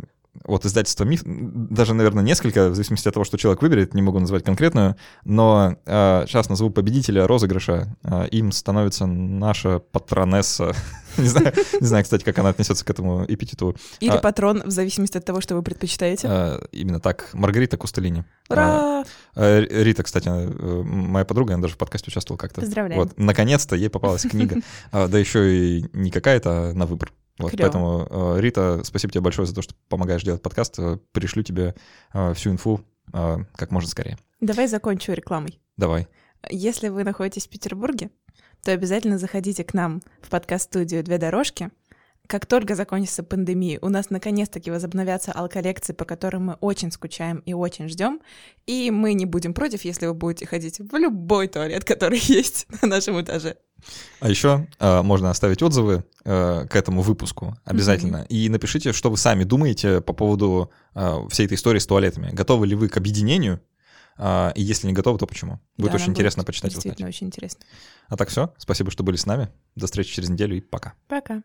от 0.46 0.66
издательства 0.66 1.04
«Миф», 1.04 1.22
даже, 1.26 1.94
наверное, 1.94 2.24
несколько, 2.24 2.70
в 2.70 2.76
зависимости 2.76 3.08
от 3.08 3.14
того, 3.14 3.24
что 3.24 3.38
человек 3.38 3.62
выберет, 3.62 3.94
не 3.94 4.02
могу 4.02 4.20
назвать 4.20 4.44
конкретную, 4.44 4.96
но 5.24 5.76
э, 5.86 6.26
сейчас 6.28 6.50
назову 6.50 6.70
победителя 6.70 7.28
розыгрыша. 7.28 7.96
Э, 8.04 8.28
им 8.30 8.52
становится 8.52 9.06
наша 9.06 9.80
патронесса. 9.80 10.74
не, 11.18 11.28
знаю, 11.28 11.54
не 11.80 11.88
знаю, 11.88 12.04
кстати, 12.04 12.24
как 12.24 12.38
она 12.40 12.50
отнесется 12.50 12.84
к 12.84 12.90
этому 12.90 13.26
эпитету. 13.28 13.76
Или 14.00 14.12
А- 14.12 14.18
патрон, 14.18 14.64
в 14.66 14.72
зависимости 14.72 15.18
от 15.18 15.26
того, 15.26 15.42
что 15.42 15.56
вы 15.56 15.64
предпочитаете. 15.64 16.28
Э, 16.30 16.60
именно 16.72 17.00
так, 17.00 17.30
Маргарита 17.34 17.78
Кустелини. 17.78 18.26
Ура! 18.50 19.04
Э, 19.36 19.62
Рита, 19.62 20.04
кстати, 20.04 20.28
э, 20.30 20.84
моя 20.84 21.26
подруга, 21.26 21.54
она 21.54 21.62
даже 21.64 21.76
в 21.76 21.78
подкасте 21.78 22.10
участвовала 22.10 22.38
как-то. 22.38 22.62
Поздравляем. 22.62 23.02
Вот, 23.02 23.18
наконец-то 23.18 23.76
ей 23.76 23.90
попалась 23.90 24.24
книга. 24.24 24.58
А, 24.92 25.08
Да 25.08 25.18
еще 25.18 25.56
и 25.56 25.86
не 25.94 26.12
какая-то, 26.12 26.70
а 26.70 26.74
на 26.74 26.86
выбор. 26.86 27.12
Вот, 27.40 27.54
поэтому, 27.58 28.08
э, 28.10 28.42
Рита, 28.42 28.82
спасибо 28.84 29.12
тебе 29.12 29.22
большое 29.22 29.48
за 29.48 29.56
то, 29.56 29.62
что 29.62 29.74
помогаешь 29.90 30.24
делать 30.24 30.42
подкаст. 30.42 30.78
Э, 30.78 30.98
Пришлю 31.12 31.44
тебе 31.44 31.76
э, 32.14 32.34
всю 32.34 32.52
инфу 32.52 32.82
как 33.12 33.70
можно 33.70 33.90
скорее. 33.90 34.18
Давай 34.40 34.66
закончу 34.68 35.12
рекламой. 35.12 35.60
Давай. 35.76 36.08
Если 36.50 36.88
вы 36.88 37.04
находитесь 37.04 37.48
в 37.48 37.50
Петербурге, 37.50 38.10
то 38.64 38.72
обязательно 38.72 39.18
заходите 39.18 39.66
к 39.66 39.74
нам 39.74 40.02
в 40.22 40.30
подкаст-студию 40.30 41.04
«Две 41.04 41.18
дорожки». 41.18 41.70
Как 42.28 42.46
только 42.46 42.76
закончится 42.76 43.22
пандемия, 43.22 43.78
у 43.82 43.90
нас 43.90 44.10
наконец-таки 44.10 44.72
возобновятся 44.72 45.34
алколлекции, 45.34 45.92
по 45.92 46.06
которым 46.06 46.46
мы 46.46 46.54
очень 46.62 46.92
скучаем 46.92 47.40
и 47.40 47.54
очень 47.54 47.90
ждем. 47.90 48.22
И 48.66 48.90
мы 48.90 49.14
не 49.14 49.26
будем 49.26 49.54
против, 49.54 49.84
если 49.84 50.08
вы 50.08 50.14
будете 50.14 50.48
ходить 50.48 50.80
в 50.80 50.96
любой 50.96 51.50
туалет, 51.50 51.84
который 51.84 52.20
есть 52.24 52.68
на 52.82 52.88
нашем 52.88 53.22
этаже. 53.22 53.58
А 54.20 54.30
еще 54.30 54.68
э, 54.80 55.02
можно 55.02 55.30
оставить 55.30 55.62
отзывы 55.62 56.06
э, 56.24 56.66
к 56.70 56.76
этому 56.76 57.02
выпуску 57.02 57.58
обязательно. 57.66 58.26
И 58.30 58.50
напишите, 58.50 58.94
что 58.94 59.10
вы 59.10 59.18
сами 59.18 59.44
думаете 59.44 60.02
по 60.02 60.14
поводу 60.14 60.72
э, 60.96 61.28
всей 61.30 61.46
этой 61.46 61.56
истории 61.56 61.80
с 61.80 61.88
туалетами. 61.88 62.30
Готовы 62.32 62.68
ли 62.68 62.76
вы 62.76 62.90
к 62.90 62.98
объединению? 62.98 63.62
А, 64.18 64.52
и 64.56 64.62
если 64.62 64.88
не 64.88 64.94
готовы, 64.94 65.18
то 65.18 65.26
почему? 65.26 65.60
Будет 65.78 65.92
Да, 65.92 65.96
очень 65.96 66.12
интересно 66.12 66.44
почитать 66.44 66.72
и 66.74 66.78
узнать. 66.78 66.84
Действительно 66.84 67.10
очень 67.10 67.28
интересно. 67.28 67.66
А 68.08 68.18
так 68.18 68.30
все. 68.30 68.54
Спасибо, 68.58 68.92
что 68.92 69.04
были 69.04 69.16
с 69.16 69.26
нами. 69.26 69.50
До 69.76 69.88
встречи 69.88 70.14
через 70.14 70.30
неделю 70.30 70.56
и 70.56 70.62
пока. 70.62 70.94
Пока. 71.08 71.42